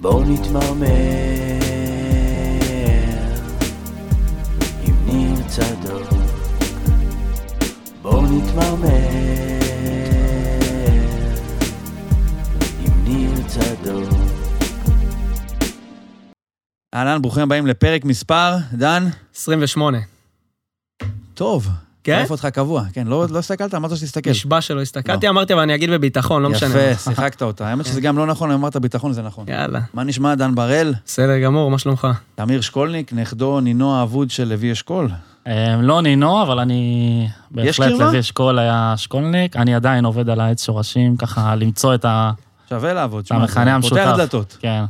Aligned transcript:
בואו 0.00 0.24
נתמרמר 0.24 0.86
עם 4.82 5.06
ניר 5.06 5.48
צדוק. 5.48 6.08
בואו 8.02 8.22
נתמרמר 8.22 8.88
עם 12.80 13.04
ניר 13.04 13.48
צדוק. 13.48 14.08
אהלן, 16.94 17.22
ברוכים 17.22 17.42
הבאים 17.42 17.66
לפרק 17.66 18.04
מספר, 18.04 18.56
דן. 18.72 19.02
28. 19.34 19.98
טוב. 21.34 21.68
כן? 22.06 22.16
מעיף 22.16 22.30
אותך 22.30 22.46
קבוע. 22.46 22.82
כן, 22.92 23.06
לא 23.06 23.26
לא 23.30 23.38
הסתכלת? 23.38 23.74
אמרת 23.74 23.96
שתסתכל. 23.96 24.30
נשבע 24.30 24.60
שלא 24.60 24.82
הסתכלתי, 24.82 25.28
אמרתי, 25.28 25.52
אבל 25.52 25.62
אני 25.62 25.74
אגיד 25.74 25.90
בביטחון, 25.90 26.42
לא 26.42 26.50
משנה. 26.50 26.68
יפה, 26.68 27.10
שיחקת 27.10 27.42
אותה. 27.42 27.68
האמת 27.68 27.86
שזה 27.86 28.00
גם 28.00 28.18
לא 28.18 28.26
נכון, 28.26 28.50
אמרת 28.50 28.76
ביטחון 28.76 29.12
זה 29.12 29.22
נכון. 29.22 29.44
יאללה, 29.48 29.80
מה 29.94 30.04
נשמע, 30.04 30.34
דן 30.34 30.54
בראל? 30.54 30.94
בסדר 31.06 31.38
גמור, 31.38 31.70
מה 31.70 31.78
שלומך? 31.78 32.08
תמיר 32.34 32.60
שקולניק, 32.60 33.12
נכדו 33.12 33.60
נינו 33.60 33.96
האבוד 33.96 34.30
של 34.30 34.48
לוי 34.48 34.72
אשכול. 34.72 35.08
אה, 35.46 35.76
לא 35.82 36.02
נינו, 36.02 36.42
אבל 36.42 36.58
אני... 36.58 37.28
בהחלט 37.50 37.88
קרבה? 37.88 38.04
לוי 38.04 38.20
אשכול 38.20 38.58
היה 38.58 38.92
אשכולניק. 38.94 39.56
אני 39.56 39.74
עדיין 39.74 40.04
עובד 40.04 40.28
על 40.28 40.40
העץ 40.40 40.64
שורשים, 40.64 41.16
ככה 41.16 41.54
למצוא 41.54 41.94
את 41.94 42.04
ה... 42.04 42.30
שווה 42.68 42.92
לעבוד. 42.92 43.26
שמע, 43.26 43.38
המכנה 43.38 43.64
זה 43.64 43.72
המשותף. 43.74 44.04
פותח 44.04 44.16
דלתות. 44.16 44.56
כן. 44.60 44.84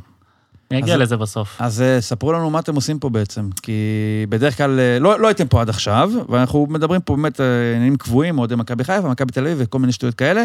אני 0.71 0.79
אגיע 0.79 0.95
אז- 0.95 1.01
לזה 1.01 1.17
בסוף. 1.17 1.57
אז 1.61 1.83
אה, 1.83 2.01
ספרו 2.01 2.33
לנו 2.33 2.51
מה 2.51 2.59
אתם 2.59 2.75
עושים 2.75 2.99
פה 2.99 3.09
בעצם, 3.09 3.49
כי 3.63 3.73
בדרך 4.29 4.57
כלל 4.57 4.81
אה, 4.81 4.99
לא, 4.99 5.21
לא 5.21 5.27
הייתם 5.27 5.49
פה 5.49 5.61
עד 5.61 5.69
עכשיו, 5.69 6.11
ואנחנו 6.29 6.67
מדברים 6.71 7.01
פה 7.01 7.17
באמת 7.17 7.41
אה, 7.41 7.47
עניינים 7.75 7.97
קבועים, 7.97 8.39
אוהדי 8.39 8.55
מכבי 8.55 8.85
חיפה, 8.85 9.09
מכבי 9.09 9.33
תל 9.33 9.41
אביב 9.47 9.57
וכל 9.61 9.79
מיני 9.79 9.93
שטויות 9.93 10.15
כאלה, 10.15 10.45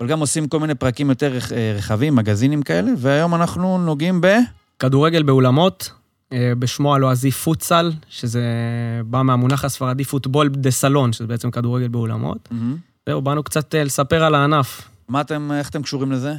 אבל 0.00 0.08
גם 0.08 0.20
עושים 0.20 0.48
כל 0.48 0.60
מיני 0.60 0.74
פרקים 0.74 1.08
יותר 1.08 1.32
רח- 1.32 1.52
רחבים, 1.76 2.14
מגזינים 2.14 2.62
כאלה, 2.62 2.90
והיום 2.98 3.34
אנחנו 3.34 3.78
נוגעים 3.78 4.20
ב... 4.20 4.26
כדורגל 4.78 5.22
באולמות, 5.22 5.90
בשמו 6.34 6.94
הלועזי 6.94 7.30
פוטסל, 7.30 7.92
שזה 8.08 8.42
בא 9.04 9.22
מהמונח 9.22 9.64
הספרדי 9.64 10.04
פוטבול 10.04 10.48
דה 10.48 10.70
סלון, 10.70 11.12
שזה 11.12 11.26
בעצם 11.26 11.50
כדורגל 11.50 11.88
באולמות. 11.88 12.48
זהו, 13.08 13.22
באנו 13.22 13.42
קצת 13.42 13.74
לספר 13.74 14.24
על 14.24 14.34
הענף. 14.34 14.88
מה 15.08 15.20
אתם, 15.20 15.50
איך 15.52 15.68
אתם 15.68 15.82
קשורים 15.82 16.12
לזה? 16.12 16.34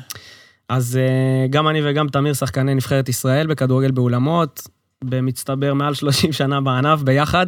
אז 0.69 0.97
אה, 0.97 1.47
גם 1.50 1.67
אני 1.67 1.81
וגם 1.83 2.08
תמיר 2.08 2.33
שחקני 2.33 2.75
נבחרת 2.75 3.09
ישראל 3.09 3.47
בכדורגל 3.47 3.92
באולמות, 3.92 4.67
במצטבר 5.03 5.73
מעל 5.73 5.94
30 5.94 6.33
שנה 6.33 6.61
בענף 6.61 7.02
ביחד. 7.02 7.47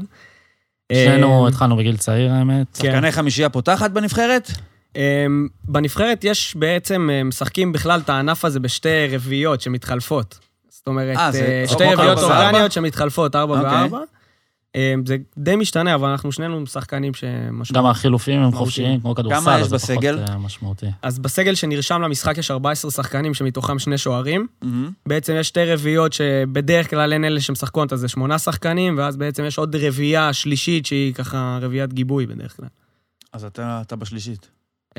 שנינו 0.92 1.44
אה, 1.44 1.50
התחלנו 1.50 1.78
בגיל 1.78 1.98
צעיר, 1.98 2.32
האמת. 2.32 2.78
כן. 2.78 2.92
שחקני 2.92 3.12
חמישייה 3.12 3.50
פותחת 3.50 3.92
בנבחרת? 3.92 4.52
אמ, 4.96 5.48
בנבחרת 5.64 6.24
יש 6.24 6.56
בעצם, 6.56 7.10
אה, 7.12 7.24
משחקים 7.24 7.72
בכלל 7.72 8.00
את 8.00 8.10
הענף 8.10 8.46
הזה 8.46 8.60
בשתי 8.60 9.08
רביעיות 9.12 9.62
שמתחלפות. 9.62 10.40
זאת 10.70 10.88
אומרת, 10.88 11.18
אה, 11.18 11.32
אה, 11.36 11.64
שתי 11.68 11.84
רביעיות? 11.84 12.20
אורגניות 12.20 12.72
שמתחלפות, 12.72 13.36
ארבע 13.36 13.58
אוקיי. 13.58 13.72
וארבע. 13.72 14.00
אמ, 14.76 15.06
זה 15.06 15.18
די 15.38 15.56
משתנה, 15.56 15.96
אבל 15.96 16.10
אנחנו 16.10 16.32
שנינו 16.32 16.68
שחקנים 16.68 17.14
שמשמעותיים. 17.14 17.86
גם 17.86 17.86
החילופים 17.86 18.40
הם. 18.42 18.52
חופשיים, 18.52 19.02
כמו 19.02 19.16
כדורסל, 19.16 19.40
כמה 19.42 19.56
יש 19.56 19.62
אז 19.62 19.70
זה 19.70 19.78
פחות 19.78 19.96
בסגל? 19.96 20.20
אה, 20.30 20.38
משמעותי. 20.38 20.86
אז 21.02 21.20
בסגל 21.20 21.56
שנרשם 21.56 22.02
למשחק 22.02 22.38
יש 22.38 22.52
14 22.52 22.92
שחקנים 22.92 23.34
שמתוכם 23.34 23.80
שני 23.80 23.98
שוערים. 23.98 24.48
בעצם 25.06 25.34
יש 25.40 25.48
שתי 25.48 25.74
רביעיות 25.74 26.14
שבדרך 26.14 26.90
כלל 26.90 27.14
אין 27.14 27.26
אלה 27.26 27.42
שמשחקות, 27.42 27.94
אז 27.94 28.00
זה 28.00 28.08
שמונה 28.08 28.40
שחקנים, 28.40 28.98
ואז 28.98 29.18
בעצם 29.18 29.46
יש 29.46 29.58
עוד 29.58 29.76
רביעייה 29.76 30.34
שלישית 30.34 30.86
שהיא 30.86 31.14
ככה 31.14 31.60
רביעיית 31.62 31.94
גיבוי 31.94 32.26
בדרך 32.26 32.58
כלל. 32.58 32.68
אז 33.34 33.46
אתה, 33.46 33.82
אתה 33.86 33.96
בשלישית. 33.96 34.50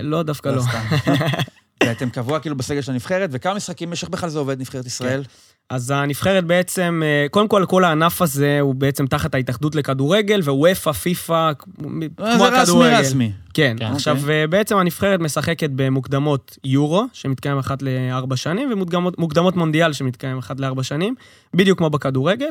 לא, 0.00 0.22
דווקא 0.22 0.48
לא. 0.48 0.62
סתם. 0.62 1.12
ואתם 1.84 2.10
קבוע 2.10 2.40
כאילו 2.40 2.56
בסגל 2.56 2.80
של 2.80 2.92
הנבחרת, 2.92 3.30
וכמה 3.32 3.54
משחקים 3.54 3.92
איך 3.92 4.08
בכלל 4.08 4.28
זה 4.28 4.38
עובד, 4.38 4.60
נבחרת 4.60 4.86
ישראל? 4.86 5.22
אז 5.70 5.90
הנבחרת 5.90 6.44
בעצם, 6.44 7.02
אה, 7.04 7.26
קודם 7.30 7.48
כל, 7.48 7.64
כל 7.68 7.84
הענף 7.84 8.22
הזה 8.22 8.58
הוא 8.60 8.74
בעצם 8.74 9.06
תחת 9.06 9.34
ההתאחדות 9.34 9.74
לכדורגל, 9.74 10.40
ווופא, 10.40 10.92
פיפא, 10.92 11.32
אה, 11.32 11.54
כמו 11.54 11.88
זה 12.18 12.34
רסמי 12.36 12.58
הכדורגל. 12.58 12.94
רסמי. 12.94 13.32
כן, 13.54 13.76
כן. 13.78 13.84
עכשיו, 13.84 14.16
אוקיי. 14.20 14.40
אה, 14.40 14.46
בעצם 14.46 14.76
הנבחרת 14.76 15.20
משחקת 15.20 15.70
במוקדמות 15.74 16.58
יורו, 16.64 17.06
שמתקיים 17.12 17.58
אחת 17.58 17.82
לארבע 17.82 18.36
שנים, 18.36 18.72
ומוקדמות 18.72 19.56
מונדיאל, 19.56 19.92
שמתקיים 19.92 20.38
אחת 20.38 20.60
לארבע 20.60 20.82
שנים, 20.82 21.14
בדיוק 21.54 21.78
כמו 21.78 21.90
בכדורגל. 21.90 22.50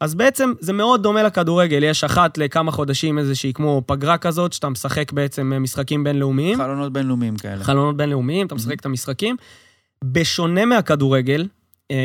אז 0.00 0.14
בעצם 0.14 0.52
זה 0.60 0.72
מאוד 0.72 1.02
דומה 1.02 1.22
לכדורגל, 1.22 1.82
יש 1.82 2.04
אחת 2.04 2.38
לכמה 2.38 2.72
חודשים 2.72 3.18
איזושהי 3.18 3.52
כמו 3.52 3.82
פגרה 3.86 4.18
כזאת, 4.18 4.52
שאתה 4.52 4.68
משחק 4.68 5.12
בעצם 5.12 5.52
משחקים 5.60 6.04
בינלאומיים. 6.04 6.58
חלונות 6.58 6.92
בינלאומיים 6.92 7.36
כאלה. 7.36 7.64
חלונות 7.64 7.96
בינלאומיים, 7.96 8.46
אתה 8.46 8.54
משחק 8.54 8.80
את 8.80 8.86
המשחקים. 8.86 9.36
בשונה 10.04 10.64
מהכדורגל, 10.64 11.46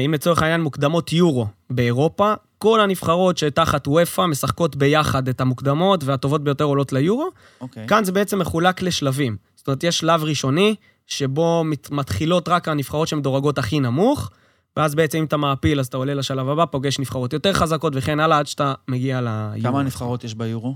אם 0.05 0.13
לצורך 0.13 0.41
העניין 0.41 0.61
מוקדמות 0.61 1.13
יורו 1.13 1.47
באירופה, 1.69 2.33
כל 2.57 2.81
הנבחרות 2.81 3.37
שתחת 3.37 3.87
וופא 3.87 4.25
משחקות 4.25 4.75
ביחד 4.75 5.27
את 5.27 5.41
המוקדמות, 5.41 6.03
והטובות 6.03 6.43
ביותר 6.43 6.63
עולות 6.63 6.93
ליורו. 6.93 7.27
אוקיי. 7.61 7.87
כאן 7.87 8.03
זה 8.03 8.11
בעצם 8.11 8.39
מחולק 8.39 8.81
לשלבים. 8.81 9.37
זאת 9.55 9.67
אומרת, 9.67 9.83
יש 9.83 9.97
שלב 9.99 10.23
ראשוני, 10.23 10.75
שבו 11.07 11.63
מת- 11.65 11.91
מתחילות 11.91 12.49
רק 12.49 12.67
הנבחרות 12.67 13.07
שמדורגות 13.07 13.57
הכי 13.57 13.79
נמוך, 13.79 14.29
ואז 14.77 14.95
בעצם 14.95 15.17
אם 15.17 15.23
אתה 15.23 15.37
מעפיל, 15.37 15.79
אז 15.79 15.87
אתה 15.87 15.97
עולה 15.97 16.13
לשלב 16.13 16.49
הבא, 16.49 16.65
פוגש 16.65 16.99
נבחרות 16.99 17.33
יותר 17.33 17.53
חזקות 17.53 17.93
וכן 17.95 18.19
הלאה, 18.19 18.37
עד 18.39 18.47
שאתה 18.47 18.73
מגיע 18.87 19.21
ליורו. 19.21 19.61
כמה 19.63 19.83
נבחרות 19.83 20.23
יש 20.23 20.33
ביורו? 20.33 20.75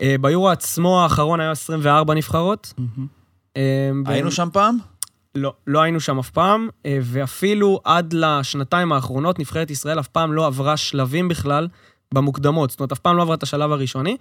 אה, 0.00 0.14
ביורו 0.20 0.48
עצמו 0.48 1.02
האחרון 1.02 1.40
היה 1.40 1.50
24 1.50 2.14
נבחרות. 2.14 2.72
אה, 3.56 3.62
ו- 4.06 4.10
היינו 4.10 4.30
שם 4.30 4.48
פעם? 4.52 4.78
לא, 5.34 5.54
לא 5.66 5.82
היינו 5.82 6.00
שם 6.00 6.18
אף 6.18 6.30
פעם, 6.30 6.68
אה, 6.86 6.98
ואפילו 7.02 7.80
עד 7.84 8.12
לשנתיים 8.12 8.92
האחרונות, 8.92 9.38
נבחרת 9.38 9.70
ישראל 9.70 10.00
אף 10.00 10.08
פעם 10.08 10.32
לא 10.32 10.46
עברה 10.46 10.76
שלבים 10.76 11.28
בכלל 11.28 11.68
במוקדמות. 12.14 12.70
זאת 12.70 12.80
אומרת, 12.80 12.92
אף 12.92 12.98
פעם 12.98 13.16
לא 13.16 13.22
עברה 13.22 13.34
את 13.34 13.42
השלב 13.42 13.72
הראשוני. 13.72 14.16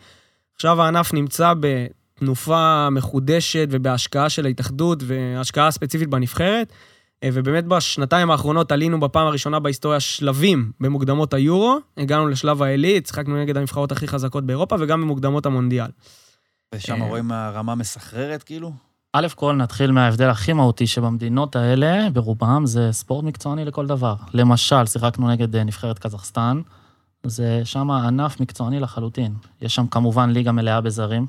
עכשיו 0.56 0.82
הענף 0.82 1.14
נמצא 1.14 1.54
בתנופה 1.60 2.90
מחודשת 2.90 3.68
ובהשקעה 3.72 4.30
של 4.30 4.46
ההתאחדות, 4.46 5.04
והשקעה 5.06 5.72
ספציפית 5.72 6.10
בנבחרת. 6.10 6.74
אה, 7.24 7.30
ובאמת 7.34 7.66
בשנתיים 7.66 8.32
האחרונות 8.32 8.72
עלינו 8.72 9.00
בפעם 9.00 9.28
הראשונה 9.28 9.60
בהיסטוריה 9.60 10.00
שלבים 10.00 10.72
במוקדמות 10.80 11.34
היורו, 11.34 11.78
הגענו 11.98 12.28
לשלב 12.28 12.62
העילית, 12.62 13.08
שיחקנו 13.08 13.42
נגד 13.42 13.58
הנבחרות 13.58 13.92
הכי 13.92 14.08
חזקות 14.08 14.46
באירופה, 14.46 14.76
וגם 14.80 15.02
במוקדמות 15.02 15.46
המונדיאל. 15.46 15.90
ושם 16.76 17.02
אה. 17.02 17.08
רואים 17.08 17.32
הרמה 17.32 17.76
מסחררת 17.76 18.44
כאילו? 18.44 18.72
א' 19.14 19.28
כל 19.36 19.56
נתחיל 19.56 19.92
מההבדל 19.92 20.30
הכי 20.30 20.54
מהותי 20.54 20.88
שבמדינות 20.88 21.56
האלה, 21.56 22.10
ברובם 22.14 22.66
זה 22.66 22.90
ספורט 22.92 23.24
מקצועני 23.24 23.66
לכל 23.66 23.88
דבר. 23.88 24.16
למשל, 24.34 24.86
שיחקנו 24.86 25.30
נגד 25.30 25.56
אה, 25.56 25.64
נבחרת 25.64 26.00
קזחסטן, 26.00 26.62
זה 27.26 27.62
שם 27.64 27.92
ענף 27.92 28.40
מקצועני 28.40 28.80
לחלוטין. 28.80 29.34
יש 29.62 29.76
שם 29.76 29.88
כמובן 29.88 30.30
ליגה 30.30 30.52
מלאה 30.52 30.82
בזרים, 30.82 31.26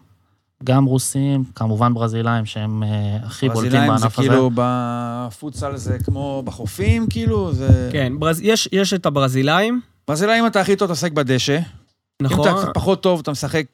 גם 0.65 0.84
רוסים, 0.84 1.44
כמובן 1.54 1.94
ברזילאים 1.94 2.47
שהם 2.47 2.82
אה, 2.82 3.16
הכי 3.22 3.48
בולטים 3.48 3.71
ברזילאים 3.71 3.97
זה 3.97 4.03
בענף 4.03 4.19
הזה. 4.19 4.28
כאילו 4.28 4.50
בפוטסל 4.54 5.76
זה 5.76 5.98
כמו 5.98 6.42
בחופים, 6.44 7.06
כאילו? 7.10 7.53
זה... 7.53 7.88
כן, 7.92 8.12
ברז... 8.19 8.41
יש, 8.41 8.69
יש 8.72 8.94
את 8.94 9.06
הברזילאים, 9.06 9.81
ברזילאים 10.09 10.47
אתה 10.47 10.60
הכי 10.60 10.76
טוב 10.76 10.88
תעסק 10.88 11.12
בדשא. 11.12 11.59
נכון? 12.22 12.48
אם 12.48 12.59
אתה 12.59 12.72
פחות 12.72 13.03
טוב, 13.03 13.21
אתה 13.21 13.31
משחק 13.31 13.66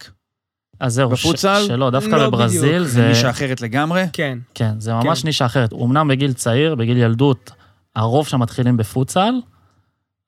אז 0.80 0.94
זהו, 0.94 1.16
ש- 1.16 1.20
בפוטסל? 1.26 1.64
שלא, 1.66 1.90
דווקא 1.90 2.14
לא 2.16 2.30
בברזיל 2.30 2.72
בדיוק. 2.72 2.86
זה... 2.88 3.08
נישה 3.08 3.30
אחרת 3.30 3.60
לגמרי. 3.60 4.04
כן. 4.12 4.38
כן, 4.54 4.70
זה 4.78 4.94
ממש 4.94 5.20
כן. 5.22 5.28
נישה 5.28 5.46
אחרת. 5.46 5.72
אמנם 5.72 6.08
בגיל 6.08 6.32
צעיר, 6.32 6.74
בגיל 6.74 6.96
ילדות, 6.96 7.50
הרוב 7.96 8.28
שם 8.28 8.40
מתחילים 8.42 8.76
בפוטסל, 8.76 9.34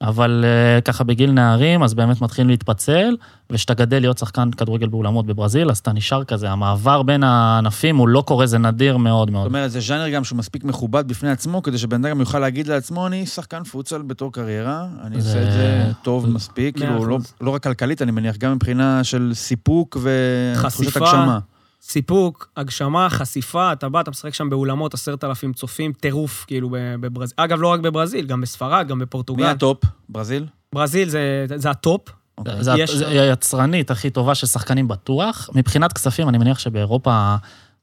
אבל 0.03 0.45
uh, 0.45 0.83
ככה 0.83 1.05
בגיל 1.05 1.31
נערים, 1.31 1.83
אז 1.83 1.95
באמת 1.95 2.21
מתחילים 2.21 2.49
להתפצל, 2.51 3.17
וכשאתה 3.51 3.75
גדל 3.75 4.01
להיות 4.01 4.19
שחקן 4.19 4.51
כדורגל 4.51 4.89
באולמות 4.89 5.27
בברזיל, 5.27 5.71
אז 5.71 5.79
אתה 5.79 5.93
נשאר 5.93 6.25
כזה. 6.25 6.51
המעבר 6.51 7.03
בין 7.03 7.23
הענפים 7.25 7.97
הוא 7.97 8.09
לא 8.09 8.23
קורה, 8.27 8.47
זה 8.47 8.59
נדיר 8.59 8.97
מאוד 8.97 9.29
זאת 9.29 9.33
מאוד. 9.33 9.47
אומרת, 9.47 9.71
זה 9.71 9.81
ז'אנר 9.81 10.09
גם 10.09 10.25
שהוא 10.25 10.39
מספיק 10.39 10.65
מכובד 10.65 11.09
בפני 11.09 11.31
עצמו, 11.31 11.63
כדי 11.63 11.79
שבן 11.79 12.05
אדם 12.05 12.21
יוכל 12.21 12.39
להגיד 12.39 12.67
לעצמו, 12.67 13.07
אני 13.07 13.27
שחקן 13.27 13.65
פוטסל 13.65 14.03
בתור 14.03 14.33
קריירה, 14.33 14.87
אני 15.03 15.17
עושה 15.17 15.29
זה- 15.29 15.43
את 15.49 15.53
זה 15.53 15.93
טוב 16.03 16.27
מספיק, 16.31 16.79
מאה 16.79 16.87
כאילו, 16.89 17.07
לא-. 17.07 17.19
לא 17.41 17.51
רק 17.51 17.63
כלכלית, 17.63 18.03
אני 18.03 18.11
מניח, 18.11 18.37
גם 18.37 18.53
מבחינה 18.55 19.05
של 19.05 19.31
סיפוק 19.35 19.97
ותחושת 20.03 20.77
חשיפה. 20.91 21.39
סיפוק, 21.83 22.49
הגשמה, 22.57 23.11
חשיפה, 23.11 23.73
אתה 23.73 23.89
בא, 23.89 24.01
אתה 24.01 24.11
משחק 24.11 24.35
שם 24.35 24.51
באולמות, 24.51 24.95
עשרת 24.95 25.25
אלפים 25.25 25.53
צופים, 25.53 25.93
טירוף, 25.93 26.45
כאילו, 26.47 26.69
בברזיל. 27.01 27.35
אגב, 27.37 27.61
לא 27.61 27.69
רק 27.69 27.81
בברזיל, 27.81 28.27
גם 28.27 28.41
בספרד, 28.41 28.87
גם 28.89 28.99
מי 28.99 29.05
בפורטוגל. 29.05 29.45
הטופ? 29.47 29.79
ברזיל? 30.09 30.47
ברזיל 30.75 31.09
זה, 31.09 31.21
זה 31.57 31.71
הטופ. 31.71 32.01
אוקיי. 32.39 32.65
זה, 32.65 32.73
יש- 32.79 32.91
זה 32.95 33.07
היצרנית 33.23 33.91
הכי 33.91 34.11
טובה 34.11 34.35
של 34.35 34.47
שחקנים 34.47 34.89
בטוח. 34.89 35.51
מבחינת 35.55 35.93
כספים, 35.93 36.29
אני 36.29 36.39
מניח 36.39 36.59
שבאירופה, 36.59 37.37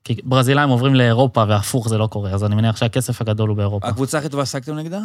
כי 0.04 0.16
ברזילאים 0.24 0.70
עוברים 0.70 0.96
לאירופה 0.96 1.44
והפוך 1.48 1.90
זה 1.90 1.98
לא 1.98 2.08
קורה, 2.08 2.32
אז 2.32 2.44
אני 2.44 2.56
מניח 2.56 2.78
שהכסף 2.78 3.22
הגדול 3.22 3.50
הוא 3.50 3.58
באירופה. 3.58 3.88
הקבוצה 3.88 4.18
הכי 4.18 4.30
טובה 4.30 4.46
שחקתם 4.46 4.76
נגדה? 4.76 5.00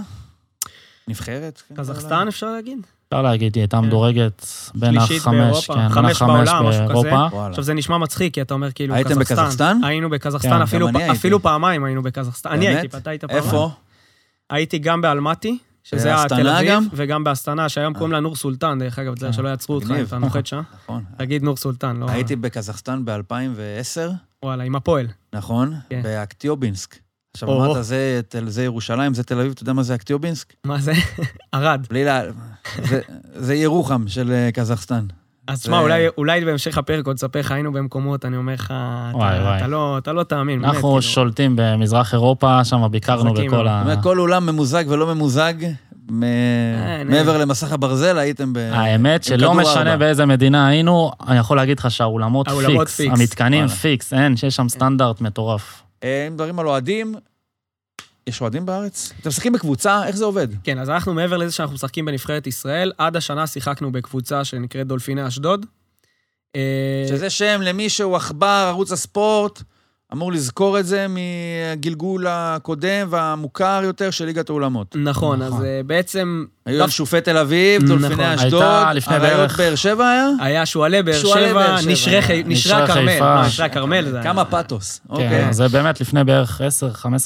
נבחרת? 1.08 1.62
כן, 1.68 1.74
קזחסטן, 1.74 2.28
אפשר 2.28 2.46
להגיד? 2.52 2.78
אפשר 3.12 3.22
להגיד, 3.22 3.54
היא 3.54 3.62
הייתה 3.62 3.76
כן. 3.76 3.84
מדורגת 3.84 4.46
בין 4.74 4.98
החמש, 4.98 5.66
כן, 5.66 5.74
בין 5.74 5.88
חמש 5.88 6.22
החמש. 6.22 6.76
באירופה. 6.76 7.26
עכשיו, 7.48 7.64
זה 7.64 7.74
נשמע 7.74 7.98
מצחיק, 7.98 8.34
כי 8.34 8.42
אתה 8.42 8.54
אומר 8.54 8.72
כאילו 8.72 8.94
הייתם 8.94 9.18
בקזחסטן? 9.18 9.78
היינו 9.84 10.10
בקזחסטן, 10.10 10.66
כן, 10.66 11.10
אפילו, 11.10 11.42
פעמיים 11.42 11.84
היינו 11.84 12.02
בקזחסטן. 12.02 12.50
אני? 12.50 12.68
הייתי, 12.68 12.96
אתה 12.96 13.10
היית 13.10 13.24
פעמיים. 13.24 13.44
איפה? 13.44 13.70
הייתי 14.50 14.78
גם 14.78 15.00
באלמטי, 15.00 15.58
שזה 15.84 16.08
היה 16.08 16.16
באסטנה 16.16 16.38
תל 16.42 16.48
אביב, 16.48 16.70
גם? 16.70 16.86
וגם 16.92 17.24
באסטנה, 17.24 17.68
שהיום 17.68 17.94
קוראים 17.94 18.12
לה 18.12 18.20
נור 18.20 18.36
סולטן, 18.36 18.78
דרך 18.78 18.98
אגב, 18.98 19.18
זה 19.18 19.26
כן. 19.26 19.32
שלא 19.32 19.48
יעצרו 19.48 19.74
אותך 19.74 19.90
אם. 19.90 20.04
אתה 20.04 20.18
נוחת 20.18 20.46
שם. 20.46 20.62
נכון. 20.84 21.04
תגיד 21.18 21.42
נור 21.42 21.56
סולטן, 21.56 21.96
לא... 21.96 22.10
הייתי 22.10 22.36
בקזחסטן 22.36 23.04
ב-2010, 23.04 24.10
וואלה, 24.42 24.64
עם 24.64 24.76
הפועל. 24.76 25.06
נכון? 25.32 25.74
כן. 25.90 26.02
באקטיובינסק. 26.02 26.96
עכשיו 27.34 27.48
או. 27.48 27.64
אמרת, 27.64 27.84
זה 27.84 28.20
זה 28.46 28.64
ירושלים, 28.64 29.14
זה 29.14 29.22
תל 29.22 29.40
אביב, 29.40 29.52
אתה 29.52 29.62
יודע 29.62 29.72
מה 29.72 29.82
זה 29.82 29.94
אקטיובינסק? 29.94 30.52
מה 30.64 30.78
זה? 30.80 30.92
ערד. 31.52 31.86
בלי 31.90 32.04
לה... 32.04 32.22
זה- 32.82 33.00
זה 33.34 33.54
ירוחם 33.54 34.04
של 34.08 34.32
אה, 34.32 34.48
קזחסטן. 34.54 35.04
אז 35.46 35.56
זה- 35.58 35.62
תשמע, 35.62 35.80
אולי- 35.80 36.08
אולי 36.18 36.44
בהמשך 36.44 36.78
הפרק 36.78 37.06
עוד 37.06 37.16
תספר 37.16 37.40
לך, 37.40 37.52
היינו 37.52 37.72
במקומות, 37.72 38.24
אני 38.24 38.36
אומר 38.36 38.54
לך, 38.54 38.64
אתה- 38.64 39.10
וואי, 39.16 39.40
וואי. 39.40 39.56
אתה 39.58 39.66
לא- 39.66 39.98
אתה 39.98 40.12
לא 40.12 40.22
תאמין, 40.22 40.60
באמת. 40.62 40.74
אנחנו 40.74 40.88
כאילו. 40.88 41.02
שולטים 41.02 41.52
במזרח 41.56 42.12
אירופה, 42.14 42.64
שם 42.64 42.88
ביקרנו 42.90 43.32
בכל 43.34 43.42
מאוד. 43.50 43.66
ה... 43.66 43.78
זאת 43.78 43.90
אומרת, 43.90 44.02
כל 44.02 44.18
אולם 44.18 44.46
ממוזג 44.46 44.84
ולא 44.88 45.14
ממוזג, 45.14 45.54
מ- 46.10 46.22
אין, 46.22 47.08
מעבר 47.10 47.38
למסך 47.38 47.72
הברזל, 47.72 48.18
הייתם 48.18 48.52
ב... 48.52 48.58
האמת 48.58 49.24
שלא 49.24 49.54
משנה. 49.54 49.96
באיזה 49.96 50.26
מדינה 50.26 50.66
היינו, 50.68 51.10
אני 51.28 51.38
יכול 51.38 51.56
להגיד 51.56 51.78
לך 51.78 51.90
שהאולמות 51.90 52.48
האולמות 52.48 52.88
פיקס, 52.88 52.96
פיקס. 52.96 53.20
המתקנים 53.20 53.64
וואלה. 53.64 53.76
פיקס, 53.76 54.12
אין, 54.12 54.36
שיש 54.36 54.56
שם 54.56 54.68
סטנדרט 54.68 55.20
מטורף. 55.20 55.82
אה, 56.04 56.26
אם 56.26 56.32
מדברים 56.34 56.58
על 56.58 56.66
אוהדים, 56.66 57.14
יש 58.26 58.40
אוהדים 58.40 58.66
בארץ? 58.66 59.12
אתם 59.20 59.28
משחקים 59.28 59.52
בקבוצה, 59.52 60.06
איך 60.06 60.16
זה 60.16 60.24
עובד? 60.24 60.48
כן, 60.64 60.78
אז 60.78 60.90
אנחנו 60.90 61.14
מעבר 61.14 61.36
לזה 61.36 61.52
שאנחנו 61.52 61.74
משחקים 61.74 62.04
בנבחרת 62.04 62.46
ישראל, 62.46 62.92
עד 62.98 63.16
השנה 63.16 63.46
שיחקנו 63.46 63.92
בקבוצה 63.92 64.44
שנקראת 64.44 64.86
דולפיני 64.86 65.26
אשדוד. 65.26 65.66
אה, 66.56 67.04
שזה 67.08 67.30
שם 67.30 67.60
למי 67.62 67.88
שהוא 67.88 68.16
עכבר 68.16 68.64
ערוץ 68.68 68.92
הספורט, 68.92 69.62
אמור 70.12 70.32
לזכור 70.32 70.78
את 70.78 70.86
זה 70.86 71.06
מהגלגול 71.08 72.26
הקודם 72.28 73.06
והמוכר 73.10 73.80
יותר 73.84 74.10
של 74.10 74.24
ליגת 74.24 74.48
האולמות. 74.50 74.96
נכון, 74.98 75.42
אז 75.42 75.52
נכון. 75.52 75.64
אה, 75.64 75.80
בעצם 75.86 76.44
היו 76.66 76.74
דווקא- 76.78 76.84
ינשופי 76.90 77.20
תל 77.20 77.38
אביב, 77.38 77.82
נכון. 77.84 77.98
דולפיני 77.98 78.34
אשדוד, 78.34 78.62
אריות 79.08 79.52
באר 79.56 79.74
שבע 79.74 80.08
היה? 80.08 80.26
היה 80.40 80.66
שועלי 80.66 81.02
באר 81.02 81.12
שבע. 81.18 81.32
חיפה. 81.34 81.74
לא, 83.34 83.42
נשרי 83.46 83.66
הכרמל 83.66 84.04
זה 84.10 84.16
היה. 84.16 84.22
כמה 84.22 84.44
פתוס. 84.44 85.00
כן, 85.08 85.12
אוקיי. 85.12 85.52
זה 85.52 85.68
באמת 85.68 86.00
לפני 86.00 86.24
בערך 86.24 86.60
10-15 86.60 86.64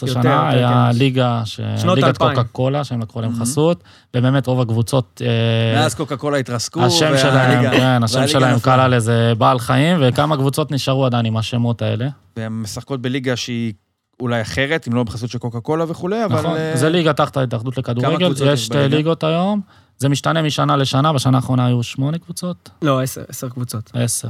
יותר, 0.08 0.20
שנה, 0.22 0.48
היה 0.50 0.88
כן. 0.92 0.98
ליגה, 0.98 1.42
ליגת 1.84 2.04
2000. 2.04 2.30
קוקה 2.36 2.44
קולה, 2.52 2.84
שהם 2.84 3.00
לקחו 3.02 3.20
להם 3.20 3.32
Mhm. 3.36 3.40
חסות, 3.40 3.82
ובאמת 4.16 4.46
רוב 4.46 4.60
הקבוצות, 4.60 5.22
אה, 5.24 5.80
מאז 5.80 5.94
קוקה 5.94 6.16
קולה 6.16 6.36
התרסקו, 6.38 6.84
השם 6.84 7.06
והליגה- 7.06 7.18
שלהם, 7.18 7.70
כן, 7.70 8.02
השם 8.02 8.26
שלהם 8.26 8.56
נפלה. 8.56 8.74
קל 8.74 8.80
על 8.80 8.94
איזה 8.94 9.32
בעל 9.38 9.58
חיים, 9.58 9.98
וכמה 10.00 10.36
קבוצות 10.36 10.72
נשארו 10.72 11.06
עדיין 11.06 11.26
עם 11.26 11.36
השמות 11.36 11.82
האלה. 11.82 12.06
והן 12.36 12.52
משחקות 12.52 13.02
בליגה 13.02 13.36
שהיא 13.36 13.72
אולי 14.20 14.42
אחרת, 14.42 14.88
אם 14.88 14.94
לא 14.94 15.02
בחסות 15.02 15.30
של 15.30 15.38
קוקה 15.38 15.60
קולה 15.60 15.84
וכולי, 15.88 16.24
אבל... 16.24 16.38
נכון, 16.40 16.56
אה, 16.56 16.76
זה 16.76 16.88
ליגה 16.88 17.12
תחת 17.12 17.36
ההתאחדות 17.36 17.78
לכדורגל, 17.78 18.32
יש 18.46 18.64
שתי 18.66 18.74
בליגה? 18.78 18.96
ליגות 18.96 19.24
היום, 19.24 19.60
זה 19.98 20.08
משתנה 20.08 20.42
משנה 20.42 20.76
לשנה, 20.76 21.12
בשנה 21.12 21.36
האחרונה 21.36 21.66
היו 21.66 21.82
שמונה 21.82 22.18
קבוצות, 22.18 22.70
לא, 22.82 23.00
עשר, 23.02 23.22
עשר 23.28 23.48
קבוצות. 23.48 23.90
עשר. 23.94 24.28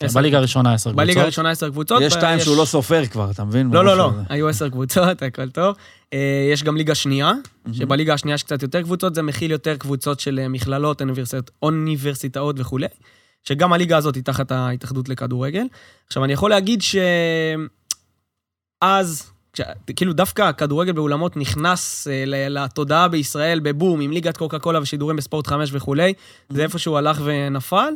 עשר. 0.00 0.18
בליגה 0.20 0.38
הראשונה 0.38 0.74
עשר 0.74 0.90
קבוצות. 0.90 0.96
בליגה 1.06 1.22
הראשונה 1.22 1.50
עשר 1.50 1.70
קבוצות. 1.70 2.02
יש 2.02 2.12
שתיים 2.12 2.40
שהוא 2.40 2.56
לא 2.56 2.64
סופר 2.64 3.06
כבר, 3.06 3.30
אתה 3.30 3.44
מבין? 3.44 3.70
לא, 3.70 3.84
לא, 3.84 3.96
לא. 3.96 4.10
היו 4.28 4.48
עשר 4.48 4.68
קבוצות, 4.68 5.22
הכל 5.26 5.50
טוב. 5.50 5.76
אה, 6.12 6.18
יש 6.52 6.62
גם 6.64 6.76
ליגה 6.76 6.94
שנייה, 6.94 7.32
שבליגה 7.72 8.14
השנייה 8.14 8.34
יש 8.34 8.42
קצת 8.42 8.62
יותר 8.62 8.82
קבוצות, 8.82 9.14
זה 9.14 9.22
מכיל 9.22 9.50
יותר 9.50 9.76
קבוצות 9.76 10.20
של 10.20 10.38
אה, 10.42 10.48
מכללות, 10.48 11.02
אוניברסיט- 11.02 11.50
אוניברסיטאות 11.62 12.56
וכולי, 12.58 12.86
שגם 13.44 13.72
הליגה 13.72 13.96
הזאת 13.96 14.14
היא 14.14 14.22
תחת 14.24 14.52
ההתאחדות 14.52 15.08
לכדורגל. 15.08 15.64
עכשיו, 16.06 16.24
אני 16.24 16.32
יכול 16.32 16.50
להגיד 16.50 16.82
שאז, 18.82 19.30
כש- 19.52 19.60
כאילו 19.96 20.12
דווקא 20.12 20.42
הכדורגל 20.42 20.92
באולמות 20.92 21.36
נכנס 21.36 22.08
אה, 22.08 22.24
לתודעה 22.48 23.08
בישראל 23.08 23.60
בבום, 23.60 24.00
עם 24.00 24.10
ליגת 24.12 24.36
קוקה 24.36 24.58
קולה 24.58 24.80
ושידורים 24.82 25.16
בספורט 25.16 25.46
5 25.46 25.70
וכולי, 25.72 26.12
זה 26.48 26.62
איפשהו 26.62 26.96
הלך 26.96 27.20
ונפל. 27.24 27.92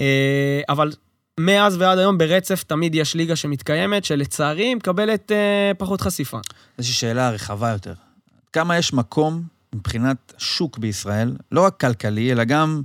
אה, 0.00 0.60
אבל 0.68 0.92
מאז 1.40 1.76
ועד 1.76 1.98
היום 1.98 2.18
ברצף 2.18 2.62
תמיד 2.62 2.94
יש 2.94 3.14
ליגה 3.14 3.36
שמתקיימת, 3.36 4.04
שלצערי 4.04 4.74
מקבלת 4.74 5.32
אה, 5.32 5.72
פחות 5.78 6.00
חשיפה. 6.00 6.38
איזושהי 6.78 6.94
שאלה 6.94 7.30
רחבה 7.30 7.70
יותר. 7.70 7.94
כמה 8.52 8.78
יש 8.78 8.92
מקום 8.92 9.42
מבחינת 9.74 10.32
שוק 10.38 10.78
בישראל, 10.78 11.36
לא 11.52 11.60
רק 11.60 11.80
כלכלי, 11.80 12.32
אלא 12.32 12.44
גם, 12.44 12.82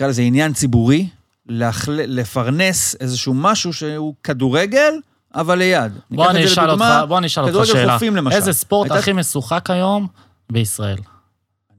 נקרא 0.00 0.08
לזה 0.08 0.22
עניין 0.22 0.52
ציבורי, 0.52 1.08
להחל... 1.46 1.92
לפרנס 2.06 2.96
איזשהו 3.00 3.34
משהו 3.34 3.72
שהוא 3.72 4.14
כדורגל, 4.24 4.92
אבל 5.34 5.58
ליד. 5.58 5.92
בוא 6.10 6.30
אני 6.30 6.44
אשאל 6.44 6.70
אותך, 6.70 6.84
בוא 7.08 7.18
אני 7.18 7.26
אשאל 7.26 7.44
אותך 7.44 7.66
שאלה. 7.66 7.92
חופים 7.94 8.16
למשל. 8.16 8.36
איזה 8.36 8.52
ספורט 8.52 8.90
הייתה- 8.90 8.98
הכי 9.00 9.12
משוחק 9.12 9.70
היום 9.70 10.06
בישראל? 10.52 10.96
אני 10.96 11.04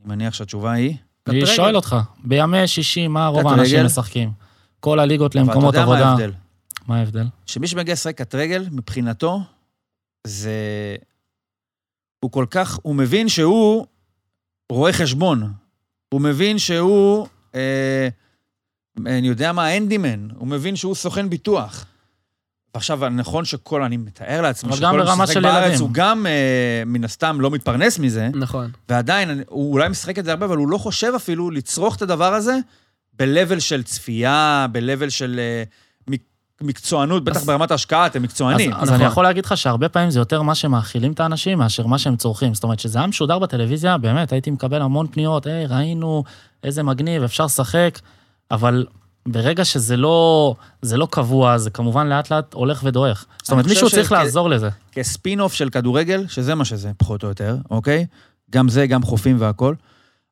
מניח 0.06 0.34
שהתשובה 0.34 0.72
היא... 0.72 0.90
אני 0.90 0.98
כדורגל. 1.26 1.46
שואל 1.46 1.76
אותך, 1.76 1.96
בימי 2.24 2.68
שישי, 2.68 3.08
מה 3.08 3.28
רוב? 3.28 3.48
האנשים 3.48 3.86
משחקים? 3.86 4.32
כל 4.80 5.00
הליגות 5.00 5.36
אבל 5.36 5.46
למקומות 5.46 5.74
אתה 5.74 5.82
יודע 5.82 5.94
עבודה. 5.94 6.04
מה 6.06 6.10
ההבדל? 6.10 6.32
מה 6.88 6.98
ההבדל? 6.98 7.26
שמי 7.46 7.68
שמגיע 7.68 7.94
לשחק 7.94 8.18
כדרגל, 8.18 8.66
מבחינתו, 8.72 9.42
זה... 10.28 10.56
הוא 12.20 12.32
כל 12.32 12.46
כך... 12.52 12.80
הוא 12.82 12.96
מבין 12.96 13.30
שהוא 13.30 13.86
רואה 14.72 14.94
חשבון. 14.94 15.54
הוא 16.14 16.22
מבין 16.22 16.58
שהוא... 16.60 17.28
אה, 17.56 18.08
אני 19.06 19.28
יודע 19.28 19.52
מה, 19.52 19.78
אנדימן. 19.78 20.28
הוא 20.38 20.48
מבין 20.48 20.76
שהוא 20.76 20.96
סוכן 20.96 21.30
ביטוח. 21.30 21.86
ועכשיו, 22.74 23.10
נכון 23.10 23.46
שכל, 23.46 23.84
אני 23.84 23.98
מתאר 23.98 24.42
לעצמי 24.42 24.74
שכל 24.74 24.84
גם 24.86 24.96
מי 24.96 25.06
שמשחק 25.08 25.38
בארץ 25.38 25.66
ילדים. 25.66 25.82
הוא 25.82 25.90
גם, 25.94 26.26
אה, 26.28 26.84
מן 26.86 27.04
הסתם, 27.04 27.42
לא 27.42 27.52
מתפרנס 27.52 28.00
מזה, 28.00 28.30
נכון. 28.34 28.72
ועדיין, 28.90 29.44
הוא 29.48 29.74
אולי 29.74 29.90
משחק 29.90 30.20
את 30.20 30.26
זה 30.26 30.32
הרבה, 30.32 30.46
אבל 30.46 30.58
הוא 30.58 30.68
לא 30.68 30.78
חושב 30.78 31.14
אפילו 31.16 31.52
לצרוך 31.52 31.96
את 31.96 32.02
הדבר 32.02 32.34
הזה 32.34 32.58
ב-level 33.14 33.60
של 33.60 33.84
צפייה, 33.84 34.68
ב-level 34.72 35.10
של 35.10 35.40
אה, 35.40 35.64
מקצוענות, 36.64 37.24
בטח 37.24 37.38
אז- 37.38 37.46
ברמת 37.46 37.72
ההשקעה, 37.72 38.06
אתם 38.06 38.22
מקצוענים. 38.24 38.74
אז 38.74 38.82
נכון. 38.82 38.94
אני 38.94 39.04
יכול 39.04 39.24
להגיד 39.24 39.46
לך 39.46 39.58
שהרבה 39.58 39.90
פעמים 39.90 40.10
זה 40.10 40.20
יותר 40.20 40.42
מה 40.42 40.56
שמאכילים 40.56 41.12
את 41.12 41.20
האנשים 41.20 41.58
מאשר 41.58 41.88
מה 41.88 41.98
שהם 41.98 42.16
צורכים. 42.16 42.54
זאת 42.54 42.64
אומרת, 42.64 42.80
שזה 42.80 43.00
היה 43.00 43.08
משודר 43.08 43.40
בטלוויזיה, 43.40 43.98
באמת, 43.98 44.32
הייתי 44.32 44.52
מקבל 44.52 44.82
המון 44.82 45.08
פניות, 45.12 45.46
היי, 45.46 45.66
ראינו, 45.66 46.24
איזה 46.64 46.84
מגניב, 46.84 47.24
אפשר 47.24 47.46
לשחק, 47.46 48.00
אבל 48.52 48.86
ברגע 49.26 49.66
שזה 49.66 49.98
לא, 49.98 50.56
זה 50.82 50.98
לא 50.98 51.08
קבוע, 51.12 51.58
זה 51.58 51.70
כמובן 51.70 52.08
לאט 52.08 52.32
לאט 52.32 52.54
הולך 52.54 52.82
ודועך. 52.84 53.26
זאת 53.44 53.52
אומרת, 53.52 53.66
מישהו 53.66 53.90
צריך 53.90 54.12
לעזור 54.12 54.50
לזה. 54.50 54.70
כספין-אוף 54.92 55.54
של 55.54 55.70
כדורגל, 55.70 56.26
שזה 56.28 56.56
מה 56.56 56.66
שזה, 56.66 56.92
פחות 56.98 57.24
או 57.24 57.28
יותר, 57.30 57.58
אוקיי? 57.72 58.06
גם 58.52 58.70
זה, 58.70 58.88
גם 58.88 59.04
חופים 59.04 59.36
והכול. 59.40 59.76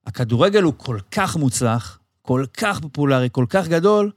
הכדורגל 0.08 0.64
הוא 0.64 0.74
כל 0.78 0.98
כך 1.12 1.36
מוצלח, 1.36 2.00
כל 2.22 2.46
כך 2.58 2.80
פופולרי, 2.80 3.28
כל 3.32 3.46
כך 3.50 3.68
גדול, 3.68 4.12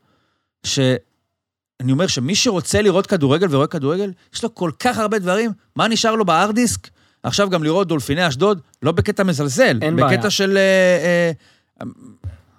שאני 1.82 1.92
אומר 1.92 2.06
שמי 2.06 2.34
שרוצה 2.34 2.82
לראות 2.82 3.06
כדורגל 3.06 3.46
ורואה 3.50 3.66
כדורגל, 3.66 4.10
יש 4.34 4.42
לו 4.42 4.54
כל 4.54 4.70
כך 4.80 4.98
הרבה 4.98 5.18
דברים, 5.18 5.50
מה 5.76 5.88
נשאר 5.88 6.14
לו 6.14 6.24
בהארד 6.24 6.54
דיסק? 6.54 6.88
עכשיו 7.22 7.50
גם 7.50 7.64
לראות 7.64 7.88
דולפיני 7.88 8.28
אשדוד, 8.28 8.60
לא 8.82 8.92
בקטע 8.92 9.22
מזלזל, 9.22 9.78
אין 9.82 9.96
בקטע 9.96 10.16
בעיה. 10.16 10.30
של 10.30 10.56
אה, 10.56 11.32
אה, 11.80 11.86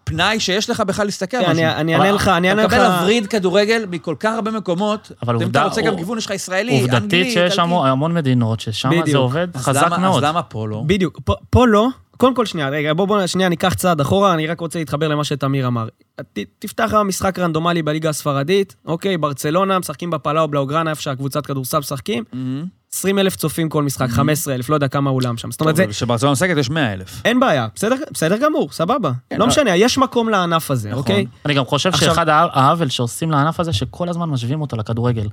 פנאי 0.04 0.40
שיש 0.40 0.70
לך 0.70 0.80
בכלל 0.80 1.06
להסתכל 1.06 1.38
על 1.38 1.44
משהו. 1.44 1.52
אני 1.54 1.76
אני 1.76 1.96
אענה 1.96 2.12
לך, 2.12 2.28
אני 2.28 2.52
אתה 2.52 2.62
אענה 2.62 2.68
לך... 2.68 2.74
מקבל 2.74 2.86
הווריד 2.86 3.28
כדורגל 3.28 3.86
מכל 3.90 4.16
כך 4.20 4.34
הרבה 4.36 4.52
מקומות, 4.52 5.12
אבל 5.22 5.36
אם 5.36 5.42
עובדה- 5.42 5.60
אתה 5.60 5.68
רוצה 5.70 5.82
גם 5.82 5.96
גיוון, 5.96 6.18
יש 6.18 6.26
לך 6.26 6.32
ישראלי, 6.32 6.80
אנגלי, 6.82 6.96
עובדתית 6.98 7.34
שיש. 7.34 7.60
המון, 7.60 8.14
מדינות 8.14 8.60
ששם 8.60 8.90
זה. 9.12 9.18
עובד 9.18 9.48
חזק 9.58 9.84
למה- 9.86 9.98
מאוד. 9.98 10.24
אז 10.24 10.30
למה 10.30 10.44
פה 10.44 10.68
לא? 10.68 10.84
בדיוק, 10.88 11.20
פה, 11.26 11.34
פה 11.50 11.68
לא. 11.68 11.88
קודם 12.18 12.36
כל, 12.36 12.46
שנייה, 12.46 12.70
רגע, 12.70 12.94
בוא, 12.94 13.06
בוא, 13.06 13.28
שנייה, 13.28 13.50
ניקח 13.50 13.74
צעד 13.74 14.02
אחורה, 14.02 14.34
אני 14.34 14.48
רק 14.48 14.60
רוצה 14.60 14.80
להתחבר 14.80 15.08
למה 15.08 15.24
שתמיר 15.24 15.68
אמר. 15.68 15.88
ת, 16.34 16.40
תפתח 16.60 16.94
משחק 17.06 17.40
רנדומלי 17.40 17.84
בליגה 17.84 18.10
הספרדית, 18.10 18.76
אוקיי, 18.86 19.18
ברצלונה, 19.18 19.80
משחקים 19.80 20.10
בפאלאו 20.10 20.48
בלאוגרנה, 20.48 20.90
איפה 20.90 21.02
שהקבוצת 21.02 21.46
כדורסל 21.46 21.80
משחקים, 21.80 22.24
מהמם. 22.34 22.66
20 22.94 23.20
אלף 23.20 23.36
צופים 23.36 23.70
כל 23.70 23.84
משחק, 23.84 24.10
15 24.10 24.54
אלף, 24.56 24.70
לא 24.70 24.76
יודע 24.76 24.88
כמה 24.88 25.10
אולם 25.10 25.38
שם. 25.38 25.52
זאת 25.52 25.62
אומרת, 25.62 25.76
זה, 25.76 25.84
טוב, 25.84 25.92
כשברצלונה 25.92 26.32
משחקת 26.34 26.58
יש 26.58 26.70
100 26.70 26.94
אלף. 26.94 27.22
אין 27.26 27.40
בעיה, 27.40 27.68
בסדר, 27.76 27.96
בסדר 28.12 28.38
גמור, 28.38 28.72
סבבה. 28.72 29.12
כן, 29.30 29.36
לא 29.36 29.46
לא. 29.46 29.48
משנה, 29.48 29.76
יש 29.76 29.98
מקום 29.98 30.30
לענף 30.30 30.72
הזה, 30.72 30.90
נכון. 30.90 31.00
אוקיי? 31.02 31.26
אני 31.46 31.54
גם 31.54 31.66
חושב 31.66 31.90
עכשיו- 31.90 32.10
שאחד 32.10 32.30
העו- 32.30 32.50
העוול 32.54 32.90
שעושים 32.90 33.32
לענף 33.32 33.60
הזה, 33.60 33.74
שכל 33.74 34.10
הזמן 34.10 34.30
משווים 34.30 34.62
אותו 34.62 34.78
לכדורגל. 34.78 35.28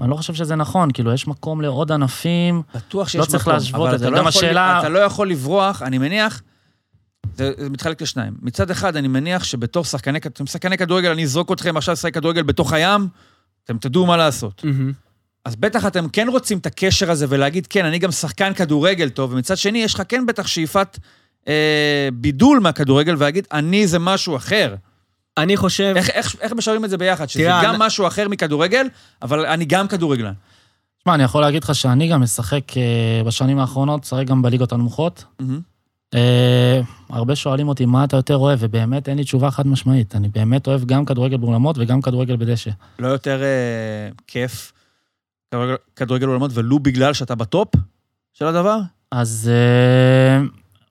אני 0.00 0.10
לא 0.10 0.16
חושב 0.16 0.34
שזה 0.34 0.54
נכון, 0.56 0.90
כאילו, 0.92 1.12
יש 1.12 1.26
מקום 1.28 1.60
לעוד 1.60 1.92
ענפים, 1.92 2.62
בטוח 2.74 3.08
שיש 3.08 3.14
לא 3.16 3.22
מקום. 3.22 3.30
צריך 3.32 3.48
להשוות 3.48 3.94
את 3.94 3.98
זה. 3.98 4.04
אתה 4.06 4.14
לא 4.14 4.18
גם 4.20 4.28
יכול- 4.28 4.42
השאלה- 4.44 4.78
אתה 4.78 4.88
לא 4.88 4.98
יכול 4.98 5.30
לברוח, 5.30 5.82
אני 5.82 5.98
מניח, 5.98 6.42
זה 7.36 7.52
זה 7.58 7.70
מתחלק 7.70 8.02
לשניים. 8.02 8.34
מצד 8.42 8.70
אחד, 8.70 8.96
אני 8.96 9.08
מניח 9.08 9.44
שבתור 9.44 9.84
שחקני, 9.84 10.18
אתם 10.18 10.46
שחקני 10.46 10.78
כדורגל, 10.78 11.10
אני 11.10 11.22
אזרוק 11.24 11.52
אתכם 11.52 11.76
עכשיו 11.76 11.92
לשחק 11.92 12.14
כדורגל 12.14 12.42
בתוך 12.42 12.72
הים, 12.72 13.08
אתם 13.64 13.78
תדעו 13.78 14.06
מה 14.06 14.16
לעשות. 14.16 14.64
מהמם. 14.64 14.92
אז 15.46 15.56
בטח 15.56 15.86
אתם 15.86 16.08
כן 16.08 16.26
רוצים 16.30 16.58
את 16.58 16.66
הקשר 16.66 17.10
הזה 17.10 17.26
ולהגיד, 17.28 17.66
כן, 17.66 17.84
אני 17.84 17.98
גם 17.98 18.10
שחקן 18.12 18.54
כדורגל 18.54 19.08
טוב, 19.08 19.32
ומצד 19.32 19.56
שני, 19.56 19.78
יש 19.78 19.94
לך 19.94 20.02
כן 20.08 20.26
בטח 20.26 20.46
שאיפת 20.46 20.98
אה, 21.48 22.08
בידול 22.14 22.58
מהכדורגל, 22.60 23.14
ולהגיד, 23.18 23.46
אני 23.52 23.86
זה 23.86 23.98
משהו 23.98 24.36
אחר. 24.36 24.74
אני 25.38 25.56
חושב... 25.56 25.92
איך, 25.96 26.10
איך, 26.10 26.36
איך 26.40 26.52
משלבים 26.52 26.84
את 26.84 26.90
זה 26.90 26.98
ביחד? 26.98 27.28
שזה 27.28 27.42
תראה, 27.42 27.64
גם 27.64 27.70
אני- 27.74 27.86
משהו 27.86 28.06
אחר 28.06 28.28
מכדורגל, 28.28 28.86
אבל 29.22 29.46
אני 29.46 29.64
גם 29.64 29.88
כדורגלן. 29.88 30.32
תשמע, 30.98 31.14
אני 31.14 31.22
יכול 31.22 31.40
להגיד 31.40 31.64
לך 31.64 31.74
שאני 31.74 32.08
גם 32.08 32.20
משחק 32.22 32.76
אה, 32.76 32.82
בשנים 33.24 33.58
האחרונות, 33.58 34.00
משחק 34.02 34.24
גם 34.26 34.42
בליגות 34.42 34.72
הנמוכות. 34.72 35.24
מהמם. 35.40 35.60
אה, 36.14 36.80
הרבה 37.10 37.36
שואלים 37.36 37.68
אותי 37.68 37.86
מה 37.86 38.04
אתה 38.04 38.16
יותר 38.16 38.36
אוהב, 38.36 38.58
ובאמת 38.62 39.08
אין 39.08 39.18
לי 39.18 39.24
תשובה 39.24 39.50
חד 39.50 39.66
משמעית. 39.66 40.14
אני 40.16 40.28
באמת 40.28 40.66
אוהב 40.66 40.84
גם 40.84 41.04
כדורגל 41.04 41.36
באולמות 41.36 41.76
וגם 41.78 42.02
כדורגל 42.02 42.36
בדשא. 42.36 42.70
לא 42.98 43.08
יותר 43.08 43.42
אה, 43.42 43.46
כיף 44.26 44.72
כדורגל- 45.56 45.76
כדורגל 45.96 46.26
עולמות, 46.26 46.50
ולו 46.54 46.78
בגלל 46.78 47.12
שאתה 47.12 47.34
בטופ 47.34 47.68
של 48.32 48.46
הדבר? 48.46 48.78
אז 49.10 49.50
אה, 49.52 50.44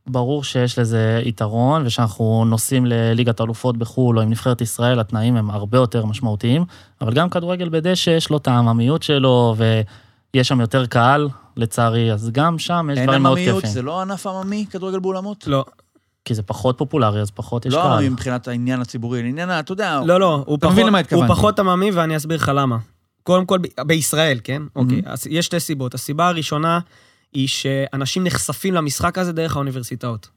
ברור 0.08 0.44
שיש 0.44 0.80
לזה 0.80 1.22
יתרון, 1.26 1.86
ושאנחנו 1.86 2.46
נוסעים 2.46 2.86
לליגת 2.86 3.42
אלופות 3.42 3.78
בחו"ל 3.78 4.18
או 4.18 4.24
עם 4.24 4.30
נבחרת 4.30 4.62
ישראל, 4.62 5.00
התנאים 5.00 5.36
הם 5.36 5.50
הרבה 5.50 5.78
יותר 5.78 6.06
משמעותיים, 6.06 6.66
אבל 7.02 7.14
גם 7.14 7.30
כדורגל 7.30 7.70
בדשא 7.70 8.10
יש 8.10 8.30
לו 8.30 8.38
את 8.38 8.48
העממיות 8.48 9.04
שלו, 9.04 9.56
ויש 9.58 10.48
שם 10.48 10.62
יותר 10.62 10.86
קהל, 10.86 11.30
לצערי, 11.58 12.14
אז 12.14 12.30
גם 12.32 12.60
שם 12.60 12.90
יש 12.92 12.98
אין 12.98 13.06
דברים 13.08 13.24
מאוד 13.24 13.38
עממיות? 13.38 13.56
כיפים. 13.62 13.74
זה 13.74 13.82
לא 13.82 14.02
ענף 14.02 14.28
עממי, 14.28 14.66
כדורגל 14.70 15.00
באולמות? 15.00 15.48
לא, 15.48 15.66
כי 16.26 16.34
זה 16.34 16.44
פחות 16.44 16.78
פופולרי, 16.78 17.22
אז 17.22 17.32
פחות 17.32 17.66
יש 17.66 17.74
לא 17.74 17.82
קהל. 17.82 17.92
עממי 17.94 18.10
מבחינת 18.10 18.48
העניין 18.48 18.82
הציבורי, 18.82 19.20
עניין, 19.20 19.50
ה- 19.50 19.60
אתה 19.60 19.72
יודע, 19.72 20.02
לא, 20.06 20.20
לא, 20.20 20.44
הוא. 20.46 20.58
פחות 21.28 21.60
עממי, 21.60 21.92
ואני 21.92 22.18
אסביר 22.18 22.38
לך 22.38 22.52
למה. 22.56 22.78
קודם 23.26 23.46
כל, 23.46 23.58
בישראל, 23.86 24.40
כן? 24.44 24.62
אוקיי, 24.76 25.00
Mhm. 25.00 25.10
אז 25.10 25.28
יש 25.30 25.46
שתי 25.46 25.60
סיבות. 25.60 25.94
הסיבה 25.94 26.28
הראשונה 26.28 26.80
היא 27.34 27.48
שאנשים 27.48 28.24
נחשפים 28.24 28.74
למשחק 28.74 29.18
הזה 29.18 29.32
דרך 29.32 29.56
האוניברסיטאות. 29.56 30.28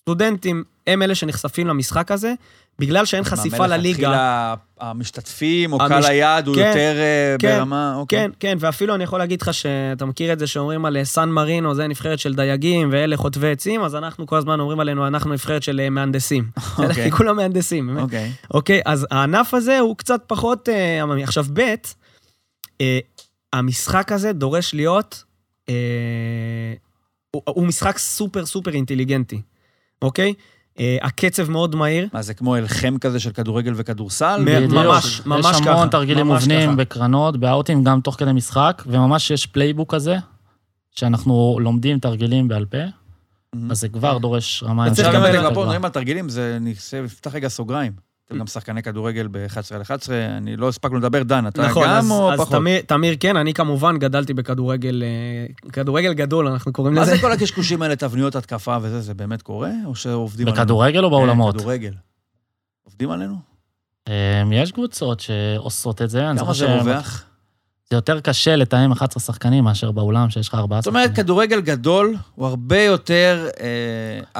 סטודנטים 0.00 0.64
הם 0.86 1.02
אלה 1.02 1.14
שנחשפים 1.14 1.66
למשחק 1.66 2.10
הזה, 2.10 2.32
בגלל 2.78 3.04
שאין 3.04 3.24
חשיפה 3.24 3.66
לליגה. 3.66 4.54
המשתתפים, 4.80 5.72
או 5.72 5.78
המש- 5.82 5.88
קהל 5.88 6.04
היעד, 6.04 6.46
הוא 6.46 6.54
כן, 6.56 6.66
יותר 6.68 6.94
אה, 6.98 7.36
כן, 7.38 7.58
ברמה, 7.58 7.94
אוקיי. 7.96 8.18
כן, 8.18 8.30
כן, 8.40 8.56
ואפילו 8.60 8.94
אני 8.94 9.04
יכול 9.04 9.18
להגיד 9.18 9.42
לך 9.42 9.54
שאתה 9.54 10.04
מכיר 10.04 10.32
את 10.32 10.38
זה 10.38 10.46
שאומרים 10.46 10.84
על 10.84 10.96
אה, 10.96 11.04
סן 11.04 11.28
מרינו, 11.28 11.74
זה 11.74 11.86
נבחרת 11.86 12.18
של 12.18 12.34
דייגים, 12.34 12.88
ואלה 12.92 13.16
חוטבי 13.16 13.50
עצים, 13.50 13.82
אז 13.82 13.94
אנחנו 13.94 14.26
כל 14.26 14.36
הזמן 14.36 14.60
אומרים 14.60 14.80
עלינו, 14.80 15.06
אנחנו 15.06 15.32
נבחרת 15.32 15.62
של 15.62 15.80
אה, 15.80 15.90
מהנדסים. 15.90 16.44
אוקיי. 16.78 17.04
כי 17.04 17.10
כולם 17.10 17.36
מהנדסים, 17.36 17.86
באמת. 17.86 18.00
אוקיי. 18.02 18.32
אוקיי, 18.54 18.80
אז 18.84 19.06
הענף 19.10 19.54
הזה 19.54 19.78
הוא 19.78 19.96
קצת 19.96 20.20
פחות 20.26 20.68
עממי. 21.02 21.24
עכשיו, 21.24 21.44
ב', 21.52 21.74
המשחק 23.52 24.12
הזה 24.12 24.32
דורש 24.32 24.74
להיות, 24.74 25.24
אה, 25.68 25.74
הוא, 27.30 27.42
הוא 27.46 27.66
משחק 27.66 27.98
סופר 27.98 28.46
סופר 28.46 28.74
אינטליגנטי, 28.74 29.42
אוקיי? 30.02 30.34
אה, 30.78 30.96
הקצב 31.02 31.50
מאוד 31.50 31.76
מהיר. 31.76 32.08
מה, 32.12 32.22
זה 32.22 32.34
כמו 32.34 32.56
אלחם 32.56 32.98
כזה 32.98 33.20
של 33.20 33.32
כדורגל 33.32 33.72
וכדורסל? 33.76 34.42
בדיוק. 34.46 34.72
ממש, 34.72 35.22
ממש 35.26 35.46
יש 35.60 35.66
המון 35.66 35.82
ככה, 35.82 35.88
תרגילים 35.88 36.26
ממש 36.26 36.42
מובנים 36.42 36.68
ככה. 36.68 36.76
בקרנות, 36.76 37.36
באאוטים, 37.36 37.84
גם 37.84 38.00
תוך 38.00 38.14
כדי 38.18 38.32
משחק, 38.32 38.82
וממש 38.86 39.30
יש 39.30 39.46
playbook 39.46 39.94
כזה, 39.94 40.16
שאנחנו 40.90 41.58
לומדים 41.60 41.98
תרגילים 41.98 42.48
בעל 42.48 42.64
פה. 42.64 42.78
אז 43.70 43.80
זה 43.80 43.88
כבר 43.88 44.18
דורש 44.18 44.62
רמה 44.62 44.86
וצריך 44.92 45.08
אפשר 45.08 45.20
גם 45.20 45.26
יותר 45.26 45.54
פה. 45.54 45.60
מדברים 45.60 45.84
על 45.84 45.90
תרגילים, 45.90 46.28
זה, 46.28 46.58
נפתח 47.02 47.34
רגע 47.34 47.48
סוגריים. 47.48 47.92
אתם 48.30 48.38
גם 48.38 48.46
שחקני 48.46 48.82
כדורגל 48.82 49.28
ב-11 49.30 49.74
על 49.74 49.82
11, 49.82 50.16
אני 50.36 50.56
לא 50.56 50.68
הספקנו 50.68 50.98
לדבר, 50.98 51.22
דן, 51.22 51.46
אתה 51.46 51.62
נכון, 51.62 51.84
גם 51.84 51.90
אז, 51.90 52.10
או 52.10 52.32
אז 52.32 52.40
פחות? 52.40 52.52
תמיר, 52.58 52.80
תמיר 52.80 53.14
כן, 53.20 53.36
אני 53.36 53.54
כמובן 53.54 53.98
גדלתי 53.98 54.34
בכדורגל, 54.34 55.02
אה, 55.02 55.70
כדורגל 55.72 56.12
גדול, 56.12 56.46
אנחנו 56.48 56.72
קוראים 56.72 56.94
מה 56.94 57.00
לזה. 57.02 57.10
זה 57.14 57.20
כל 57.20 57.32
הקשקושים 57.32 57.82
האלה, 57.82 57.96
תבניות 57.96 58.36
התקפה 58.36 58.76
וזה, 58.82 59.00
זה 59.00 59.14
באמת 59.14 59.42
קורה? 59.42 59.70
או 59.86 59.94
שעובדים 59.94 60.46
עלינו? 60.46 60.62
בכדורגל 60.62 61.04
או 61.04 61.10
באולמות? 61.10 61.54
כן, 61.54 61.58
כדורגל. 61.60 61.92
עובדים 62.84 63.10
עלינו? 63.10 63.34
אמ, 64.08 64.12
יש 64.52 64.72
קבוצות 64.72 65.20
שעושות 65.20 66.02
את 66.02 66.10
זה, 66.10 66.30
אני 66.30 66.38
כמה 66.38 66.52
זוכר 66.52 66.52
זה 66.52 66.80
ש- 66.82 66.86
רווח? 66.86 67.24
זה 67.92 67.96
יותר 67.96 68.20
קשה 68.20 68.56
לתאם 68.56 68.92
11 68.92 69.20
שחקנים 69.22 69.64
מאשר 69.64 69.90
באולם, 69.90 70.30
שיש 70.30 70.48
לך 70.48 70.54
ארבעה 70.54 70.80
זאת 70.80 70.86
אומרת, 70.86 71.02
שחקנים. 71.08 71.24
כדורגל 71.24 71.60
גדול 71.60 72.14
הוא 72.34 72.46
הרבה 72.46 72.82
יותר 72.82 73.48
אה, 73.60 73.66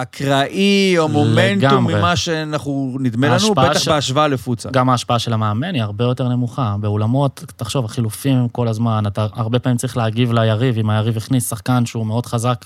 אקראי 0.02 0.94
או 0.98 1.08
מומנטום 1.08 1.58
לגמרי. 1.58 1.94
ממה 1.94 2.16
שאנחנו, 2.16 2.96
נדמה 3.00 3.28
לנו, 3.28 3.54
בטח 3.54 3.78
ש- 3.78 3.88
בהשוואה 3.88 4.28
לפוצה. 4.28 4.68
גם 4.72 4.90
ההשפעה 4.90 5.18
של 5.18 5.32
המאמן 5.32 5.74
היא 5.74 5.82
הרבה 5.82 6.04
יותר 6.04 6.28
נמוכה. 6.28 6.76
באולמות, 6.80 7.44
תחשוב, 7.56 7.84
החילופים 7.84 8.36
הם 8.38 8.48
כל 8.48 8.68
הזמן, 8.68 9.02
אתה 9.06 9.26
הרבה 9.32 9.58
פעמים 9.58 9.76
צריך 9.76 9.96
להגיב 9.96 10.32
ליריב, 10.32 10.78
אם 10.78 10.90
היריב 10.90 11.16
הכניס 11.16 11.50
שחקן 11.50 11.86
שהוא 11.86 12.06
מאוד 12.06 12.26
חזק 12.26 12.64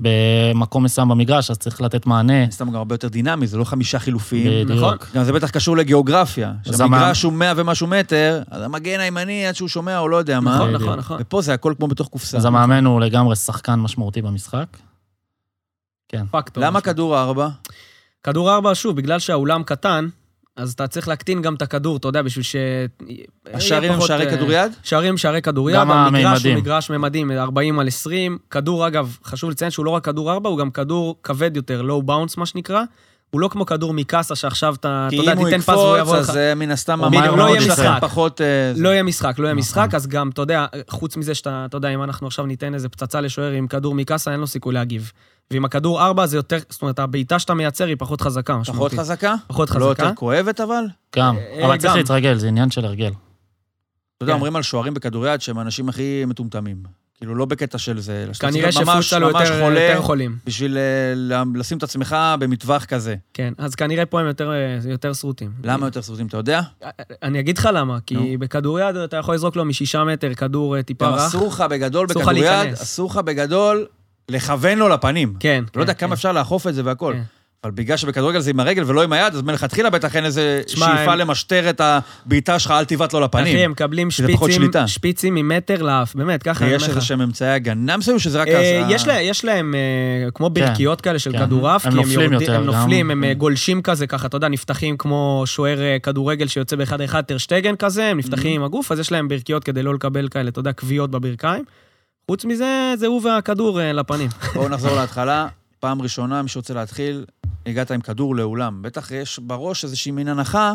במקום 0.00 0.84
מסוים 0.84 1.08
במגרש, 1.08 1.50
אז 1.50 1.58
צריך 1.58 1.80
לתת 1.80 2.06
מענה. 2.06 2.50
סתם 2.50 2.70
גם 2.70 2.76
הרבה 2.76 2.94
יותר 2.94 3.08
דינמי, 3.08 3.46
זה 3.46 3.56
לא 3.56 3.64
חמישה 3.64 3.98
חילופים. 3.98 4.64
בדיוק. 4.64 4.78
נכון. 4.78 4.96
גם 5.14 5.24
זה 5.24 5.32
בטח 5.32 5.50
קשור 5.50 5.76
לגיאוגרפיה. 5.76 6.52
שהמגרש 6.62 7.22
הוא 7.22 7.32
100 7.32 7.52
ומשהו 7.56 7.86
מטר, 7.86 8.42
אז 8.50 8.62
המגן 8.62 9.00
הימני, 9.00 9.46
עד 9.46 9.56
שהוא 9.56 9.68
שומע, 9.68 9.96
הוא 9.96 10.10
לא 10.10 10.16
יודע 10.16 10.40
מה. 10.40 10.54
נכון. 10.54 10.72
נכון, 10.72 10.98
נכון. 10.98 11.16
ופה 11.20 11.42
זה 11.42 11.54
הכל 11.54 11.74
כמו 11.78 11.88
בתוך 11.88 12.08
קופסה. 12.08 12.36
אז 12.36 12.44
המאמן 12.44 12.84
הוא 12.84 13.00
לגמרי 13.00 13.36
שחקן 13.36 13.74
משמעותי 13.74 14.22
במשחק. 14.22 14.66
פקטור. 16.30 16.64
למה. 16.64 16.80
כדור 16.80 17.18
ארבע? 17.18 17.48
כדור 18.22 18.54
ארבע, 18.54 18.70
שוב, 18.74 18.96
בגלל 18.96 19.18
שהאולם 19.18 19.62
קטן, 19.62 20.08
אז 20.58 20.72
אתה 20.72 20.86
צריך 20.86 21.08
להקטין 21.08 21.42
גם 21.42 21.54
את 21.54 21.62
הכדור, 21.62 21.96
אתה 21.96 22.08
יודע, 22.08 22.22
בשביל 22.22 22.42
ש... 22.42 22.56
השערים 23.54 23.92
הם 23.92 24.00
שערי 24.00 24.26
אה, 24.26 24.30
כדוריד? 24.30 24.72
שערים, 24.82 25.16
שערי 25.16 25.42
כדוריד, 25.42 25.76
גם 25.76 25.90
המגרש 25.90 26.22
הוא 26.22 26.30
הממדים. 26.30 26.58
מגרש 26.58 26.90
ממדים, 26.90 27.30
40 27.30 27.78
על 27.78 27.88
20. 27.88 28.38
כדור, 28.50 28.86
אגב, 28.86 29.16
חשוב 29.24 29.50
לציין 29.50 29.70
שהוא 29.70 29.84
לא 29.84 29.90
רק 29.90 30.04
כדור 30.04 30.32
ארבע, 30.32 30.48
הוא 30.48 30.58
גם 30.58 30.70
כדור 30.70 31.16
כבד 31.22 31.56
יותר, 31.56 31.82
לואו 31.82 32.02
באונס, 32.02 32.36
מה 32.36 32.46
שנקרא. 32.46 32.82
הוא 33.30 33.40
לא 33.40 33.48
כמו 33.48 33.66
כדור 33.66 33.94
מקאסה 33.94 34.36
שעכשיו 34.36 34.74
אתה, 34.74 35.06
אתה 35.06 35.10
כי 35.10 35.16
יודע, 35.16 35.32
אם 35.32 35.38
הוא 35.38 35.44
תיתן 35.46 35.60
פס 35.60 35.68
והוא 35.68 35.96
יקפוץ, 35.96 36.08
יבוא 36.08 36.20
לך. 36.20 36.28
אז 36.30 36.36
אה, 36.36 36.54
מן 36.54 36.70
הסתם 36.70 37.04
המים 37.04 37.36
לא 37.36 37.48
יהיה 37.48 37.60
משחק. 37.60 37.98
פחות... 38.00 38.40
אה, 38.40 38.74
זה. 38.74 38.82
לא 38.82 38.88
יהיה 38.88 39.02
משחק, 39.02 39.38
לא 39.38 39.44
יהיה 39.44 39.54
נכון. 39.54 39.58
משחק, 39.58 39.94
אז 39.94 40.06
גם, 40.06 40.28
אתה 40.28 40.42
יודע, 40.42 40.66
חוץ 40.90 41.16
מזה 41.16 41.34
שאתה, 41.34 41.64
אתה 41.68 41.76
יודע, 41.76 41.88
אם 41.88 42.02
אנחנו 42.02 42.26
עכשיו 42.26 42.46
ניתן 42.46 42.74
איזה 42.74 42.88
פצצה 42.88 43.20
לשוער 43.20 43.52
עם 43.52 43.66
כדור 43.66 43.94
מקאסה, 43.94 44.32
אין 44.32 44.40
לו 44.40 44.46
סיכוי 44.46 44.74
להגיב. 44.74 45.12
ועם 45.50 45.64
הכדור 45.64 46.02
ארבע 46.02 46.26
זה 46.26 46.36
יותר, 46.36 46.58
זאת 46.68 46.82
אומרת, 46.82 46.98
הבעיטה 46.98 47.38
שאתה 47.38 47.54
מייצר 47.54 47.86
היא 47.86 47.96
פחות 47.98 48.20
חזקה, 48.20 48.52
פחות 48.52 48.60
משמעותית. 48.60 48.98
חזקה? 48.98 49.34
פחות 49.46 49.70
לא 49.70 49.74
חזקה. 49.74 50.02
יותר 50.02 50.14
כואבת 50.14 50.60
אבל? 50.60 50.84
גם, 51.16 51.36
אה, 51.36 51.66
אבל 51.66 51.78
צריך. 51.78 51.94
להתרגל, 51.94 52.38
זה 52.38 52.48
עניין 52.48 52.70
של 52.70 52.84
הרגל. 52.84 53.10
אתה 54.16 54.24
יודע, 54.24 54.32
כן. 54.32 54.36
אומרים 54.36 54.56
על 54.56 54.62
שוערים 54.62 54.94
בכדוריד 54.94 55.40
שהם 55.40 55.58
האנשים 55.58 55.88
הכי 55.88 56.24
מטומטמים. 56.26 56.97
כאילו, 57.18 57.34
לא 57.34 57.44
בקטע 57.44 57.78
של 57.78 58.00
זה, 58.00 58.22
אלא 58.24 58.32
שאתה 58.32 58.50
צריך 58.50 58.64
להיות 58.64 58.76
ממש 58.76 59.12
ממש 59.12 59.12
יותר, 59.12 59.60
חולה 59.64 59.80
יותר 59.80 60.02
חולים. 60.02 60.38
בשביל 60.46 60.78
אה, 60.78 61.42
לשים 61.54 61.78
את 61.78 61.82
עצמך 61.82 62.16
במטווח 62.38 62.84
כזה. 62.84 63.14
כן, 63.34 63.52
אז 63.58 63.74
כנראה 63.74 64.06
פה 64.06 64.20
הם 64.20 64.26
יותר, 64.26 64.52
אה, 64.52 64.78
יותר 64.90 65.12
שרוטים. 65.12 65.50
למה 65.64 65.86
יותר 65.86 66.02
סרטים, 66.02 66.26
אתה 66.26 66.36
יודע? 66.36 66.60
אני 67.22 67.40
אגיד 67.40 67.58
לך 67.58 67.68
למה, 67.72 67.98
כי 68.06 68.14
נו. 68.14 68.38
בכדוריד 68.38 68.96
אתה 68.96 69.16
יכול 69.16 69.34
לזרוק 69.34 69.56
לו 69.56 69.64
משישה 69.64 70.04
מטר 70.04 70.34
כדור 70.34 70.76
אה, 70.76 70.82
טיפה 70.82 71.08
רך. 71.08 71.20
אסור 71.20 71.48
לך 71.48 71.64
בגדול 71.70 72.06
בכדוריד. 72.06 72.72
אסור 72.72 73.10
לך 73.10 73.16
בגדול 73.16 73.86
לכוון 74.28 74.78
לו 74.78 74.88
לפנים. 74.88 75.34
כן. 75.40 75.64
לא 75.76 75.80
יודע 75.80 75.92
כן, 75.92 76.00
כמה 76.00 76.08
כן. 76.08 76.12
אפשר 76.12 76.32
לאכוף 76.32 76.66
את 76.66 76.74
זה 76.74 76.82
והכל. 76.84 77.14
כן. 77.16 77.22
אבל 77.64 77.72
בגלל 77.72 77.96
שבכדורגל 77.96 78.40
זה 78.40 78.50
עם 78.50 78.60
הרגל 78.60 78.82
ולא 78.86 79.02
עם 79.02 79.12
היד, 79.12 79.34
אז 79.34 79.42
מלכתחילה 79.42 79.90
בטח 79.90 80.16
אין 80.16 80.24
איזה 80.24 80.62
שאיפה 80.66 81.14
למשטר 81.14 81.70
את 81.70 81.80
הבעיטה 81.80 82.58
שלך, 82.58 82.70
אל 82.70 82.84
תבעט 82.84 83.12
לו 83.12 83.20
לפנים. 83.20 83.44
אחי, 83.56 83.64
הם 83.64 83.70
מקבלים 83.70 84.08
שפיצים, 84.86 85.34
ממטר 85.34 85.82
לאף, 85.82 86.14
באמת, 86.14 86.42
ככה 86.42 86.64
אני 86.64 86.74
אומר 86.74 86.86
איזה 86.86 86.98
לך. 86.98 87.04
שהם 87.04 87.20
אמצעי 87.20 87.50
הגנה 87.52 87.96
מסוים, 87.96 88.18
שזה 88.18 88.40
רק... 88.40 88.48
אה, 88.48 88.86
יש 88.90 89.06
לה- 89.06 89.20
יש 89.22 89.44
להם 89.44 89.74
אה, 89.74 90.30
כמו 90.30 90.50
ברכיות 90.50 91.00
כאלה 91.00 91.18
של 91.18 91.32
כן. 91.32 91.38
כדורעף, 91.46 91.86
הם 91.86 91.92
כי 91.92 91.96
נופלים 91.98 92.20
יורדים- 92.20 92.32
יותר, 92.40 92.54
הם 92.56 92.64
נופלים. 92.64 93.10
הם 93.10 93.24
אה, 93.24 93.34
גולשים 93.34 93.82
כזה, 93.82 94.06
ככה, 94.06 94.26
אתה 94.26 94.36
יודע, 94.36 94.48
נפתחים 94.48 94.96
כמו 94.96 95.42
שוער 95.46 95.78
כדורגל 96.02 96.46
שיוצא 96.46 96.76
באחד 96.76 97.00
אחד, 97.00 97.22
טרשטגן 97.22 97.76
כזה, 97.76 98.04
הם 98.06 98.18
נפתחים 98.18 98.52
עם 98.60 98.64
הגוף, 98.64 98.92
אז 98.92 98.98
יש 98.98 99.12
להם 99.12 99.28
ברכיות 99.28 99.64
כדי 99.64 99.82
לא 99.82 99.94
לקבל 99.94 100.28
כאלה, 100.28 100.48
אתה 100.48 100.60
יודע, 100.60 100.72
כוויות 100.72 101.10
בברכיים. 101.10 101.64
חוץ 102.30 102.44
מזה, 102.44 102.66
זה 102.98 103.06
הוא 103.06 103.22
והכדור 103.24 103.80
לפנים. 103.94 104.28
בואו 104.54 104.68
נחזור 104.68 104.96
להתחלה. 104.96 105.46
פעם 105.80 106.02
ראשונה, 106.02 106.42
מי 106.42 106.48
שרוצה 106.48 106.74
להתחיל, 106.74 107.24
הגעת 107.68 107.90
עם 107.90 108.00
כדור 108.00 108.36
לאולם. 108.36 108.82
בטח 108.82 109.10
יש 109.10 109.38
בראש 109.38 109.84
איזושהי 109.84 110.12
מין 110.12 110.28
הנחה, 110.28 110.74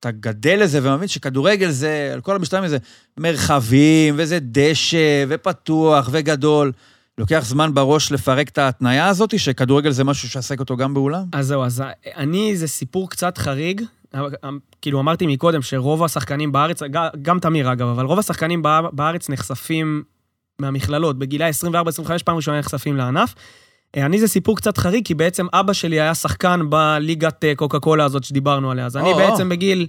אתה 0.00 0.10
גדל 0.10 0.58
לזה 0.62 0.80
ומבין 0.82 1.08
שכדורגל 1.08 1.70
זה, 1.70 2.10
על 2.14 2.20
כל 2.20 2.36
המשתמע 2.36 2.60
מזה, 2.60 2.78
מרחבים, 3.18 4.14
וזה 4.18 4.38
דשא, 4.42 5.24
ופתוח, 5.28 6.08
וגדול. 6.12 6.72
לוקח 7.18 7.42
זמן 7.44 7.74
בראש 7.74 8.12
לפרק 8.12 8.48
את 8.48 8.58
ההתניה 8.58 9.08
הזאת, 9.08 9.38
שכדורגל 9.38 9.90
זה 9.90 10.04
משהו 10.04 10.28
שעסק 10.28 10.60
אותו 10.60 10.76
גם 10.76 10.94
באולם? 10.94 11.24
אז 11.32 11.46
זהו, 11.46 11.64
אז 11.64 11.82
אני, 12.16 12.56
זה 12.56 12.66
סיפור 12.68 13.10
קצת 13.10 13.38
חריג. 13.38 13.82
כאילו, 14.82 15.00
אמרתי 15.00 15.26
מקודם 15.26 15.62
שרוב 15.62 16.04
השחקנים 16.04 16.52
בארץ, 16.52 16.80
גם 17.22 17.38
תמיר 17.40 17.72
אגב, 17.72 17.88
אבל 17.88 18.04
רוב 18.04 18.18
השחקנים 18.18 18.62
בא- 18.62 18.80
בארץ 18.92 19.28
נחשפים 19.30 20.02
מהמכללות, 20.58 21.18
בגילי 21.18 21.44
24-25 21.50 21.52
פעם 22.24 22.36
ראשונה 22.36 22.58
נחשפים 22.58 22.96
לענף. 22.96 23.34
אה, 23.96 24.06
אני 24.06 24.20
זה 24.20 24.28
סיפור 24.28 24.56
קצת 24.56 24.78
חריג, 24.78 25.04
כי 25.04 25.14
בעצם 25.14 25.46
אבא 25.52 25.72
שלי 25.72 26.00
היה 26.00 26.14
שחקן 26.14 26.60
בליגת 26.68 27.44
אה, 27.44 27.54
קוקה 27.54 27.78
קולה 27.78 28.04
הזאת 28.04 28.24
שדיברנו 28.24 28.70
עליה. 28.70 28.86
אז 28.86 28.96
אני 28.96 29.12
או, 29.12 29.20
או. 29.20 29.30
בעצם 29.30 29.48
בגיל 29.48 29.86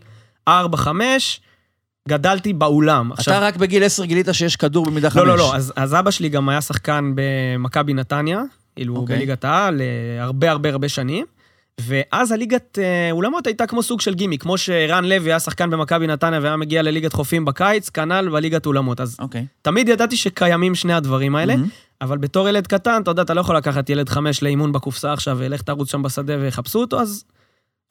4-5 0.50 0.52
גדלתי 2.10 2.54
באולם. 2.54 3.12
אתה 3.22 3.40
רק 3.40 3.56
בגיל 3.56 3.84
10 3.84 4.06
גילית 4.06 4.28
שיש 4.32 4.56
כדור 4.56 4.86
במידה 4.86 5.10
חמש. 5.10 5.22
לא, 5.22 5.28
לא, 5.28 5.38
לא, 5.38 5.56
אז, 5.56 5.74
אז 5.76 5.96
אבא 5.96 6.12
שלי 6.12 6.30
גם 6.30 6.50
היה 6.50 6.62
שחקן 6.62 7.12
במכבי 7.16 7.94
נתניה, 7.94 8.42
כאילו 8.76 8.96
אוקיי. 8.96 9.16
בליגת 9.16 9.46
העל, 9.46 9.82
אה, 9.82 10.24
הרבה 10.24 10.52
הרבה 10.52 10.70
הרבה 10.70 10.90
שנים. 10.90 11.26
ואז 11.82 12.32
הליגת 12.32 12.80
אולמות 13.12 13.48
הייתה 13.48 13.68
כמו 13.68 13.84
סוג 13.84 14.02
של 14.02 14.14
גימי, 14.14 14.38
כמו 14.38 14.58
שרן 14.58 15.06
לוי 15.06 15.32
היה 15.32 15.40
שחקן 15.40 15.70
במכבי 15.70 16.08
נתניה 16.08 16.40
והיה 16.42 16.56
מגיע 16.56 16.82
לליגת 16.82 17.14
חופים 17.14 17.46
בקיץ, 17.46 17.90
כנ"ל 17.90 18.30
בליגת 18.30 18.66
אולמות. 18.66 19.02
אז 19.02 19.18
אוקיי. 19.20 19.46
תמיד 19.62 19.90
ידעתי 19.90 20.18
שקיימים 20.18 20.76
שני 20.76 20.94
הדברים 20.94 21.36
האלה, 21.36 21.56
מהמם. 21.56 21.70
אבל 22.02 22.18
בתור 22.18 22.50
ילד 22.50 22.68
קטן, 22.68 23.02
אתה 23.02 23.12
יודע, 23.12 23.22
אתה 23.22 23.34
לא 23.34 23.42
יכול 23.42 23.58
לקחת 23.58 23.90
ילד 23.90 24.10
חמש 24.10 24.44
לאימון 24.44 24.72
בקופסה 24.72 25.14
עכשיו, 25.14 25.38
ולך 25.40 25.62
תרוץ 25.62 25.92
שם 25.92 26.04
בשדה 26.04 26.38
ויחפשו 26.40 26.80
אותו, 26.80 27.00
אז 27.02 27.24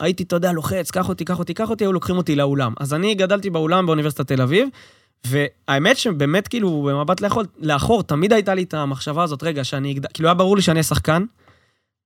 הייתי, 0.00 0.22
אתה 0.22 0.36
יודע, 0.36 0.52
לוחץ, 0.52 0.90
קח 0.90 1.08
אותי, 1.08 1.24
קח 1.24 1.38
אותי, 1.38 1.54
קח 1.54 1.70
אותי, 1.70 1.84
היו 1.84 1.92
לוקחים 1.92 2.16
אותי 2.16 2.36
לאולם. 2.36 2.74
אז 2.80 2.94
אני 2.94 3.14
גדלתי 3.14 3.50
באולם 3.50 3.86
באוניברסיטת 3.86 4.28
תל 4.28 4.42
אביב, 4.42 4.68
והאמת 5.26 5.96
שבאמת, 5.96 6.48
כאילו, 6.48 6.82
במבט 6.82 7.20
לאחור, 7.20 7.42
לאחור, 7.60 8.02
תמיד 8.02 8.32
הייתה 8.32 8.54
לי 8.54 8.62
את 8.62 8.74
המחשבה 8.74 9.22
הזאת, 9.22 9.42
רגע, 9.42 9.64
שאני 9.64 9.92
אגדל, 9.92 10.08
כאילו, 10.14 10.28
היה 10.28 10.34
ברור 10.34 10.56
לי 10.56 10.62
שאני 10.62 10.74
אהיה 10.74 10.82
שחקן, 10.82 11.24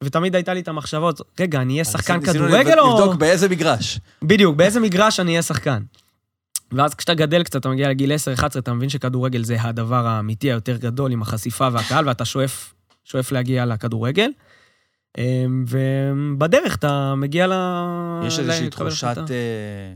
ותמיד 0.04 0.35
הייתה 0.35 0.54
לי 0.54 0.61
את 0.61 0.69
המחשבה 0.69 1.09
הזאת, 1.09 1.26
רגע, 1.40 1.61
אני 1.61 1.73
אהיה 1.73 1.85
שחקן 1.85 2.16
ניסינו 2.16 2.47
כדורגל 2.47 2.78
או... 2.78 2.99
לבדוק 2.99 3.14
באיזה 3.14 3.49
מגרש. 3.49 4.00
בדיוק, 4.23 4.57
באיזה 4.57 4.80
מגרש 4.80 5.21
אני 5.21 5.30
אהיה 5.30 5.42
שחקן. 5.42 5.83
ואז 6.73 6.95
כשאתה 6.95 7.14
גדל 7.14 7.42
קצת, 7.42 7.57
אתה 7.57 7.69
מגיע 7.69 7.88
לגיל 7.88 8.12
10-11, 8.38 8.59
אתה 8.59 8.73
מבין 8.73 8.88
שכדורגל 8.88 9.45
זה 9.45 9.57
הדבר 9.62 10.07
האמיתי 10.07 10.50
היותר 10.50 10.76
גדול 10.76 11.12
עם 11.12 11.23
החשיפה 11.23 11.69
והקהל, 11.73 12.09
ואתה 12.09 12.25
שואף, 12.25 12.75
שואף 13.04 13.33
להגיע 13.33 13.66
לכדורגל. 13.66 14.30
אמ, 15.19 15.64
ובדרך 15.69 16.76
אתה 16.76 17.14
מגיע 17.16 17.47
ל... 17.47 17.52
יש 18.26 18.38
איזושהי 18.38 18.71
תחושת. 18.71 19.16
אה, 19.30 19.95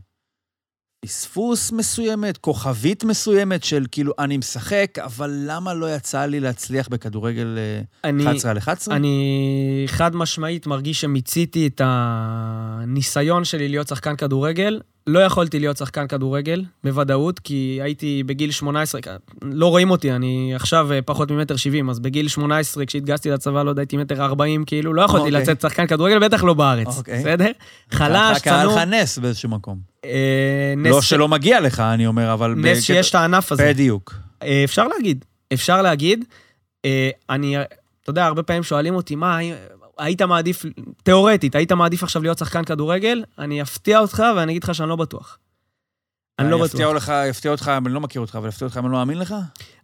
פספוס 1.05 1.73
מסוימת, 1.73 2.37
כוכבית 2.39 3.05
מסוימת 3.05 3.65
של 3.65 3.87
כאילו, 3.91 4.13
אני 4.19 4.37
משחק, 4.37 4.99
אבל 4.99 5.31
למה 5.47 5.75
לא 5.75 5.95
יצא 5.95 6.25
לי 6.25 6.41
להצליח 6.41 6.89
בכדורגל 6.89 7.59
אה, 7.59 7.81
אני, 8.11 8.25
11 8.25 8.51
על 8.51 8.59
11? 8.59 8.97
אני 8.97 9.85
חד 9.87 10.17
משמעית 10.17 10.67
מרגיש 10.67 11.01
שמיציתי 11.01 11.67
את 11.67 11.81
הניסיון 11.85 13.45
שלי 13.45 13.69
להיות 13.69 13.89
שחקן 13.89 14.17
כדורגל. 14.17 14.81
לא 15.07 15.19
יכולתי 15.19 15.59
להיות 15.59 15.77
שחקן 15.77 16.07
כדורגל, 16.07 16.65
בוודאות, 16.85 17.39
כי 17.39 17.79
הייתי 17.83 18.23
בגיל 18.27 18.51
18, 18.51 19.01
לא 19.43 19.67
רואים 19.67 19.91
אותי, 19.91 20.13
אני 20.13 20.53
עכשיו 20.55 20.93
אה, 20.93 21.03
פחות 21.03 21.31
ממטר 21.31 21.57
70, 21.57 21.91
אז 21.91 21.99
בגיל 22.01 22.29
18, 22.29 22.87
כשהתגייסתי 22.87 23.31
לצבא, 23.31 23.63
לא 23.63 23.71
יודע, 23.71 23.83
הייתי 23.83 23.97
מטר 23.97 24.25
40, 24.25 24.65
כאילו, 24.65 24.95
לא 24.95 25.03
יכולתי 25.03 25.27
אוקיי. 25.27 25.41
לצאת 25.43 25.61
שחקן 25.61 25.87
כדורגל, 25.87 26.19
בטח 26.19 26.45
לא 26.45 26.55
בארץ, 26.55 26.99
אוקיי. 26.99 27.21
בסדר? 27.21 27.51
חלש, 27.91 28.39
קרה 28.39 28.63
צנוע. 28.63 28.77
לך 28.77 28.89
נס 28.89 29.19
באיזשהו 29.19 29.49
מקום. 29.49 29.79
אה, 30.05 30.75
לא 30.77 30.99
נס- 30.99 31.05
שלא 31.05 31.29
מגיע 31.29 31.61
לך, 31.61 31.81
אני 31.81 32.07
אומר, 32.07 32.33
אבל... 32.33 32.55
נס 32.57 32.83
שיש 32.83 33.11
את 33.11 33.15
הענף 33.15 33.53
הזה. 33.53 33.69
בדיוק. 33.69 34.15
אה, 34.43 34.65
אפשר 34.65 34.89
להגיד, 34.89 35.25
אפשר 35.53 35.83
להגיד. 35.83 36.25
אה, 36.85 37.11
אני, 37.31 37.57
אתה 38.03 38.11
יודע, 38.11 38.25
הרבה 38.27 38.43
פעמים 38.43 38.63
שואלים 38.63 38.95
אותי, 38.95 39.15
מה, 39.15 39.39
היית 39.99 40.23
מעדיף, 40.23 40.65
תיאורטית, 41.03 41.55
היית 41.55 41.73
מעדיף 41.73 42.03
עכשיו 42.03 42.23
להיות 42.23 42.39
שחקן 42.39 42.65
כדורגל? 42.65 43.25
אני 43.39 43.63
אפתיע 43.63 43.99
אותך 43.99 44.23
ואני 44.37 44.53
אגיד 44.53 44.65
לך 44.65 44.75
שאני 44.75 44.89
לא 44.89 44.97
בטוח. 44.97 45.39
אני 46.39 46.51
לא 46.51 46.65
בטוח. 46.65 46.81
לך, 46.81 47.13
יפתיע 47.31 47.51
אותך, 47.51 47.73
אני 47.87 47.95
לא 47.95 48.01
מכיר 48.01 48.21
אותך, 48.21 48.37
אבל 48.37 48.49
יפתיע 48.49 48.67
אותך 48.67 48.77
אם 48.77 48.85
אני 48.85 48.93
לא 48.93 48.99
מאמין 48.99 49.19
לך? 49.19 49.35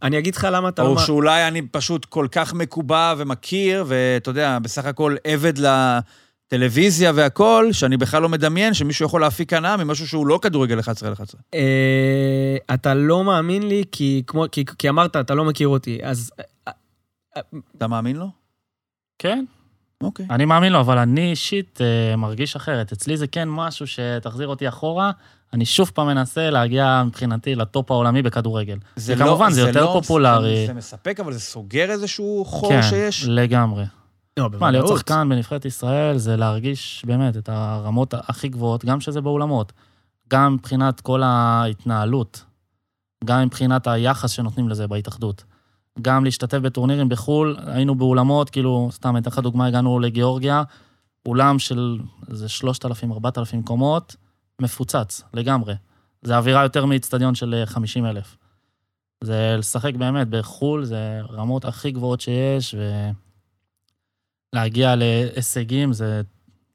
אני 0.03 0.19
אגיד 0.19 0.35
לך 0.35 0.49
למה 0.53 0.69
אתה 0.69 0.83
לא... 0.83 0.89
או 0.89 0.95
מא- 0.95 1.01
שאולי 1.01 1.49
אני 1.49 1.63
פשוט 1.63 2.05
כל 2.05 2.27
כך 2.33 2.55
מקובע 2.55 3.15
ומכיר, 3.19 3.85
ואתה 3.87 4.31
יודע, 4.31 4.59
בסך 4.59 4.85
הכל 4.85 5.17
עבד 5.25 5.53
לטלוויזיה 5.59 7.13
והכול, 7.15 7.73
שאני 7.73 7.97
בכלל 7.97 8.23
לא 8.23 8.29
מדמיין 8.29 8.75
שמישהו 8.75 9.07
יכול 9.07 9.21
להפיק 9.21 9.53
הנאה 9.53 9.77
ממשהו 9.77 10.09
שהוא 10.09 10.27
לא 10.27 10.39
כדורגל 10.43 10.81
11 10.81 11.09
על 11.09 11.13
11. 11.13 11.41
אה, 11.55 12.57
אתה 12.75 12.95
לא 12.95 13.25
מאמין 13.25 13.69
לי, 13.69 13.85
כי, 13.93 14.23
אמרת, 14.89 15.17
אתה 15.17 15.35
לא 15.35 15.45
מכיר 15.45 15.69
אותי, 15.69 15.99
אז... 16.03 16.31
אה, 16.69 16.73
אתה 17.77 17.87
מאמין 17.87 18.17
לו? 18.17 18.27
כן, 19.19 19.45
אוקיי. 20.03 20.27
אני 20.31 20.45
מאמין 20.45 20.73
לו, 20.73 20.81
אבל 20.81 20.99
אני 20.99 21.31
אישית 21.31 21.81
אה, 21.81 22.17
מרגיש 22.17 22.57
אחרת. 22.57 22.93
אצלי 22.93 23.17
זה 23.17 23.27
כן 23.27 23.49
משהו 23.49 23.87
שתחזיר 23.87 24.49
אותי 24.49 24.69
אחורה, 24.69 25.11
אני 25.53 25.65
שוב 25.65 25.91
פעם 25.95 26.07
מנסה 26.07 26.51
להגיע 26.51 27.03
מבחינתי 27.07 27.55
לטופ 27.55 27.91
העולמי 27.91 28.23
בכדורגל. 28.23 28.79
זה 28.97 29.15
וכמובן, 29.17 29.51
זה 29.51 29.61
יותר 29.61 29.85
לא- 29.85 29.93
פופולרי. 29.93 30.67
זה 30.67 30.73
מספק, 30.73 31.21
אבל 31.21 31.33
זה 31.33 31.41
סוגר 31.41 31.91
איזשהו 31.91 32.45
חור 32.47 32.71
כן, 32.71 32.83
שיש. 32.83 33.25
לגמרי. 33.29 33.85
לא, 34.37 34.49
מה, 34.61 34.71
להיות. 34.71 34.89
שחקן 34.89 35.29
בנבחרת 35.29 35.65
ישראל 35.65 36.19
זה 36.19 36.37
להרגיש 36.37 37.03
באמת 37.07 37.37
את 37.37 37.49
הרמות 37.49 38.15
הכי 38.17 38.49
גבוהות, 38.49 38.85
גם 38.85 39.01
שזה 39.01 39.21
באולמות, 39.21 39.73
גם 40.31 40.55
מבחינת 40.55 41.01
כל 41.01 41.23
ההתנהלות, 41.23 42.45
גם 43.25 43.43
מבחינת 43.43 43.87
היחס 43.87 44.31
שנותנים 44.31 44.69
לזה 44.69 44.87
בהתאחדות. 44.87 45.45
גם 46.03 46.25
להשתתף 46.25 46.59
בטורנירים 46.59 47.09
בחו"ל, 47.09 47.57
היינו 47.67 47.95
באולמות, 47.95 48.51
כאילו, 48.51 48.89
סתם, 48.93 49.17
אני 49.17 49.23
אתן 49.23 49.31
לך 49.31 49.39
דוגמה, 49.39 49.67
הגענו 49.67 50.01
לגיאורגיה, 50.01 50.63
אולם 51.27 51.59
של 51.59 51.99
איזה 52.31 52.47
3,000-4,000 52.47 53.65
קומות, 53.65 54.17
מפוצץ 54.61 55.23
לגמרי. 55.35 55.75
זה 56.23 56.37
אווירה 56.37 56.63
יותר 56.63 56.87
מאיצטדיון 56.87 57.35
של 57.35 57.63
50 57.67 58.07
אלף. 58.07 58.37
זה 59.25 59.57
לשחק 59.59 59.95
באמת 59.95 60.29
בחו"ל, 60.31 60.85
זה 60.85 61.21
רמות 61.31 61.65
הכי 61.65 61.91
גבוהות 61.91 62.21
שיש, 62.21 62.75
ולהגיע 64.55 64.95
להישגים 64.97 65.93
זה, 65.93 66.23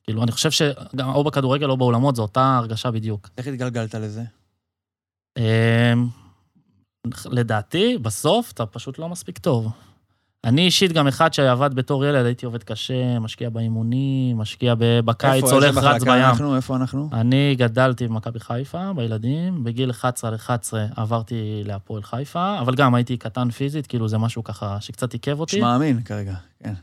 כאילו, 0.04 0.24
אני 0.24 0.32
חושב 0.32 0.52
שגם 0.52 1.10
או 1.10 1.24
בכדורגל 1.24 1.70
או 1.70 1.78
באולמות, 1.78 2.16
זו 2.16 2.22
אותה 2.22 2.58
הרגשה 2.58 2.92
בדיוק. 2.92 3.30
איך 3.38 3.48
התגלגלת 3.48 3.96
לזה? 3.96 4.24
לדעתי, 7.32 7.98
בסוף 8.02 8.52
אתה 8.52 8.66
פשוט 8.66 9.00
לא 9.00 9.10
מספיק 9.10 9.38
טוב. 9.38 9.72
אני 10.46 10.62
אישית 10.62 10.92
גם 10.92 11.08
אחד 11.08 11.34
שעבד 11.34 11.74
בתור 11.74 12.06
ילד, 12.06 12.26
הייתי 12.26 12.46
עובד 12.46 12.64
קשה, 12.64 13.20
משקיע 13.20 13.50
באימונים, 13.50 14.38
משקיע 14.38 14.76
ב- 14.76 15.00
בקיץ, 15.00 15.44
איפה, 15.44 15.56
הולך, 15.56 15.78
רץ 15.78 16.04
בים. 16.04 16.14
אנחנו? 16.14 16.56
איפה 16.56 16.76
אנחנו? 16.76 17.10
אני 17.14 17.56
גדלתי 17.58 18.08
במכבי 18.08 18.40
חיפה, 18.40 18.94
בילדים, 18.94 19.64
בגיל 19.64 19.92
11 19.92 20.30
על 20.30 20.36
11 20.36 20.86
עברתי 20.96 21.62
להפועל 21.66 22.04
חיפה, 22.04 22.60
אבל 22.60 22.76
גם 22.76 22.96
הייתי 22.96 23.18
קטן 23.18 23.50
פיזית, 23.50 23.88
כאילו 23.88 24.08
זה 24.08 24.18
משהו 24.18 24.44
ככה 24.44 24.82
שקצת 24.82 25.14
עיכב 25.14 25.40
אותי. 25.40 25.58
שמאמין 25.58 26.02
כרגע, 26.02 26.36
כן. 26.64 26.74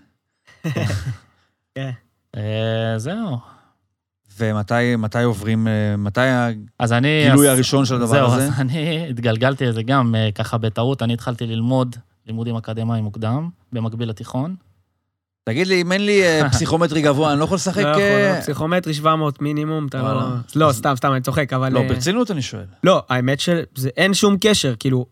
אה, 2.36 2.94
זהו. 2.96 3.38
ומתי 4.38 4.96
מתי 4.96 5.22
עוברים, 5.22 5.68
אה, 5.68 5.96
מתי. 5.96 6.20
הגילוי 6.80 7.48
אז- 7.48 7.54
הראשון 7.54 7.84
של 7.84 7.94
הדבר 7.94 8.06
זהו, 8.06 8.26
הזה? 8.26 8.46
אז 8.46 8.60
אני 8.60 9.06
התגלגלתי 9.10 9.66
לזה 9.66 9.82
גם 9.82 10.14
אה, 10.14 10.28
ככה 10.34 10.58
בטעות, 10.58 11.02
אני 11.02 11.14
התחלתי 11.14 11.46
ללמוד 11.46 11.96
לימודים 12.26 12.56
אקדמיים 12.56 13.04
מוקדם, 13.04 13.48
במקביל 13.72 14.08
לתיכון. 14.08 14.54
תגיד 15.44 15.66
לי, 15.66 15.80
אם 15.82 15.92
אין 15.92 16.06
לי 16.06 16.22
אה, 16.22 16.48
פסיכומטרי 16.52 17.02
גבוה, 17.02 17.32
אני 17.32 17.38
לא 17.40 17.44
יכול 17.44 17.54
לשחק... 17.54 17.82
לא 17.82 17.88
יכול, 17.88 18.02
לא, 18.34 18.40
פסיכומטרי 18.40 18.94
700 18.94 19.42
מינימום, 19.42 19.86
אתה. 19.86 20.02
לא... 20.02 20.20
לא, 20.66 20.72
סתם, 20.72 20.92
סתם, 20.96 21.12
אני 21.12 21.20
צוחק, 21.20 21.52
אבל... 21.52 21.72
לא, 21.72 21.82
ברצינות 21.88 22.30
אני 22.30 22.42
שואל. 22.42 22.64
לא, 22.84 23.02
האמת 23.08 23.40
שאין 23.40 24.14
שום 24.14 24.36
קשר, 24.40 24.74
כאילו, 24.78 25.06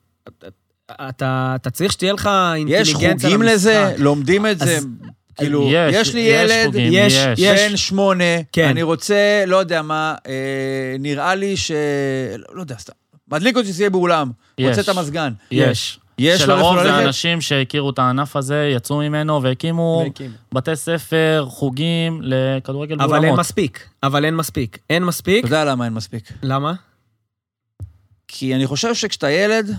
אתה, 1.08 1.52
אתה 1.54 1.70
צריך 1.70 1.92
שתהיה 1.92 2.12
לך 2.12 2.30
יש 2.66 2.88
אינטליגנציה 2.88 3.30
חוגים 3.30 3.42
לזה. 3.42 3.94
לומדים 3.98 4.46
את 4.46 4.58
זה. 4.58 4.78
כאילו, 5.40 5.68
יש, 5.72 5.94
יש 5.94 6.14
לי 6.14 6.20
יש 6.20 6.50
ילד, 6.50 6.66
חוגים, 6.66 6.92
יש, 6.92 7.12
יש. 7.14 7.38
יש. 7.38 7.70
בן 7.70 7.76
שמונה, 7.76 8.24
כן. 8.52 8.68
אני 8.68 8.82
רוצה, 8.82 9.44
לא 9.46 9.56
יודע 9.56 9.82
מה, 9.82 10.14
אה, 10.26 10.96
נראה 10.98 11.34
לי 11.34 11.56
ש... 11.56 11.70
לא 12.54 12.60
יודע, 12.60 12.74
סתם. 12.78 12.92
מדליק 13.32 13.56
אותי 13.56 13.68
שזה 13.68 13.82
יהיה 13.82 13.90
באולם. 13.90 14.30
יש. 14.58 14.68
רוצה 14.68 14.80
את 14.80 14.96
המזגן. 14.96 15.32
יש. 15.50 16.00
יש 16.18 16.40
שלרוב 16.42 16.76
איפה 16.76 16.82
זה 16.82 16.92
ללכת? 16.92 17.06
אנשים 17.06 17.40
שהכירו 17.40 17.90
את 17.90 17.98
הענף 17.98 18.36
הזה, 18.36 18.70
יצאו 18.76 18.98
ממנו 18.98 19.42
והקימו 19.42 20.02
והקים. 20.04 20.30
בתי 20.52 20.76
ספר, 20.76 21.46
חוגים 21.48 22.20
לכדורגל 22.22 22.94
אבל 22.94 23.02
אין 23.02 23.10
באולמות. 23.10 23.38
מספיק, 23.38 23.88
אבל 24.02 24.24
אין 24.24 24.36
מספיק. 24.36 24.78
אין 24.90 25.04
מספיק, 25.04 25.44
אתה 25.44 25.54
יודע 25.54 25.64
למה 25.64 25.84
אין 25.84 25.92
מספיק. 25.92 26.32
למה? 26.42 26.72
כי 28.28 28.54
אני 28.54 28.66
חושב 28.66 28.94
שכשאתה 28.94 29.30
ילד, 29.30 29.70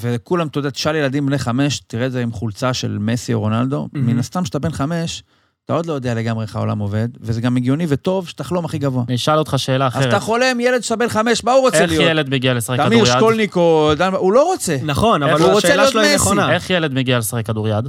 וכולם, 0.00 0.46
אתה 0.46 0.58
יודע, 0.58 0.70
תשאל 0.70 0.96
ילדים 0.96 1.26
בני 1.26 1.38
חמש, 1.38 1.80
תראה 1.86 2.06
את 2.06 2.12
זה 2.12 2.22
עם 2.22 2.32
חולצה 2.32 2.74
של 2.74 2.98
מסי 3.00 3.34
או 3.34 3.40
רונלדו, 3.40 3.88
מהמם. 3.92 4.06
מן 4.06 4.18
הסתם 4.18 4.42
כשאתה 4.42 4.58
בן 4.58 4.70
חמש, 4.72 5.22
אתה 5.64 5.72
עוד 5.74 5.86
לא 5.86 5.92
יודע 5.92 6.14
לגמרי 6.14 6.44
איך 6.44 6.56
העולם 6.56 6.78
עובד, 6.78 7.08
וזה 7.20 7.40
גם 7.40 7.56
הגיוני 7.56 7.86
וטוב 7.88 8.28
שתחלום 8.28 8.64
הכי 8.64 8.78
גבוה. 8.78 9.04
אני 9.08 9.16
אשאל 9.16 9.38
אותך 9.38 9.54
שאלה 9.56 9.86
אז 9.86 9.92
אחרת. 9.92 10.08
אתה 10.08 10.20
חולם, 10.20 10.60
ילד 10.60 10.80
שאתה 10.82 10.96
בן 10.96 11.08
חמש, 11.08 11.44
מה 11.44 11.52
הוא 11.52 11.60
רוצה 11.60 11.78
איך 11.78 11.90
להיות? 11.90 12.04
ילד 12.10 12.30
מגיע 12.30 12.54
לשחק 12.54 12.76
תמיר 12.76 12.88
כדוריד? 13.04 13.06
שקולניק 13.18 13.56
או... 13.56 13.92
דן- 13.96 14.12
הוא 14.14 14.32
לא 14.32 14.44
רוצה. 14.46 14.76
נכון, 14.84 15.22
איך 15.22 15.32
אבל 15.32 15.42
הוא 15.42 15.52
רוצה 15.52 15.76
להיות 15.76 15.94
היא 15.94 16.02
מסי? 16.02 16.14
נכונה. 16.14 16.52
איך 16.52 16.70
ילד 16.70 16.94
מגיע 16.94 17.18
לשחק 17.18 17.46
כדוריד? 17.46 17.84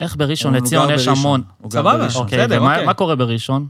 איך 0.00 0.16
בראשון 0.16 0.54
לציון 0.54 0.90
יש. 0.90 1.08
המון. 1.08 1.42
סבבה. 1.72 2.06
אוקיי, 2.14 2.38
בסדר, 2.38 2.62
ומה 2.62 2.72
אוקיי. 2.72 2.86
מה 2.86 2.94
קורה 2.94 3.16
בראשון? 3.16 3.66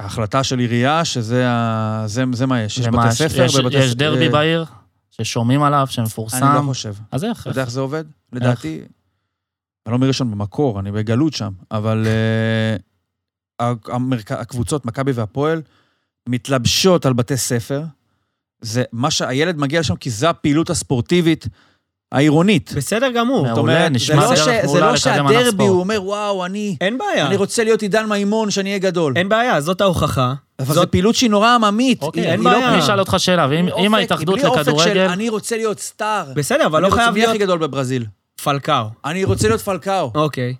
ההחלטה 0.00 0.42
של 0.44 0.58
עירייה, 0.58 1.04
שזה 1.04 1.44
ה... 1.48 2.02
זה, 2.06 2.24
זה 2.32 2.46
מה 2.46 2.60
יש. 2.62 2.78
יש 2.78 2.86
בתי 2.86 3.10
ספר 3.12 3.44
יש- 3.44 3.54
ובתי... 3.54 3.76
יש 3.76 3.94
דרבי 3.94 4.26
אה, 4.26 4.30
בעיר 4.32 4.64
ששומעים 5.10 5.62
עליו, 5.62 5.78
אני 5.78 5.86
לא 6.02 6.06
שמפורסם. 6.06 6.62
חושב. 6.66 6.94
אז 7.12 7.24
איך? 7.24 7.40
אתה 7.40 7.50
יודע 7.50 7.60
איך 7.60 7.70
זה 7.70 7.80
עובד? 7.80 8.04
לדעתי, 8.32 8.80
אני 9.86 9.92
לא 9.92 9.98
מראשון 9.98 10.30
במקור, 10.30 10.80
אני 10.80 10.92
בגלות 10.92 11.32
שם, 11.32 11.50
אבל 11.70 12.06
uh, 13.60 13.64
המרכ... 13.88 14.32
הקבוצות, 14.32 14.86
מכבי 14.86 15.12
והפועל, 15.12 15.62
מתלבשות 16.28 17.06
על 17.06 17.12
בתי 17.12 17.36
ספר. 17.36 17.82
זה 18.60 18.82
מה 18.92 19.10
שהילד 19.10 19.56
מגיע 19.56 19.80
לשם, 19.80 19.96
כי 19.96 20.10
זו 20.10 20.26
הפעילות 20.26 20.70
הספורטיבית 20.70 21.46
העירונית. 22.12 22.72
בסדר 22.76 23.10
גמור. 23.10 23.36
מעולה, 23.36 23.54
זאת 23.54 23.58
אומרת, 23.58 23.82
זה 23.82 23.88
נשמע 23.88 24.16
לא, 24.16 24.28
דרך 24.28 24.38
ש... 24.38 24.40
זה 24.44 24.60
מעולה 24.64 24.86
לא 24.86 24.92
לקדם 24.94 25.26
ענף 25.26 25.38
שהדרבי. 25.38 25.64
הוא 25.64 25.80
אומר, 25.80 26.02
וואו, 26.04 26.46
אני, 26.46 26.76
אין 26.80 26.98
בעיה. 26.98 27.26
אני 27.26 27.36
רוצה 27.36 27.64
להיות 27.64 27.82
עידן 27.82 28.06
מימון, 28.06 28.50
שאני 28.50 28.68
אהיה 28.68 28.78
גדול. 28.78 29.12
אין 29.16 29.28
בעיה, 29.28 29.60
זאת 29.60 29.80
ההוכחה. 29.80 30.34
אבל 30.60 30.74
זו 30.74 30.80
זאת... 30.80 30.88
פעילות 30.88 31.14
שהיא 31.14 31.30
נורא 31.30 31.54
עממית. 31.54 32.02
אוקיי, 32.02 32.22
אין 32.22 32.30
היא 32.40 32.44
לא- 32.44 32.50
בעיה. 32.50 32.72
אני 32.72 32.78
אשאל 32.78 33.00
אותך 33.00 33.14
שאלה, 33.18 33.46
ואם 33.50 33.94
ההתאחדות 33.94 34.38
בלי 34.38 34.46
אופק 34.46 34.62
של 34.62 34.70
לכדורגל... 34.70 34.98
אני 35.08 35.28
רוצה 35.28 35.56
להיות 35.56 35.78
סטאר. 35.80 36.24
בסדר, 36.36 36.66
אבל 36.66 36.82
לא 36.82 36.90
חייב 36.90 37.14
מי 37.14 37.20
הכי 37.20 37.26
להיות 37.26 37.42
גדול 37.42 37.58
בברזיל? 37.58 38.06
פלקאו. 38.44 38.84
אני 39.04 39.24
רוצה 39.24 39.48
להיות 39.48 39.60
פלקאו. 39.60 40.10
אוקיי. 40.14 40.54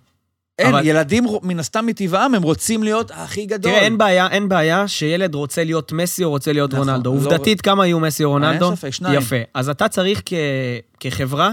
אין, 0.59 0.75
אבל- 0.75 0.87
ילדים 0.87 1.25
מן 1.43 1.59
הסתם 1.61 1.87
מטבעם, 1.87 2.35
הם 2.35 2.43
רוצים 2.43 2.83
להיות 2.83 3.11
הכי 3.15 3.47
גדול. 3.47 3.73
תראה, 3.73 3.83
אין 3.85 3.99
בעיה, 3.99 4.29
אין 4.31 4.49
בעיה 4.49 4.89
שילד 4.89 5.35
רוצה 5.35 5.65
להיות 5.65 5.93
מסי 5.93 6.25
או 6.25 6.31
רוצה 6.31 6.53
להיות 6.53 6.75
נכון, 6.75 6.89
רונלדו. 6.89 7.11
לא- 7.11 7.17
עובדתית, 7.17 7.61
כמה 7.61 7.87
יהיו 7.87 8.01
מסי 8.01 8.25
או 8.25 8.31
רונלדו? 8.31 8.67
אין 8.67 8.77
ספק, 8.77 8.91
שניים. 8.91 9.19
יפה. 9.19 9.37
אז 9.55 9.69
אתה 9.69 9.89
צריך 9.89 10.23
כ... 10.27 10.33
כחברה, 11.01 11.51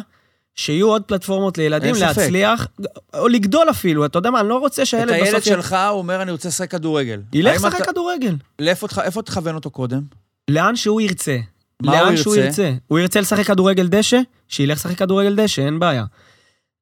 שיהיו 0.57 0.87
עוד 0.87 1.03
פלטפורמות 1.03 1.57
לילדים. 1.57 1.95
להצליח, 1.95 2.67
או 3.13 3.27
לגדול 3.27 3.69
אפילו. 3.69 4.05
אתה 4.05 4.17
יודע 4.19 4.31
מה, 4.31 4.39
אני 4.39 4.49
לא 4.49 4.57
רוצה 4.57 4.81
את 4.81 4.87
שהילד 4.87 5.09
הילד 5.11 5.27
בסוף... 5.27 5.41
י- 5.47 5.49
שלך, 5.49 5.73
הוא 5.89 5.97
אומר, 5.97 6.21
אני 6.21 6.31
רוצה 6.31 6.47
לשחק 6.49 6.71
כדורגל. 6.71 7.21
ילך 7.33 7.55
לשחק 7.55 7.85
כדורגל. 7.85 8.35
לאיפה 8.59 8.87
תכ- 8.87 8.99
איפה 9.01 9.21
תכוון 9.21 9.55
אותו 9.55 9.69
קודם? 9.69 10.01
לאן 10.49 10.75
שהוא 10.75 11.01
ירצה. 11.01 11.37
מה 11.83 11.99
הוא 11.99 12.05
לאן 12.07 12.17
שהוא 12.17 12.35
ירצה? 12.35 12.61
ירצה. 12.61 12.77
הוא 12.87 12.99
ירצה 12.99 13.21
לשחק 13.21 13.45
כדורגל 13.45 13.87
דשא? 13.87 14.19
שילך 14.47 14.77
לשחק 14.77 14.97
כדורגל 14.97 15.35
דשא, 15.35 15.61
אין 15.61 15.79
בעיה. 15.79 16.05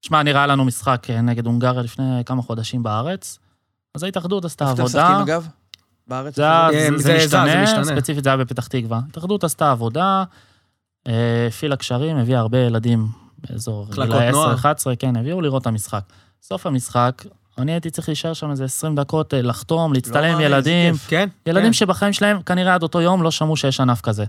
שמע, 0.01 0.23
נראה 0.23 0.47
לנו 0.47 0.65
משחק 0.65 1.07
אה, 1.09 1.21
נגד 1.21 1.45
הונגריה 1.45 1.81
לפני 1.81 2.21
כמה 2.25 2.41
חודשים 2.41 2.83
בארץ, 2.83 3.39
אז 3.95 4.03
ההתאחדות 4.03 4.45
עשתה 4.45 4.63
איפה 4.63 4.73
אתם 4.73 4.81
עבודה. 4.83 5.03
משחקים 5.03 5.21
אגב? 5.21 5.47
בארץ? 6.07 6.35
זה, 6.35 6.45
אה, 6.49 6.67
זה, 6.71 6.77
זה 6.79 6.97
זה, 6.97 6.97
זז, 6.97 7.03
זה 7.31 7.38
משתנה, 7.43 7.63
משתנה. 7.63 7.83
ספציפית 7.85 8.23
זה 8.23 8.29
היה 8.29 8.38
בפתח 8.38 8.67
תקווה. 8.67 8.99
ההתאחדות 9.05 9.43
עשתה 9.43 9.71
עבודה, 9.71 10.23
אה, 11.07 11.13
הפעילה 11.47 11.75
קשרים, 11.75 12.17
הביאה 12.17 12.39
הרבה 12.39 12.57
ילדים 12.57 13.07
באזור 13.49 13.88
גילאי 13.91 14.31
נוער. 14.31 14.55
10-11, 14.55 14.58
כן, 14.99 15.15
הביאו 15.15 15.41
לראות 15.41 15.62
את 15.62 15.67
המשחק. 15.67 16.01
סוף 16.41 16.65
המשחק, 16.65 17.23
אני 17.58 17.71
הייתי 17.71 17.89
צריך 17.89 18.10
להישאר 18.10 18.34
שם 18.34 18.51
איזה 18.51 18.65
20 18.65 18.95
דקות, 18.95 19.34
אה, 19.34 19.41
לחתום, 19.41 19.93
להצטלם 19.93 20.23
עם 20.23 20.31
איזה 20.31 20.43
ילדים. 20.43 20.93
כן? 21.08 21.29
ילדים 21.45 21.69
כן. 21.69 21.73
שבחיים 21.73 22.13
שלהם 22.13 22.41
כנראה 22.41 22.73
עד 22.73 22.84
אותו 22.84 23.01
יום 23.01 23.23
לא 23.23 23.31
שמעו 23.31 23.58
שיש 23.58 23.79
ענף 23.79 24.01
כזה. 24.01 24.25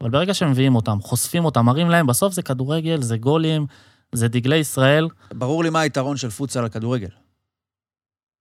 אבל 0.00 0.10
ברגע 0.10 0.34
שמביאים 0.34 0.74
אותם, 0.74 0.98
חושפים 1.02 1.44
אותם, 1.44 1.64
מראים 1.64 1.90
להם, 1.90 2.06
בסוף 2.06 2.32
זה 2.32 2.42
כדורגל, 2.42 3.02
זה 3.02 3.16
גולים, 3.16 3.66
זה 4.12 4.28
דגלי 4.28 4.56
ישראל. 4.56 5.08
ברור 5.34 5.64
לי 5.64 5.70
מה 5.70 5.80
היתרון 5.80 6.16
של 6.16 6.30
פוטסל 6.30 6.58
על 6.58 6.68
כדורגל. 6.68 7.08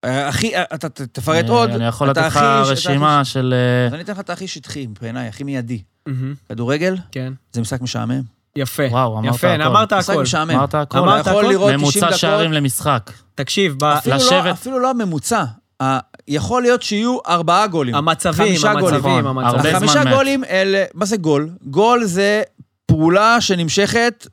אה, 0.06 0.28
הכי, 0.28 0.56
אה, 0.56 0.64
אתה 0.64 0.90
תפרט 0.90 1.50
עוד. 1.50 1.70
אני 1.70 1.86
יכול 1.86 2.10
לתת 2.10 2.22
לך 2.22 2.38
רשימה 2.66 3.26
של... 3.26 3.54
אז 3.88 3.94
אני 3.94 4.04
אתן 4.04 4.14
לך 4.14 4.20
את 4.20 4.30
הכי 4.30 4.48
שטחי 4.48 4.88
מבחיניי, 4.88 5.28
הכי 5.28 5.44
מיידי. 5.44 5.82
כדורגל 6.50 6.98
כן. 7.12 7.34
זה 7.54 7.62
משחק 7.62 7.82
משעמם. 7.82 8.22
יפה. 8.58 8.84
וואו, 8.92 9.18
אמרת 9.20 9.36
יפה, 9.36 9.54
הכל. 9.54 9.62
אמרת 9.64 9.94
משחק 9.94 10.14
הכל. 10.14 10.22
משעמם. 10.22 10.52
אמרת 10.52 10.76
הכל. 10.76 10.98
אמרת 10.98 11.22
אתה 11.22 11.30
יכול 11.30 11.44
הכל? 11.46 11.52
לראות 11.52 11.68
90 11.70 11.80
ממוצע 11.82 12.00
דקות. 12.08 12.20
שערים 12.20 12.52
למשחק. 12.54 13.12
תקשיב, 13.36 13.76
ב- 13.80 13.84
אפילו 13.84 14.16
לא- 14.18 14.22
לשבת- 14.26 14.52
אפילו 14.52 14.80
לא 14.80 14.90
הממוצע. 14.90 15.44
ה- 15.84 15.98
יכול 16.28 16.62
להיות 16.62 16.82
שיהיו 16.82 17.18
ארבעה 17.28 17.68
גולים. 17.68 17.96
המצבים, 17.96 18.34
חמישה 18.48 18.74
גולים. 18.74 18.96
המצבים, 18.96 19.20
נכון, 19.20 19.38
המצבים. 19.44 19.76
הרבה 19.76 19.88
זמן 19.88 20.08
מת. 20.08 20.14
גולים 20.14 20.44
אלה, 20.44 20.84
מה 20.94 21.06
זה 21.06 21.18
גול? 21.18 21.50
גול 21.66 22.04
זה 22.06 22.42
פעולה 22.86 23.42
שנמשכת, 23.42 24.28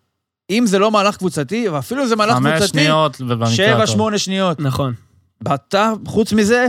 אם 0.50 0.64
זה 0.66 0.78
לא 0.78 0.90
מהלך 0.90 1.16
קבוצתי, 1.16 1.68
ואפילו 1.68 2.08
זה 2.08 2.16
מהלך 2.16 2.34
חמש 2.34 2.50
קבוצתי, 2.58 2.68
שניות, 2.68 3.16
ובמקרה 3.20 3.46
שבע, 3.46 3.72
הטוב. 3.82 3.86
שמונה 3.86 4.18
שניות. 4.18 4.60
נכון. 4.60 4.94
ואתה, 5.44 5.92
חוץ 6.06 6.32
מזה, 6.32 6.66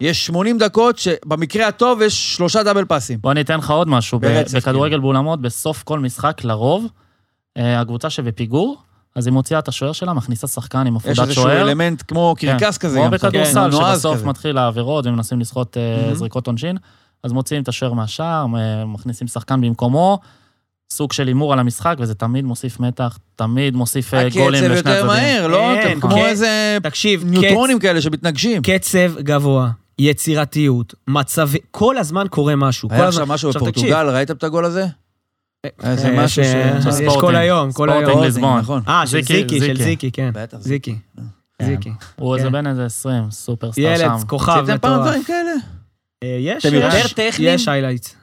יש 0.00 0.26
80 0.26 0.58
דקות 0.58 0.98
שבמקרה 0.98 1.68
הטוב 1.68 2.02
יש 2.02 2.36
שלושה 2.36 2.62
דאבל 2.62 2.84
פאסים. 2.84 3.18
בוא 3.20 3.32
אני 3.32 3.40
אתן 3.40 3.58
לך 3.58 3.70
עוד 3.70 3.88
משהו. 3.88 4.18
ברצף, 4.18 4.56
בכדורגל 4.56 5.00
באולמות, 5.00 5.40
בסוף 5.40 5.82
כל 5.82 5.98
משחק, 5.98 6.44
לרוב, 6.44 6.86
אה, 7.56 7.80
הקבוצה 7.80 8.10
שבפיגור, 8.10 8.76
אז 9.16 9.26
היא 9.26 9.32
מוציאה 9.32 9.58
את 9.58 9.68
השוער 9.68 9.92
שלה, 9.92 10.12
מכניסה 10.12 10.46
שחקן 10.46 10.86
עם 10.86 10.96
יש 10.96 11.02
עפודת 11.02 11.18
איזשהו 11.20 11.42
שוער. 11.42 11.62
אלמנט 11.62 12.02
כמו 12.08 12.34
כן. 12.38 12.58
קרקס 12.58 12.78
כזה. 12.78 12.98
כמו. 12.98 13.10
בכדורסל, 13.10 13.70
כן, 13.70 13.76
שבסוף 13.76 14.16
כזה. 14.16 14.26
מתחיל 14.26 14.58
העבירות 14.58 15.06
ומנסים 15.06 15.40
לסחוט 15.40 15.76
אה, 15.76 16.02
מהמם. 16.02 16.14
זריקות 16.14 16.46
עונשין, 16.46 16.76
אז 17.24 17.32
מוציאים 17.32 17.62
את 17.62 17.68
השוער 17.68 17.92
מהשער, 17.92 18.46
מכניסים 18.86 19.26
שחקן 19.26 19.60
במקומו, 19.60 20.18
סוג 20.92 21.12
של 21.12 21.26
הימור 21.26 21.52
על 21.52 21.58
המשחק, 21.58 21.96
וזה 21.98 22.14
תמיד 22.14 22.44
מוסיף 22.44 22.80
מתח, 22.80 23.18
תמיד 23.36 23.76
מוסיף 23.76 24.14
אה, 24.14 24.28
גולים 24.28 24.64
הקצב 24.64 24.72
לשני 24.72 24.76
יותר 24.76 24.90
הצדדים. 24.90 25.06
מהר, 25.06 25.46
לא? 25.46 25.74
כן, 25.82 26.00
כמו 26.00 26.14
כן. 26.14 26.26
איזה 26.26 26.78
תקשיב, 26.82 27.24
ניוטרונים 27.24 27.78
כאלה 27.78 28.00
שמתנגשים. 28.00 28.62
קצב 28.62 29.18
גבוה, 29.18 29.70
יצירתיות, 30.00 30.94
מצבי, 31.08 31.58
כל 31.70 31.98
הזמן 31.98 32.26
קורה 32.30 32.56
משהו. 32.56 32.88
היה 32.92 33.08
עכשיו 33.08 33.26
משהו 33.26 33.50
בפורטוגל, 33.50 34.08
ראיתם 34.08 34.34
את 34.34 34.44
הגול 34.44 34.64
הזה? 34.64 34.86
אה, 35.66 35.94
משהו 36.24 36.42
יש, 36.42 36.48
ש... 36.48 36.54
אה, 36.54 36.78
יש 36.78 36.84
ספורטינג. 36.84 37.20
כל 37.20 37.36
היום, 37.36 37.72
כל 37.72 37.88
ספורטינג 37.88 38.08
היום. 38.08 38.24
ליסבון. 38.24 38.58
נכון. 38.58 38.82
אה, 38.88 39.06
של 39.06 39.22
זיקי, 39.22 39.60
של 39.60 39.76
זיקי. 39.76 40.10
כן. 40.10 40.30
בטח. 40.34 40.56
זיקי. 40.60 40.98
כן. 41.16 41.66
זיקי. 41.66 41.90
הוא 42.16 42.36
איזה 42.36 42.46
כן. 42.46 42.52
בן 42.52 42.66
איזה 42.66 42.84
20, 42.84 43.30
סופרסטאר 43.30 43.84
ילד, 43.84 43.98
שם. 43.98 44.26
כוכב 44.26 44.52
עשיתם 44.52 44.78
פעם 44.78 44.92
מטורף. 44.92 45.06
דברים 45.06 45.24
כאלה? 45.24 45.52
אה, 46.24 46.36
יש, 46.40 46.64
יש, 46.64 46.72
יותר 46.72 47.08
טכניים? 47.16 47.54
יש 47.54 47.68
highlights. 47.68 48.14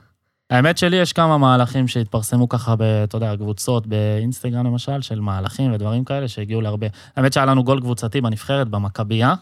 האמת 0.50 0.78
שלי, 0.78 0.98
יש 0.98 1.14
כמה 1.14 1.38
מהלכים 1.38 1.88
שהתפרסמו 1.88 2.50
ככה, 2.50 2.76
אתה 3.04 3.16
יודע, 3.16 3.36
קבוצות 3.38 3.88
באינסטגרם 3.88 4.66
למשל, 4.66 5.02
של 5.02 5.20
מהלכים 5.20 5.74
ודברים 5.74 6.04
כאלה 6.04 6.28
שהגיעו 6.28 6.62
להרבה. 6.62 6.88
האמת 7.16 7.34
שהיה 7.34 7.46
לנו 7.46 7.64
גול 7.64 7.82
קבוצתי 7.82 8.22
בנבחרת, 8.22 8.68
במכבייה. 8.68 9.34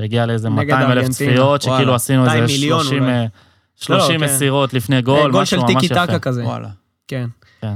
שהגיע 0.00 0.26
לאיזה 0.26 0.48
נגד 0.48 0.74
200 0.74 0.90
אלף. 0.90 1.08
צפיות, 1.08 1.62
שכאילו 1.62 1.78
וואלה. 1.78 1.94
עשינו 1.94 2.22
200 2.22 2.42
איזה 2.42 2.52
מיליון 2.52 2.82
30, 2.82 3.02
אולי. 3.02 3.12
אה, 3.12 3.22
לא, 3.22 3.28
30 3.76 4.18
כן. 4.18 4.24
מסירות 4.24 4.74
לפני 4.74 4.96
אה, 4.96 5.00
גול, 5.00 5.30
גול 5.30 5.44
של 5.44 5.56
משהו 5.56 5.74
ממש 5.74 5.82
טיקי 5.82 5.94
יפה. 5.94 6.06
טקה 6.06 6.18
כזה. 6.18 6.44
וואלה. 6.44 6.68
כן. 7.08 7.26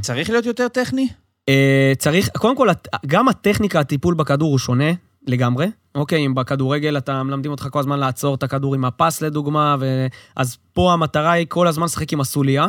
צריך 0.01 0.31
להיות 0.31 0.47
יותר 0.47 0.69
טכני? 0.69 1.09
אה, 1.49 1.93
צריך, 1.99 2.29
קודם 2.39 2.57
כל, 2.57 2.69
גם 3.07 3.29
הטכניקה, 3.29 3.81
הטיפול 3.81 4.15
בכדור 4.15 4.51
הוא 4.51 4.59
שונה 4.59 4.93
לגמרי. 5.27 5.67
אוקיי, 5.95 6.27
אם 6.27 6.35
בכדורגל 6.35 6.99
אתה 6.99 7.23
מלמדים 7.23 7.51
אותך 7.51 7.69
כל 7.71 7.79
הזמן 7.79 7.99
לעצור 7.99 8.35
את 8.35 8.43
הכדור 8.43 8.75
עם 8.75 8.85
הפס 8.85 9.23
לדוגמה, 9.23 9.77
ו... 9.81 10.07
אז 10.37 10.57
פה 10.73 10.93
המטרה 10.93 11.33
היא 11.33 11.47
כל 11.49 11.67
הזמן 11.67 11.85
לשחק 11.85 12.13
עם 12.13 12.21
הסוליה, 12.21 12.67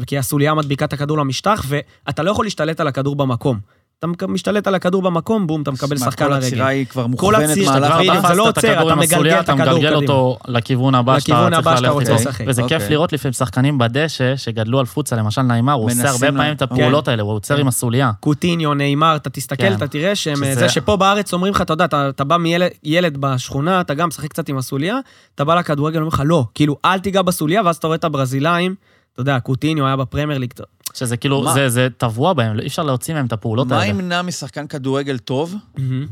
וכי 0.00 0.18
הסוליה 0.18 0.54
מדביקה 0.54 0.84
את 0.84 0.92
הכדור 0.92 1.18
למשטח, 1.18 1.64
ואתה 1.68 2.22
לא 2.22 2.30
יכול 2.30 2.46
להשתלט 2.46 2.80
על 2.80 2.88
הכדור 2.88 3.16
במקום. 3.16 3.58
אתה 3.98 4.26
משתלט 4.26 4.66
על 4.66 4.74
הכדור 4.74 5.02
במקום, 5.02 5.46
בום, 5.46 5.62
אתה 5.62 5.70
מקבל 5.70 5.96
שחקן 5.96 6.24
כל 6.24 6.30
לרגל. 6.30 6.46
הצירה 6.46 6.66
היא 6.66 6.86
כבר 6.86 7.06
כל 7.16 7.34
הציר, 7.34 7.70
מהלך 7.70 7.94
הבא? 7.94 8.28
זה 8.28 8.34
לא 8.34 8.48
עוצר, 8.48 8.86
אתה 8.86 8.94
מגלגל 8.94 9.40
את 9.40 9.48
הכדור 9.48 9.64
אתה 9.64 9.72
מגלגל 9.72 9.96
קדימה. 9.96 10.12
אותו 10.12 10.38
לכיוון 10.48 10.94
הבא 10.94 11.18
שאתה 11.18 11.32
לכיוון 11.32 11.52
צריך 11.52 11.66
הבא 11.66 11.76
שאתה 11.76 11.86
ללכת 11.86 12.10
רוצה. 12.10 12.14
לשחק. 12.14 12.44
וזה 12.48 12.62
כיף 12.62 12.72
אוקיי. 12.72 12.90
לראות 12.90 13.12
לפעמים 13.12 13.32
שחקנים 13.32 13.78
בדשא, 13.78 14.36
שגדלו 14.36 14.78
על 14.78 14.86
פוצה, 14.86 15.16
למשל 15.16 15.42
נעימר, 15.42 15.72
הוא 15.72 15.90
עושה 15.90 16.10
הרבה 16.10 16.26
פעמים 16.32 16.52
את 16.52 16.62
הפעולות 16.62 17.08
האלה, 17.08 17.22
הוא 17.22 17.32
עוצר 17.32 17.56
עם 17.56 17.68
הסוליה. 17.68 18.10
קוטיניו, 18.20 18.74
נאמר, 18.74 19.16
אתה 19.16 19.30
תסתכל, 19.30 19.62
כן. 19.62 19.72
אתה 19.72 19.88
תראה 19.88 20.14
שהם... 20.14 20.54
זה 20.54 20.68
שפה 20.68 20.96
בארץ 20.96 21.32
אומרים 21.32 21.52
לך, 21.52 21.60
אתה 21.60 21.72
יודע, 21.72 21.84
אתה, 21.84 22.24
בא 22.24 22.36
מילד 22.36 22.70
ילד 22.84 23.16
בשכונה, 23.16 23.80
אתה 23.80 23.94
גם 23.94 24.08
משחק 24.08 24.28
קצת 24.28 24.48
עם 24.48 24.58
הסוליה, 24.58 24.98
אתה 25.34 25.44
בא 25.44 25.54
לכדורגל, 25.54 25.96
אומרים 25.96 26.12
לך, 26.12 26.22
לא, 26.24 26.44
כאילו, 26.54 26.76
אל 26.84 26.98
תיגע 26.98 27.22
בסוליה, 27.22 27.62
ואז 27.64 27.76
אתה 27.76 27.86
רואה 27.86 27.96
את 27.96 28.04
הברזילאים, 28.04 28.74
אתה 29.12 29.20
יודע, 29.20 29.40
קוטיניו 29.40 29.86
היה 29.86 29.96
בפרמייר 29.96 30.38
ליג, 30.38 30.52
שזה 30.96 31.16
כאילו, 31.16 31.42
מה? 31.42 31.54
זה- 31.54 31.68
זה 31.68 31.88
טבוע 31.98 32.32
בהם, 32.32 32.60
אי 32.60 32.66
אפשר 32.66 32.82
להוציא 32.82 33.14
מהם 33.14 33.26
את 33.26 33.32
הפעולות 33.32 33.66
מה 33.68 33.76
האלה. 33.76 33.86
ימנע 33.90 34.22
משחקן 34.22 34.66
כדורגל 34.66 35.18
טוב 35.18 35.54
מהמם. 35.78 36.06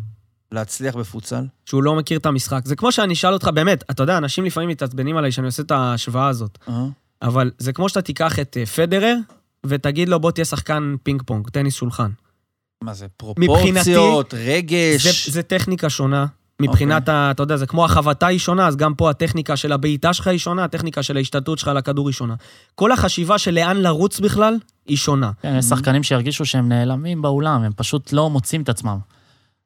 להצליח 0.53 0.97
בפוצל? 0.97 1.45
שהוא 1.67 1.83
לא 1.83 1.95
מכיר 1.97 2.19
את 2.19 2.27
המשחק. 2.27 2.61
זה 2.65 2.77
כמו 2.77 2.93
שאני 2.93 3.13
אשאל 3.15 3.33
אותך, 3.33 3.49
באמת, 3.55 3.85
אתה 3.91 4.03
יודע, 4.03 4.19
אנשים 4.19 4.45
לפעמים 4.45 4.69
מתעצבנים 4.69 5.17
עליי 5.17 5.33
שאני 5.33 5.47
עושה 5.47 5.63
את 5.63 5.71
ההשוואה 5.71 6.29
הזאת, 6.29 6.59
אה? 6.69 6.85
אבל 7.23 7.51
זה 7.59 7.73
כמו 7.73 7.89
שאתה 7.89 8.03
תיקח 8.03 8.39
את 8.39 8.57
אה, 8.61 8.67
פדרר, 8.67 9.17
ותגיד 9.67 10.09
לו, 10.09 10.21
בוא 10.21 10.31
תהיה 10.31 10.45
שחקן 10.45 10.95
פינג 11.03 11.23
פונג, 11.27 11.49
טניס 11.49 11.75
שולחן. 11.75 12.11
מה 12.83 12.95
זה, 12.95 13.07
פרופורציות, 13.17 14.35
רגש? 14.35 15.03
זה, 15.27 15.33
זה 15.33 15.43
טכניקה 15.43 15.91
שונה. 15.91 16.27
מבחינת, 16.63 17.09
ה, 17.09 17.31
אתה 17.31 17.43
יודע, 17.43 17.57
זה 17.57 17.67
כמו 17.67 17.85
החבטה 17.85 18.27
היא 18.27 18.39
שונה, 18.39 18.67
אז 18.67 18.77
גם 18.77 18.95
פה 18.95 19.11
הטכניקה 19.11 19.57
של 19.57 19.73
הבעיטה 19.73 20.13
שלך 20.13 20.27
היא 20.27 20.39
שונה, 20.39 20.65
הטכניקה 20.65 21.03
של 21.03 21.17
ההשתלטות 21.17 21.59
שלך 21.59 21.69
על 21.69 21.77
הכדור 21.77 22.09
היא 22.09 22.15
שונה. 22.15 22.35
כל 22.75 22.93
החשיבה 22.93 23.39
של 23.39 23.55
לאן 23.55 23.77
לרוץ 23.77 24.21
בכלל, 24.21 24.57
היא 24.87 24.97
שונה. 24.97 25.31
כן, 25.43 25.57
יש 25.59 25.65
שחקנים 25.65 26.03
שירגישו 26.03 26.45
שהם 26.45 26.69
נעלמים 26.69 27.23
באולם, 27.23 27.63
הם 27.63 27.73
פשוט 27.77 28.13
לא 28.13 28.31
מוצאים 28.31 28.63
את 28.63 28.69
עצמם. 28.69 28.99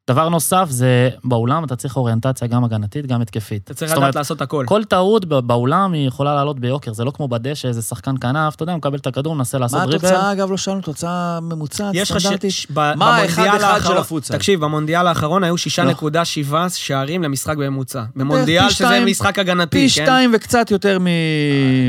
דבר 0.09 0.29
נוסף 0.29 0.65
זה, 0.69 1.09
באולם 1.23 1.63
אתה 1.63 1.75
צריך 1.75 1.97
אוריינטציה 1.97 2.47
גם 2.47 2.63
הגנתית, 2.63 3.05
גם 3.05 3.21
התקפית. 3.21 3.63
אתה 3.63 3.73
צריך 3.73 3.91
לדעת 3.91 3.97
אומרת, 4.01 4.15
לעשות 4.15 4.41
הכל. 4.41 4.63
כל 4.67 4.83
טעות 4.83 5.25
באולם 5.25 5.93
היא 5.93 6.07
יכולה 6.07 6.35
לעלות 6.35 6.59
ביוקר, 6.59 6.93
זה 6.93 7.03
לא 7.03 7.11
כמו 7.11 7.27
בדשא, 7.27 7.67
איזה 7.67 7.81
שחקן 7.81 8.15
כנף, 8.21 8.55
אתה 8.55 8.63
יודע, 8.63 8.75
מקבל 8.75 8.97
את 8.97 9.07
הכדור, 9.07 9.35
מנסה 9.35 9.57
לעשות 9.57 9.79
מה 9.79 9.85
דריבל. 9.85 10.07
התוצאה, 10.07 10.31
אגב, 10.31 10.51
לא 10.51 10.57
שאלנו, 10.57 10.81
תוצאה 10.81 11.39
ממוצעת, 11.41 11.91
יש 11.95 12.11
לך 12.11 12.17
סטנדרטית? 12.17 12.51
מה 12.69 12.93
במונדיאל 12.95 13.21
האחד-אחד 13.23 13.61
האחרון- 13.63 13.95
של 13.95 14.01
הפוצל? 14.01 14.33
תקשיב, 14.33 14.59
במונדיאל 14.65 15.07
האחרון 15.07 15.43
היו 15.43 15.53
לא. 15.53 15.57
6.7 15.57 16.53
שערים 16.69 17.23
למשחק 17.23 17.57
בממוצע. 17.57 18.03
במונדיאל, 18.15 18.63
פי 18.67 18.73
שזה 18.73 18.85
שתיים- 18.85 19.05
משחק 19.07 19.39
הגנתי, 19.39 19.69
פי 19.77 19.95
כן? 19.95 20.03
שתיים 20.03 20.31
וקצת 20.35 20.71
יותר 20.71 20.97
חושב- 20.99 21.09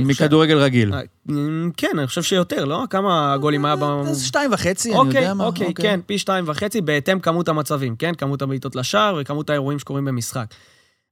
מכדורגל 0.06 0.58
רגיל. 0.58 0.92
אה, 1.30 1.34
כן, 1.76 1.98
אני 1.98 2.06
חושב 2.06 2.22
שיותר, 2.22 2.64
לא? 2.64 2.84
כמה 2.90 3.36
גולים 3.40 3.64
היה 3.64 3.76
ב... 3.76 3.82
אז 3.82 4.22
שתיים 4.24 4.52
וחצי, 4.52 4.90
אני 4.90 4.98
אוקיי, 4.98 5.20
יודע 5.20 5.34
מה. 5.34 5.44
אוקיי, 5.44 5.74
כן, 5.74 6.00
פי 6.06 6.18
שתיים 6.18 6.44
וחצי, 6.48 6.80
בהתאם 6.80 7.20
כמות 7.20 7.48
המצבים, 7.48 7.96
כן? 7.96 8.14
כמות 8.14 8.42
הבעיטות 8.42 8.76
לשער 8.76 9.18
וכמות 9.20 9.50
האירועים 9.50 9.78
שקורים 9.78 10.04
במשחק. 10.04 10.54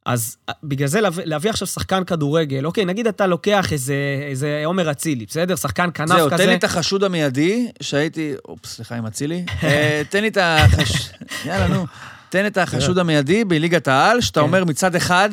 אז 0.07 0.37
אה, 0.49 0.55
בגלל 0.63 0.89
זה 0.89 1.01
להביא, 1.25 1.51
עכשיו 1.51 1.69
שחקן 1.69 2.05
כדורגל, 2.05 2.67
אוקיי, 2.67 2.85
נגיד 2.85 3.07
אתה 3.07 3.27
לוקח 3.27 3.73
איזה, 3.73 3.95
איזה 4.31 4.63
עומר 4.65 4.91
אצילי, 4.91 5.27
בסדר? 5.27 5.57
שחקן 5.57 5.91
כנף 5.95 6.09
זהו, 6.09 6.31
כזה. 6.31 6.45
תן 6.45 6.49
לי 6.49 6.55
את 6.55 6.65
החשוד 6.65 7.05
המיידי, 7.05 7.69
שהייתי... 7.81 8.35
אופס, 8.49 8.75
סליחה 8.75 8.95
עם 8.95 9.07
אצילי. 9.07 9.45
אה, 9.63 10.03
תן 10.11 10.21
לי 10.21 10.29
את 10.29 10.39
החש... 10.41 11.11
יאללה, 11.45 11.69
נו. 11.69 11.87
תן 12.29 12.47
את 12.47 12.59
החשוד 12.59 12.99
המיידי 13.03 13.45
בליגת 13.45 13.89
העל, 13.89 14.21
שאתה 14.21 14.41
כן. 14.41 14.47
אומר 14.47 14.65
מצד 14.65 14.95
אחד, 14.95 15.31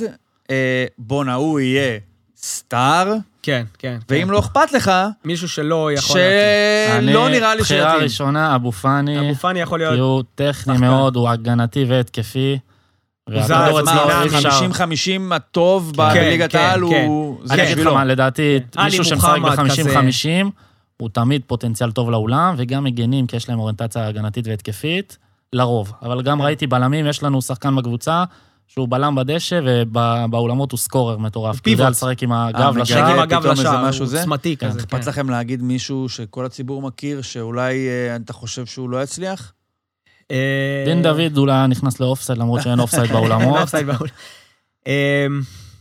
אה, 0.51 0.85
בואנה, 0.97 1.33
הוא 1.33 1.59
יהיה 1.59 1.99
סטאר, 2.37 3.13
כן, 3.45 3.65
כן. 3.79 3.97
ואם 4.09 4.21
כן. 4.21 4.27
לא 4.27 4.39
אכפת 4.39 4.71
לך, 4.71 4.91
מישהו 5.25 5.49
שלא 5.49 5.91
יכול... 5.91 6.19
להתאים. 6.19 7.09
שלא 7.09 7.29
נראה 7.29 7.55
לי 7.55 7.61
בחירה 7.61 7.89
שיתאים. 7.89 8.03
ראשונה, 8.03 8.55
אבו 8.55 8.71
פאני, 8.71 9.19
אבו 9.19 9.35
פאני 9.35 9.59
יכול 9.59 9.79
כי 9.79 9.85
להיות... 9.85 9.99
הוא 9.99 10.23
טכני. 10.35 10.77
מאוד, 10.77 11.15
הוא 11.15 11.29
הגנתי 11.29 11.85
והתקפי. 11.87 12.59
זז, 13.29 13.51
והכדור 13.51 13.79
אצלו 13.79 13.93
מה, 14.07 14.21
אי 14.21 14.27
אפשר. 14.27 14.61
50-50 15.31 15.35
הטוב 15.35 15.93
ב- 15.95 16.13
כן, 16.13 16.21
בליגת 16.21 16.51
כן, 16.51 16.57
העל, 16.57 16.79
כן. 16.89 17.05
הוא... 17.07 17.37
אני 17.49 17.63
אגיד 17.63 17.77
לך. 17.77 17.87
מה, 17.87 18.05
לדעתי, 18.05 18.59
כן. 18.71 18.83
מישהו 18.83 19.03
שמשחק 19.03 19.37
מוחמד 19.41 19.71
כזה. 19.71 19.83
ב-50-50, 20.01 20.49
הוא 20.97 21.09
תמיד 21.09 21.41
פוטנציאל 21.47 21.91
טוב 21.91 22.09
לאולם, 22.11 22.55
וגם 22.57 22.83
מגנים, 22.83 23.27
כי 23.27 23.35
יש 23.35 23.49
להם 23.49 23.59
אוריינטציה 23.59 24.07
הגנתית 24.07 24.47
והתקפית, 24.47 25.17
לרוב. 25.53 25.93
אבל 26.01 26.21
גם 26.21 26.37
כן. 26.37 26.45
ראיתי 26.45 26.67
בלמים, 26.67 27.07
יש 27.07 27.23
לנו 27.23 27.41
שחקן 27.41 27.75
בקבוצה, 27.75 28.23
שהוא 28.67 28.87
בלם 28.89 29.15
בדשא, 29.15 29.59
ובאולמות 29.63 30.71
הוא 30.71 30.77
סקורר 30.77 31.17
מטורף. 31.17 31.59
כי 31.59 31.69
הוא 31.69 31.71
יודע 31.71 31.83
פיבוט. 31.83 31.97
לשחק 31.97 32.23
עם 32.23 32.31
אה, 32.31 32.47
הגב 32.47 32.77
לשער. 32.77 33.13
עם 33.13 33.19
הגב 33.19 33.45
לשער, 33.45 33.89
הוא? 33.99 34.07
עוצמתי 34.17 34.57
כן, 34.57 34.69
כזה. 34.69 34.79
אכפת 34.79 35.03
כן. 35.03 35.09
לכם 35.09 35.29
להגיד 35.29 35.61
מישהו 35.61 36.09
שכל 36.09 36.45
הציבור 36.45 36.81
מכיר, 36.81 37.21
שאולי 37.21 37.87
אה, 37.87 38.15
אתה 38.15 38.33
חושב 38.33 38.65
שהוא 38.65 38.89
לא 38.89 39.03
יצליח? 39.03 39.53
אה, 40.31 40.83
דין 40.85 41.01
דוד 41.01 41.37
אולי 41.37 41.67
נכנס 41.67 41.99
לאופסייד, 41.99 42.39
למרות 42.39 42.61
שאין 42.61 42.79
אופסייד 42.79 43.11
אין 43.11 43.13
באולמות. 43.13 43.69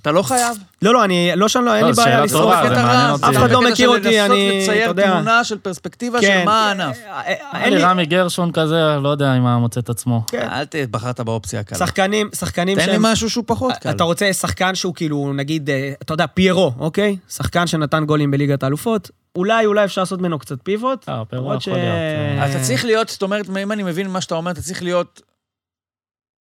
אתה 0.05 0.13
לא 0.13 0.23
חייב. 0.23 0.57
לא, 0.83 0.95
לא, 0.95 1.05
אני 1.05 1.31
לא 1.37 1.49
שם, 1.49 1.65
לא, 1.65 1.75
אין 1.75 1.83
לא, 1.85 1.91
לי 1.91 1.97
בעיה. 1.97 2.23
טובה, 2.29 2.65
את 2.65 2.75
זה 2.75 2.81
ה- 2.81 2.85
מעניין 2.87 3.11
אותי. 3.11 3.25
אף 3.27 3.37
אחד 3.37 3.51
לא 3.51 3.63
מכיר 3.71 3.89
אותי, 3.89 4.21
אני, 4.21 4.49
לנסות 4.49 4.63
אתה 4.65 4.73
לצייר 4.73 4.89
יודע. 4.89 5.11
תמונה 5.13 5.45
של 5.45 5.59
פרספקטיבה 5.59 6.21
כן. 6.21 6.39
של 6.41 6.45
מה 6.45 6.69
הענף. 6.69 6.97
אה, 7.07 7.21
אה, 7.21 7.35
היה 7.53 7.65
אין 7.65 7.73
לי. 7.75 7.83
רמי 7.83 8.07
גרשון 8.07 8.53
כזה, 8.53 8.97
לא 9.03 9.09
יודע 9.09 9.37
אם 9.37 9.47
היה 9.47 9.57
מוצא 9.57 9.81
את 9.81 9.89
עצמו. 9.89 10.25
כן. 10.31 10.49
אל 10.53 10.65
ת... 10.65 10.75
בחרת 10.91 11.21
באופציה 11.21 11.61
הקלה. 11.61 11.79
שחקנים, 11.79 12.29
שחקנים 12.35 12.79
תן 12.81 12.91
לי. 12.91 12.97
משהו 13.01 13.31
שהוא 13.31 13.45
פחות 13.47 13.73
קל. 13.81 13.91
אתה 13.91 14.05
רוצה 14.05 14.33
שחקן 14.33 14.75
שהוא 14.75 14.95
כאילו, 14.95 15.33
נגיד, 15.33 15.71
אה, 15.71 15.93
אתה 16.03 16.15
יודע, 16.15 16.27
פיירו, 16.27 16.73
אוקיי? 16.79 17.17
שחקן 17.29 17.67
שנתן 17.67 18.05
גולים 18.05 18.31
בליגת 18.31 18.63
האלופות. 18.63 19.11
אולי, 19.37 19.67
אולי 19.67 19.85
אפשר 19.85 20.03
לעשות 20.03 20.21
ממנו 20.21 20.39
קצת 20.39 20.57
פיבוט. 20.63 21.09
אה, 21.09 21.25
פירו 21.25 21.43
למרות 21.43 21.61
יכול 21.63 21.75
ש- 21.75 21.77
להיות. 21.77 21.97
אה, 22.39 22.51
אתה 22.51 22.63
צריך 22.65 22.85
להיות, 22.85 23.09
זאת 23.09 23.23
אומרת, 23.23 23.47
אם 23.63 23.73
אני 23.73 23.83
מבין 23.83 24.11
מה 24.11 24.21
שאתה 24.21 24.35
אומר, 24.35 24.51
אתה 24.51 24.63
צריך 24.63 24.83
להיות... 24.83 25.23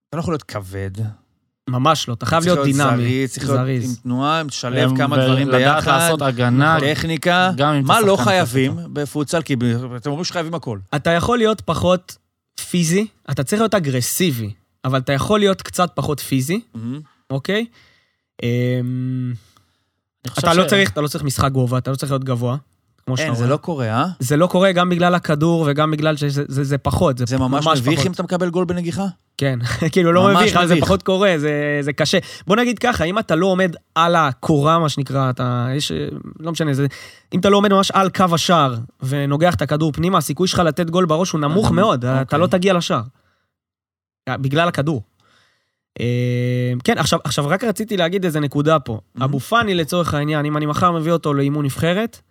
אתה 0.10 0.18
לא 0.18 0.22
יכול 0.22 0.34
להיות 0.34 0.44
כבד. 0.44 0.92
ממש 1.70 2.08
לא, 2.08 2.14
אתה 2.14 2.26
חייב 2.26 2.44
צריך 2.44 2.56
להיות 2.56 2.68
דינמי. 2.68 2.96
זריז, 3.04 3.32
צריך 3.32 3.46
להיות 3.50 3.60
זריז. 3.60 3.90
עם 3.90 3.96
תנועה, 4.04 4.44
לשלב 4.44 4.98
כמה 4.98 5.26
דברים 5.26 5.50
לדעת 5.50 5.76
ביחד. 5.76 5.92
לעשות 5.92 6.22
הגנה, 6.22 6.78
טכניקה. 6.80 7.52
מה 7.84 8.02
לא 8.02 8.16
חייבים 8.16 8.78
בפוצל? 8.94 9.42
כי 9.42 9.56
אתם 9.96 10.10
אומרים 10.10 10.26
שחייבים 10.26 10.54
הכל. 10.54 10.80
אתה 10.96 11.10
יכול 11.10 11.38
להיות 11.38 11.62
פחות 11.62 12.18
פיזי, 12.70 13.08
אתה 13.32 13.44
צריך 13.44 13.62
להיות 13.62 13.74
אגרסיבי, 13.76 14.54
אבל 14.86 15.00
אתה 15.00 15.14
יכול 15.14 15.40
להיות 15.40 15.62
קצת 15.62 15.92
פחות 15.96 16.20
פיזי, 16.20 16.62
אוקיי? 17.30 17.66
אמ, 18.44 19.34
לא 20.54 20.64
צריך, 20.68 20.90
אתה 20.90 21.02
לא 21.02 21.08
צריך 21.08 21.24
משחק 21.24 21.52
גובה, 21.52 21.78
אתה 21.78 21.92
לא 21.92 21.96
צריך 21.96 22.12
להיות 22.12 22.24
גבוה, 22.24 22.58
כמו 23.06 23.18
שאתה 23.18 23.28
אין, 23.28 23.36
זה 23.36 23.44
אומר. 23.44 23.54
לא 23.54 23.58
קורה, 23.58 23.86
אה? 23.86 24.06
זה 24.20 24.38
לא 24.38 24.48
קורה 24.48 24.72
גם 24.72 24.90
בגלל 24.90 25.16
הכדור 25.16 25.66
וגם 25.68 25.92
בגלל 25.92 26.16
שזה 26.16 26.44
זה, 26.48 26.64
זה 26.64 26.78
פחות, 26.78 27.18
זה, 27.18 27.26
זה 27.28 27.38
ממש 27.38 27.68
מביך 27.68 27.94
פחות. 27.94 28.08
אם 28.08 28.12
אתה 28.12 28.24
מקבל 28.24 28.50
גול 28.50 28.66
בנגיחה? 28.66 29.06
כן, 29.38 29.60
כאילו 29.92 30.12
לא 30.12 30.24
ממש 30.24 30.42
מביך, 30.42 30.58
אבל 30.58 30.68
זה. 30.68 30.76
פחות 30.82 31.04
קורה, 31.04 31.34
זה, 31.38 31.80
זה 31.82 31.94
קשה. 31.94 32.18
בוא 32.48 32.56
נגיד 32.56 32.80
ככה, 32.80 33.04
אם 33.04 33.20
אתה 33.20 33.36
לא 33.36 33.46
עומד 33.46 33.76
על 33.96 34.16
הקורה, 34.16 34.80
מה 34.80 34.90
שנקרא, 34.90 35.30
אתה, 35.30 35.68
יש, 35.76 35.92
לא 36.40 36.52
משנה, 36.52 36.74
זה, 36.74 36.88
אם 37.34 37.40
אתה 37.40 37.50
לא 37.50 37.58
עומד 37.58 37.74
ממש 37.74 37.92
על 37.92 38.10
קו 38.10 38.26
השער 38.34 38.76
ונוגח 39.04 39.56
את 39.56 39.62
הכדור 39.62 39.92
פנימה, 39.92 40.18
הסיכוי 40.18 40.48
שלך 40.48 40.60
לתת 40.60 40.90
גול 40.90 41.06
בראש 41.06 41.32
הוא 41.32 41.42
נמוך 41.42 41.68
אה, 41.68 41.72
מאוד, 41.72 42.06
אוקיי. 42.06 42.22
אתה 42.22 42.38
לא 42.38 42.48
תגיע 42.48 42.74
לשער. 42.74 43.02
בגלל 44.30 44.68
הכדור. 44.68 45.02
אה, 46.00 46.74
כן, 46.84 46.98
עכשיו, 46.98 47.20
עכשיו 47.24 47.48
רק 47.48 47.64
רציתי 47.64 47.98
להגיד 47.98 48.26
איזה 48.26 48.40
נקודה 48.40 48.80
פה. 48.80 49.00
אבו 49.24 49.40
פאני 49.40 49.76
לצורך 49.76 50.14
העניין, 50.14 50.46
אם 50.46 50.58
אני 50.58 50.66
מחר 50.66 50.92
מביא 50.92 51.12
אותו 51.12 51.34
לאימון 51.34 51.66
נבחרת, 51.66 52.22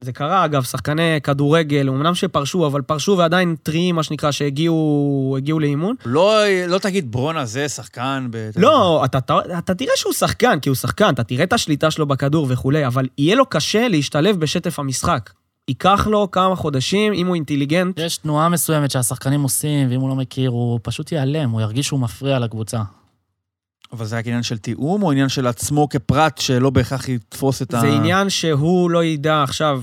זה 0.00 0.12
קרה, 0.12 0.44
אגב, 0.44 0.62
שחקני 0.62 1.20
כדורגל, 1.22 1.88
אמנם 1.88 2.14
שפרשו, 2.14 2.66
אבל 2.66 2.82
פרשו 2.82 3.16
ועדיין 3.18 3.56
טריים, 3.62 3.94
מה 3.94 4.02
שנקרא, 4.02 4.30
שהגיעו 4.30 5.34
הגיעו 5.38 5.60
לאימון. 5.60 5.94
לא, 6.04 6.42
לא 6.68 6.78
תגיד 6.78 7.12
ברונה 7.12 7.44
זה 7.44 7.68
שחקן 7.68 8.28
ב... 8.30 8.50
לא, 8.56 9.04
אתה, 9.04 9.18
אתה, 9.18 9.38
אתה 9.58 9.74
תראה 9.74 9.92
שהוא 9.96 10.12
שחקן, 10.12 10.60
כי 10.60 10.68
הוא 10.68 10.76
שחקן, 10.76 11.14
אתה 11.14 11.24
תראה 11.24 11.44
את 11.44 11.52
השליטה 11.52 11.90
שלו 11.90 12.06
בכדור 12.06 12.46
וכולי, 12.50 12.86
אבל 12.86 13.06
יהיה 13.18 13.36
לו 13.36 13.46
קשה 13.46 13.88
להשתלב 13.88 14.40
בשטף 14.40 14.78
המשחק. 14.78 15.30
ייקח 15.68 16.06
לו 16.06 16.30
כמה 16.30 16.56
חודשים, 16.56 17.12
אם 17.12 17.26
הוא 17.26 17.34
אינטליגנט. 17.34 17.98
יש 17.98 18.18
תנועה 18.18 18.48
מסוימת 18.48 18.90
שהשחקנים 18.90 19.42
עושים, 19.42 19.90
ואם 19.90 20.00
הוא 20.00 20.08
לא 20.08 20.14
מכיר, 20.14 20.50
הוא 20.50 20.80
פשוט 20.82 21.12
ייעלם, 21.12 21.50
הוא 21.50 21.60
ירגיש 21.60 21.86
שהוא 21.86 22.00
מפריע 22.00 22.38
לקבוצה. 22.38 22.82
אבל 23.92 24.06
זה 24.06 24.18
רק 24.18 24.26
עניין 24.26 24.42
של 24.42 24.58
תיאום, 24.58 25.02
או 25.02 25.10
עניין 25.12 25.28
של 25.28 25.46
עצמו 25.46 25.88
כפרט 25.88 26.38
שלא 26.38 26.70
בהכרח 26.70 27.08
יתפוס 27.08 27.62
את 27.62 27.74
ה... 27.74 27.80
זה 27.80 27.86
עניין 27.86 28.30
שהוא 28.30 28.90
לא 28.90 29.04
ידע 29.04 29.42
עכשיו 29.42 29.82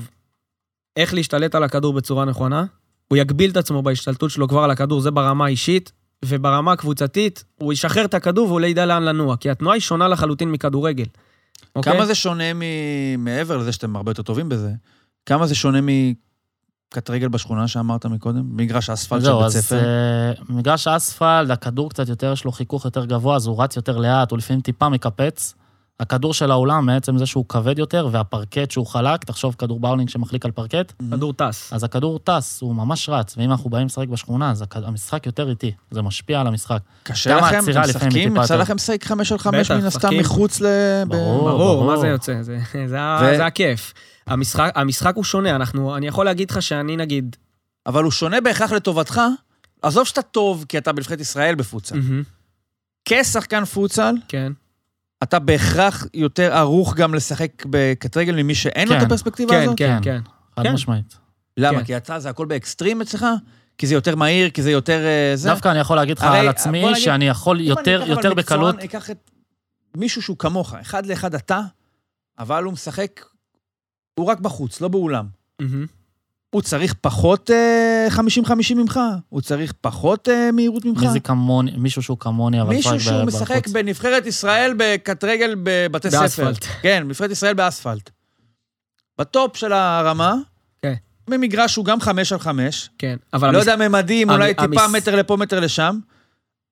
איך 0.96 1.14
להשתלט 1.14 1.54
על 1.54 1.64
הכדור 1.64 1.92
בצורה 1.92 2.24
נכונה. 2.24 2.64
הוא 3.08 3.18
יגביל 3.18 3.50
את 3.50 3.56
עצמו 3.56 3.82
בהשתלטות 3.82 4.30
שלו 4.30 4.48
כבר 4.48 4.60
על 4.60 4.70
הכדור, 4.70 5.00
זה 5.00 5.10
ברמה 5.10 5.44
האישית, 5.44 5.92
וברמה 6.24 6.72
הקבוצתית, 6.72 7.44
הוא 7.54 7.72
ישחרר 7.72 8.04
את 8.04 8.14
הכדור 8.14 8.48
והוא 8.48 8.60
לא 8.60 8.66
ידע 8.66 8.86
לאן 8.86 9.02
לנוע, 9.02 9.36
כי 9.36 9.50
התנועה 9.50 9.74
היא 9.74 9.80
שונה 9.80 10.08
לחלוטין 10.08 10.50
מכדורגל. 10.50 11.04
אוקיי? 11.76 11.92
כמה 11.92 12.06
זה 12.06 12.14
שונה 12.14 12.54
מ... 12.54 12.60
מעבר 13.18 13.56
לזה 13.56 13.72
שאתם 13.72 13.96
הרבה 13.96 14.10
יותר 14.10 14.22
טובים 14.22 14.48
בזה, 14.48 14.70
כמה 15.26 15.46
זה 15.46 15.54
שונה 15.54 15.80
מקט 16.94 17.10
רגל 17.10 17.28
בשכונה 17.28 17.68
שאמרת 17.68 18.06
מקודם? 18.06 18.42
מגרש 18.56 18.90
אספלט 18.90 19.20
של 19.20 19.24
זהו, 19.24 19.38
בית 19.38 19.46
אז 19.46 19.56
ספר? 19.56 19.76
אה, 19.76 20.32
מגרש 20.48 20.86
האספלט, 20.86 21.50
הכדור 21.50 21.90
קצת 21.90 22.08
יותר, 22.08 22.32
יש 22.32 22.44
לו 22.44 22.52
חיכוך 22.52 22.84
יותר 22.84 23.04
גבוה, 23.04 23.36
אז 23.36 23.46
הוא 23.46 23.62
רץ 23.62 23.76
יותר 23.76 23.98
לאט, 23.98 24.30
הוא 24.30 24.38
לפעמים 24.38 24.60
טיפה 24.60 24.88
מקפץ. 24.88 25.54
הכדור 26.00 26.34
של 26.34 26.50
האולם, 26.50 26.86
מעצם 26.86 27.18
זה 27.18 27.26
שהוא 27.26 27.44
כבד 27.48 27.78
יותר, 27.78 28.08
והפרקט 28.12 28.70
שהוא 28.70 28.86
חלק, 28.86 29.24
תחשוב 29.24 29.54
כדור 29.58 29.80
באולינג 29.80 30.08
שמחליק 30.08 30.44
על 30.44 30.50
פרקט, 30.50 30.92
כדור 31.10 31.32
טס. 31.32 31.72
אז 31.72 31.84
הכדור 31.84 32.18
טס, 32.18 32.60
הוא 32.60 32.74
ממש 32.74 33.08
רץ, 33.08 33.34
ואם 33.38 33.50
אנחנו 33.50 33.70
באים 33.70 33.86
לשחק 33.86 34.08
בשכונה, 34.08 34.50
אז 34.50 34.64
המשחק 34.74 35.26
יותר 35.26 35.50
איטי, 35.50 35.72
זה 35.90 36.02
משפיע 36.02 36.40
על 36.40 36.46
המשחק. 36.46 36.78
קשה 37.02 37.36
לכם? 37.36 37.58
אתם 37.70 37.80
משחקים? 37.80 38.36
יצא. 38.36 38.56
לכם 38.56 38.74
לשחק 38.74 39.04
חמש 39.04 39.32
על 39.32 39.38
חמש 39.38 39.70
מן 39.70 39.84
הסתם. 39.84 40.10
מחוץ 40.18 40.60
ל... 40.60 40.66
ברור. 41.08 41.50
ברור, 41.50 41.84
מה. 41.84 41.96
זה 41.96 42.08
יוצא? 42.08 42.42
זה 43.36 43.46
הכיף. 43.46 43.92
המשחק, 44.26 44.72
המשחק 44.74 45.16
הוא 45.16 45.24
שונה, 45.24 45.56
אנחנו, 45.56 45.96
אני 45.96 46.06
יכול 46.06 46.24
להגיד 46.24 46.50
לך 46.50 46.62
שאני 46.62 46.96
נגיד... 46.96 47.36
אבל 47.86 48.04
הוא 48.04 48.12
שונה 48.12 48.40
בהכרח 48.40 48.72
לטובתך. 48.72 49.20
עזוב 49.82 50.06
שאתה 50.06 50.22
טוב, 50.22 50.64
כי 50.68 50.78
אתה 50.78 50.92
בנבחרת 50.92 51.20
ישראל 51.20 51.54
בפוטסל. 51.54 51.98
מהמם, 51.98 52.22
כשחקן 53.04 53.64
פוצל, 53.64 54.14
כן. 54.28 54.52
אתה 55.22 55.38
בהכרח 55.38 56.06
יותר 56.14 56.54
ערוך 56.54 56.94
גם 56.94 57.14
לשחק 57.14 57.50
בקט 57.70 58.16
רגל 58.16 58.42
ממי 58.42 58.54
שאין 58.54 58.88
לו 58.88 58.94
את 58.94 59.00
כן. 59.00 59.06
הפרספקטיבה 59.06 59.54
כן, 59.54 59.62
הזאת? 59.62 59.78
כן, 59.78 59.98
כן. 60.02 60.20
כן. 60.22 60.30
חד 60.56 60.62
כן. 60.62 60.72
משמעית. 60.72 61.18
למה? 61.56 61.78
כן. 61.78 61.84
כי 61.84 61.96
אתה 61.96 62.18
זה 62.20 62.30
הכל 62.30 62.46
באקסטרים 62.46 63.00
אצלך? 63.00 63.26
כי 63.78 63.86
זה 63.86 63.94
יותר 63.94 64.16
מהיר, 64.16 64.50
כי 64.50 64.62
זה 64.62 64.70
יותר... 64.70 65.04
אה, 65.04 65.32
זה? 65.36 65.48
דווקא 65.48 65.68
אני 65.68 65.78
יכול 65.78 65.96
להגיד 65.96 66.18
לך 66.18 66.24
הרי, 66.24 66.38
על 66.38 66.48
עצמי, 66.48 66.84
נגיד, 66.84 66.96
שאני 66.96 67.28
יכול 67.28 67.60
אם 67.60 67.64
יותר 67.64 67.96
אני 67.96 68.04
אקח 68.04 68.16
יותר 68.16 68.32
אבל 68.32 68.38
מקצוען, 68.38 68.60
בקלות, 68.60 68.74
אני 68.74 68.84
אקח 68.84 69.10
את 69.10 69.30
מישהו 69.96 70.22
שהוא 70.22 70.36
כמוך, 70.38 70.74
אחד 70.74 71.06
לאחד 71.06 71.34
אתה, 71.34 71.60
אבל 72.38 72.64
הוא 72.64 72.72
משחק, 72.72 73.20
הוא 74.18 74.26
רק 74.26 74.40
בחוץ, 74.40 74.80
לא 74.80 74.88
באולם. 74.88 75.26
מהמם. 75.60 75.86
הוא 76.50 76.62
צריך 76.62 76.94
פחות 77.00 77.50
אה, 77.50 78.06
50-50 78.10 78.18
ממך, 78.76 79.00
הוא 79.28 79.40
צריך 79.40 79.72
פחות 79.80 80.28
אה, 80.28 80.50
מהירות 80.52 80.84
ממך. 80.84 81.02
מי 81.02 81.10
זה 81.10 81.20
כמוני, 81.20 81.70
מישהו 81.76 82.02
שהוא 82.02 82.18
כמוני, 82.18 82.60
אבל 82.60 82.74
מישהו 82.74 83.00
שהוא 83.00 83.22
ב- 83.22 83.24
משחק 83.26 83.56
בחוץ. 83.62 83.72
בנבחרת 83.72 84.26
ישראל 84.26 84.74
בקט 84.76 85.24
רגל 85.24 85.54
בבתי 85.62 86.10
ספר. 86.10 86.20
באספלט. 86.20 86.64
כן, 86.82 87.04
נבחרת 87.08 87.30
ישראל 87.30 87.54
באספלט. 87.54 88.10
בטופ 89.18 89.56
של 89.56 89.72
הרמה, 89.72 90.34
כן. 90.82 90.94
במגרש 91.30 91.72
שהוא 91.72 91.84
גם 91.84 92.00
חמש 92.00 92.32
על 92.32 92.38
חמש, 92.38 92.90
כן, 92.98 93.16
אבל... 93.34 93.50
לא 93.52 93.58
המש- 93.58 93.60
יודע, 93.60 93.88
ממדים, 93.88 94.30
המ- 94.30 94.36
אולי 94.40 94.54
טיפה 94.54 94.84
המס- 94.84 94.90
מטר 94.96 95.16
לפה, 95.16 95.36
מטר 95.36 95.60
לשם. 95.60 95.98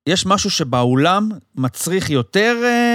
יש 0.09 0.25
משהו 0.25 0.49
שבאולם 0.49 1.29
מצריך 1.55 2.09
יותר 2.09 2.57
אה, 2.63 2.94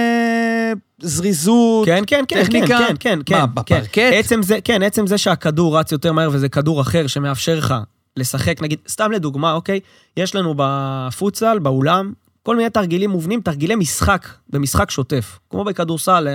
זריזות. 1.01 1.85
כן, 1.85 2.03
כן, 2.07 2.23
כן, 2.27 2.35
כן, 2.37 2.43
טכניקה? 2.43 2.77
כן, 2.77 2.95
כן, 2.99 3.19
כן. 3.25 3.39
מה, 3.55 3.63
כן. 3.63 3.79
בפרקט? 3.79 4.11
עצם 4.13 4.43
זה, 4.43 4.61
כן, 4.63 4.83
עצם 4.83 5.07
זה 5.07 5.17
שהכדור 5.17 5.79
רץ 5.79 5.91
יותר 5.91 6.11
מהר 6.11 6.29
וזה 6.31 6.49
כדור 6.49 6.81
אחר 6.81 7.07
שמאפשר 7.07 7.55
לך 7.57 7.75
לשחק, 8.17 8.61
נגיד, 8.61 8.79
סתם 8.89 9.11
לדוגמה, 9.11 9.53
אוקיי? 9.53 9.79
יש 10.17 10.35
לנו 10.35 10.53
בפוטסל, 10.57 11.59
באולם, 11.59 12.13
כל 12.43 12.55
מיני 12.55 12.69
תרגילים 12.69 13.09
מובנים, 13.09 13.41
תרגילי 13.41 13.75
משחק, 13.75 14.27
במשחק 14.49 14.91
שוטף. 14.91 15.39
כמו 15.49 15.63
בכדורסל, 15.63 16.27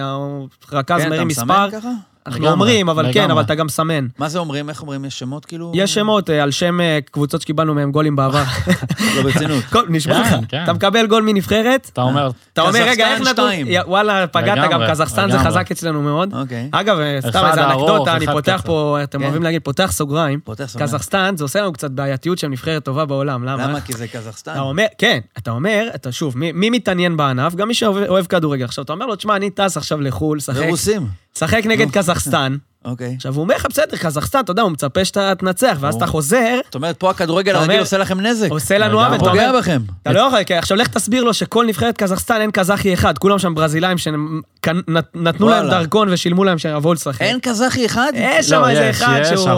הרכז 0.73 1.01
כן, 1.01 1.09
מרים 1.09 1.21
אתה 1.21 1.25
מספר. 1.25 1.67
מסמן 1.67 1.69
ככה? 1.81 1.91
אנחנו 2.27 2.49
אומרים, 2.49 2.89
אבל 2.89 3.13
כן. 3.13 3.31
אבל 3.31 3.43
אתה 3.43 3.55
גם 3.55 3.67
מסמן. 3.67 4.07
מה 4.19 4.29
זה 4.29 4.39
אומרים? 4.39 4.69
איך 4.69 4.83
אומרים? 4.83 5.05
יש 5.05 5.19
שמות 5.19 5.45
כאילו? 5.45 5.73
יש 5.75 5.95
שמות 5.95 6.31
אה, 6.31 6.43
על 6.43 6.51
שם 6.51 6.81
אה, 6.81 6.99
קבוצות 7.11 7.41
שקיבלנו 7.43 7.75
מהם 7.75 7.93
גולים 7.93 8.17
בעבר. 8.17 8.43
לא 9.17 9.23
ברצינות. 9.23 9.65
כל- 9.73 9.85
נשמע 9.89 10.15
כן, 10.15 10.21
לך. 10.21 10.35
כן. 10.49 10.65
אתה 10.65 10.73
מקבל 10.73 11.07
גול 11.07 11.23
מנבחרת, 11.23 11.91
אתה 11.93 12.03
אומר, 12.03 12.31
אתה 12.53 12.63
אומר, 12.63 12.81
רגע, 12.89 13.09
איך 13.13 13.21
נתנו... 13.21 13.33
שתיים." 13.33 13.67
יא, 13.67 13.81
וואלה, 13.87 14.27
פגעת 14.27 14.71
גם, 14.71 14.81
קזחסטן 14.91 15.31
זה. 15.31 15.39
חזק 15.39 15.71
אצלנו 15.71 16.03
מאוד. 16.03 16.35
אוקיי. 16.35 16.69
אגב, 16.73 16.99
אה, 16.99 17.19
סתם 17.21 17.45
איזה 17.51 17.67
אנקדוטה, 17.67 18.17
אני 18.17 18.27
פותח. 18.27 18.63
פה, 18.65 18.99
אתם 19.03 19.19
כן. 19.19 19.25
אוהבים 19.25 19.43
להגיד, 19.43 19.63
פותח 19.63 19.91
סוגריים. 19.93 20.41
קזחסטן, 20.79 21.37
זה 21.37 21.45
עושה 21.45 21.61
לנו 21.61 21.73
קצת 21.73 21.91
בעייתיות 21.91 22.39
של 22.39 22.49
נבחרת 22.49 22.85
טובה 22.85 23.05
בעולם, 23.05 23.45
למה? 23.45 23.67
למה? 23.67 23.81
כי 23.81 23.93
זה 23.93 24.09
קזחסטן. 24.09 24.53
אתה 24.53 24.61
אומר, 24.61 24.87
כן, 24.99 25.19
אתה 25.39 25.51
אומר, 25.51 25.89
אתה 25.95 26.13
שוב, 26.13 26.39
מי, 26.39 26.53
מי 26.53 26.71
מתעניין 26.71 27.17
בענף? 27.17 27.55
גם 27.55 27.69
מי 27.69 27.75
שאוהב 27.75 28.27
כדורגל. 28.27 28.65
עכשיו, 28.65 28.85
אתה 28.85 28.93
אומר 28.93 29.07
לו, 29.07 29.17
תשמע, 29.17 29.37
אני 29.37 29.51
טס 29.51 29.77
עכשיו 29.77 30.01
לחו"ל, 30.01 30.41
שחק, 30.41 30.57
ורוסים. 30.67 31.07
שחק 31.39 31.63
נגד 31.67 31.91
קזחסטן. 31.91 32.57
אוקיי. 32.85 33.15
עכשיו, 33.17 33.35
הוא 33.35 33.43
אומר 33.43 33.55
לך, 33.55 33.67
בסדר, 33.71 33.97
קזחסטן, 33.97 34.41
אתה 34.41 34.51
יודע, 34.51 34.63
הוא 34.63 34.71
מצפה 34.71 35.05
שאתה 35.05 35.35
תנצח, 35.35 35.77
ואז. 35.81 35.95
אתה 35.95 36.07
חוזר, 36.07 36.59
זאת 36.65 36.75
אומרת, 36.75 36.97
פה 36.97 37.11
הכדורגל 37.11 37.57
הרגיל 37.57 37.81
עושה 37.81 37.99
לכם 37.99 38.21
נזק. 38.21 38.51
עושה 38.51 38.79
לנו. 38.79 39.01
עוול, 39.01 39.17
אתה 39.17 39.25
פוגע 39.25 39.49
אומר, 39.49 39.59
בכם. 39.59 39.83
אתה 40.03 40.13
לא 40.13 40.21
יכול, 40.21 40.45
כי 40.45 40.55
עכשיו 40.55 40.77
לך 40.77 40.89
תסביר 40.89 41.25
לו 41.25 41.35
שכל 41.35 41.67
נבחרת 41.67 41.97
קזחסטן 41.97 42.41
אין 42.41 42.51
קזחי 42.51 42.95
אחד, 42.95 43.19
כולם 43.19 43.39
שם 43.39 43.55
ברזילאים 43.55 43.99
שנתנו 43.99 45.49
להם. 45.49 45.71
דרכון 45.71 46.09
ושילמו 46.13 46.45
להם 46.45 46.59
שיבואו 46.59 46.95
לשחק. 46.95 47.23
אין 47.23 47.41
קזחי 47.41 47.87
אחד? 47.87 48.13
יש 48.15 48.49
שם 48.49 48.61
לא, 48.61 48.69
איזה 48.69 48.85
יש, 48.85 49.03
אחד 49.03 49.21
שהוא 49.25 49.51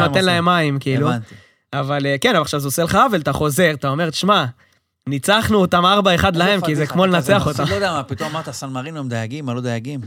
נותן 0.00 0.24
להם 0.24 0.44
מים, 0.44 0.78
כאילו. 0.78 1.10
אבל 1.72 2.06
אה, 2.06 2.16
כן, 2.20 2.30
אבל 2.30 2.40
עכשיו 2.42 2.60
זה 2.60 2.68
עושה 2.68 2.82
לך 2.82 2.94
עוול, 2.94 3.20
אתה 3.20 3.32
חוזר, 3.32 3.70
אתה 3.74 3.88
אומר, 3.88 4.10
תשמע, 4.10 4.44
ניצחנו 5.06 5.58
אותם 5.58 5.84
4-1 5.84 5.88
להם, 6.34 6.60
כי 6.60 6.76
זה 6.76 6.86
כמו 6.86 7.06
לנצח 7.06 7.46
אותם. 7.46 7.62
מפסיד, 7.62 7.68
לא 7.68 7.74
יודע 7.74 7.92
מה, 7.92 8.02
פתאום 8.02 8.30
אמרת 8.30 8.50
סן 8.50 8.68
מרינו 8.68 8.98
הם 8.98 9.08
דייגים, 9.08 9.46
מה 9.46 9.54
לא 9.54 9.60
דייגים? 9.60 10.00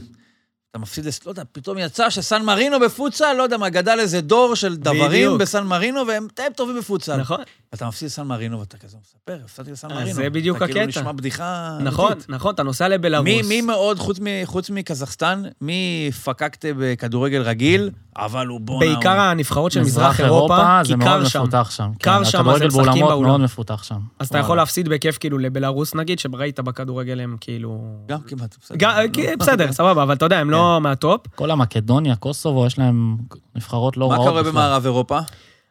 אתה 0.73 0.81
מפסיד, 0.81 1.05
לא 1.25 1.31
יודע, 1.31 1.43
פתאום 1.51 1.77
יצא 1.77 2.09
שסן 2.09 2.43
מרינו 2.43 2.79
בפוצל, 2.79 3.33
לא 3.37 3.43
יודע 3.43 3.57
מה, 3.57 3.69
גדל 3.69 3.95
איזה 3.99 4.21
דור 4.21 4.55
של 4.55 4.75
דברים 4.75 5.07
בדיוק. 5.09 5.41
בסן 5.41 5.63
מרינו, 5.67 6.07
והם 6.07 6.27
הם 6.37 6.53
טובים 6.55 6.77
בפוצל. 6.79 7.15
נכון, 7.17 7.39
אתה 7.73 7.87
מפסיד 7.87 8.05
לסן 8.05 8.23
מרינו, 8.23 8.59
ואתה 8.59 8.77
כזה 8.77 8.97
מספר, 9.01 9.37
הפסדתי 9.45 9.71
לסן 9.71 9.87
אז 9.91 9.97
מרינו. 9.97 10.13
זה 10.13 10.29
בדיוק 10.29 10.57
אתה 10.57 10.65
כאילו 10.65 10.79
הקטע. 10.79 10.99
נשמע 10.99 11.11
בדיחה... 11.11 11.77
נכון, 11.81 12.11
אמיתית. 12.11 12.29
נכון, 12.29 12.53
אתה 12.53 12.63
נוסע 12.63 12.87
לבלארוס. 12.87 13.25
מי, 13.25 13.41
מי 13.41 13.61
מאוד, 13.61 13.99
חוץ, 13.99 14.19
מ, 14.19 14.25
חוץ 14.45 14.69
מקזחסטן, 14.69 15.43
מי 15.61 16.09
פקקת 16.23 16.65
בכדורגל 16.77 17.41
רגיל, 17.41 17.89
אבל 18.17 18.47
הוא 18.47 18.59
בואנה... 18.59 18.79
בעיקר 18.93 19.11
הוא- 19.11 19.19
הנבחרות 19.19 19.71
של 19.71 19.81
מזרח 19.81 20.19
אירופה, 20.19 20.79
זה 20.83 20.93
כי 20.93 20.99
קר 21.03 21.25
שם. 21.25 21.41
מפותח 21.41 21.67
שם. 21.71 21.89
קר 22.01 22.17
כן, 22.23 22.25
שם, 22.25 22.49
אז 22.49 22.61
הם 22.61 22.67
משחקים 22.67 23.05
באולם. 23.05 23.29
מאוד 23.29 23.41
מפותח 23.41 23.83
שם. 23.83 23.99
אז 24.19 24.27
אתה 24.27 24.37
יכול 24.37 24.57
להפסיד 24.57 24.89
בכיף 24.89 25.17
כאילו 25.17 25.37
לבלארוס 25.37 25.95
נגיד, 25.95 26.19
שראית 26.19 26.59
בכדורגל 26.59 27.19
הם 27.19 27.37
כאילו... 27.41 27.81
גם 28.07 28.19
כמעט, 28.21 28.55
בסדר. 28.61 28.77
כי- 29.13 29.35
בסדר, 29.39 29.71
סבבה, 29.71 30.03
אבל 30.03 30.13
אתה 30.15 30.25
יודע, 30.25 30.39
הם 30.39 30.49
לא 30.49 30.62
מהטופ. 30.81 31.21
כל 31.35 31.51
המקדוניה, 31.51 32.15
קוסובו, 32.15 32.65
יש 32.65 32.79
להם 32.79 33.17
נבחרות 33.55 33.97
לא 33.97 34.09
מה 34.09 34.15
רעות 34.15 34.27
קורה 34.27 34.41
בכלל. 34.41 34.51
במערב 34.51 34.85
אירופה? 34.85 35.19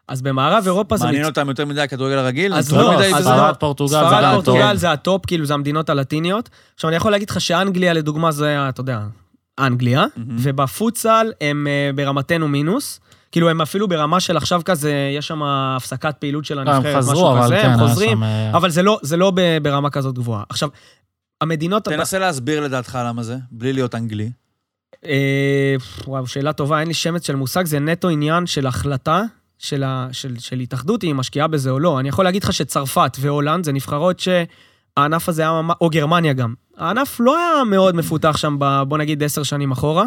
אז 0.09 0.23
במערב 0.23 0.63
אירופה 0.67 0.97
זה... 0.97 1.05
מעניין 1.05 1.25
אותם 1.25 1.49
יותר 1.49 1.67
מדי 1.67 1.81
הכדורגל 1.81 2.19
הרגיל? 2.19 2.55
אז 2.55 2.73
לא. 2.73 3.03
ספרד, 3.13 3.57
פורטוגל, 3.57 3.91
זה 3.91 3.97
ספרד, 3.97 4.23
גם 4.23 4.35
פורטוגל. 4.35 4.77
זה 4.77 4.93
הטופ, 4.93 5.27
כאילו 5.27 5.47
זה 5.47 5.55
המדינות 5.55 5.91
הלטיניות. 5.91 6.51
עכשיו, 6.75 6.89
אני 6.89 6.97
יכול 6.97 7.13
להגיד 7.13 7.31
לך 7.31 7.41
שאנגליה, 7.41 7.93
לדוגמה, 7.93 8.33
זה, 8.33 8.69
אתה 8.69 8.81
יודע, 8.81 9.01
אנגליה, 9.59 10.05
ובפוטסל 10.39 11.33
הם 11.41 11.67
אה, 11.67 11.91
ברמתנו 11.95 12.49
מינוס. 12.49 13.01
כאילו, 13.33 13.51
הם 13.51 13.61
אפילו 13.61 13.89
ברמה 13.89 14.21
של 14.21 14.37
עכשיו 14.37 14.61
כזה, 14.65 15.11
יש 15.17 15.27
שם 15.27 15.43
הפסקת 15.43 16.17
פעילות 16.19 16.45
של 16.45 16.55
לא, 16.55 16.61
הנבחרת, 16.61 16.95
הם 16.95 16.99
חזרו, 16.99 17.13
משהו 17.13 17.31
אבל 17.31 17.45
כזה, 17.45 17.57
כן, 17.63 17.71
הם 17.71 17.79
היה 17.79 17.89
חוזרים, 17.89 18.23
אה, 18.23 18.51
אבל 18.55 18.71
זה 18.71 18.83
לא, 18.83 18.99
זה 19.03 19.17
לא 19.17 19.33
ברמה 19.63 19.91
כזאת 19.91 20.15
גבוהה. 20.15 20.43
עכשיו, 20.49 20.69
המדינות... 21.41 21.85
תנסה 21.85 22.19
להסביר 22.19 22.61
לדעתך 22.61 22.99
למה 23.05 23.23
זה, 23.23 23.37
בלי 23.51 23.73
להיות 23.73 23.95
אנגלי. 23.95 24.31
אה, 25.07 25.75
וואו, 26.07 26.27
שאלה 26.27 26.53
טובה, 26.53 26.81
אין 26.81 26.89
לי 26.89 26.95
שמץ 26.95 27.27
של 27.27 27.37
מושג, 27.37 27.67
זה 27.67 27.79
נטו 27.79 28.09
עניין 28.09 28.47
של 28.47 28.67
החלטה 28.67 29.23
של, 29.59 29.83
ה, 29.83 30.09
של, 30.13 30.39
של 30.39 30.61
התאחדות, 30.61 31.05
אם 31.05 31.09
היא 31.09 31.15
משקיעה 31.15 31.49
בזה 31.49 31.71
או 31.71 31.79
לא. 31.79 32.01
אני 32.01 32.09
יכול 32.09 32.25
להגיד 32.25 32.45
לך 32.45 32.53
שצרפת 32.53 33.17
והולנד 33.21 33.65
זה 33.65 33.73
נבחרות 33.73 34.21
שהענף 34.21 35.29
הזה 35.29 35.43
היה 35.43 35.61
או 35.81 35.91
גרמניה 35.91 36.33
גם. 36.33 36.55
הענף 36.77 37.21
לא 37.21 37.39
היה 37.39 37.65
מאוד 37.65 37.97
מפותח 37.97 38.37
שם, 38.37 38.57
ב, 38.59 38.83
בוא 38.89 38.99
נגיד 38.99 39.23
עשר 39.23 39.43
שנים 39.43 39.73
אחורה, 39.73 40.05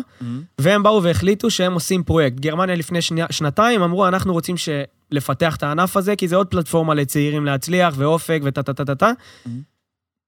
והם 0.60 0.84
באו 0.84 1.04
והחליטו 1.04 1.50
שהם 1.50 1.74
עושים 1.74 2.04
פרויקט. 2.04 2.39
גרמניה 2.39 2.76
לפני 2.76 3.02
שני, 3.02 3.21
שנתיים 3.30 3.82
אמרו, 3.82 4.08
אנחנו 4.08 4.34
רוצים 4.34 4.58
ש... 4.58 4.69
לפתח 5.12 5.56
את 5.56 5.63
הענף 5.63 5.98
הזה, 5.98 6.15
כי 6.15 6.28
זה 6.28 6.36
עוד 6.36 6.48
פלטפורמה 6.48 6.93
לצעירים 6.93 7.45
להצליח, 7.45 7.93
ואופק 7.98 8.41
וטה 8.43 8.63
טה 8.63 8.74
טה 8.74 8.86
טה 8.86 8.95
טה. 8.95 9.12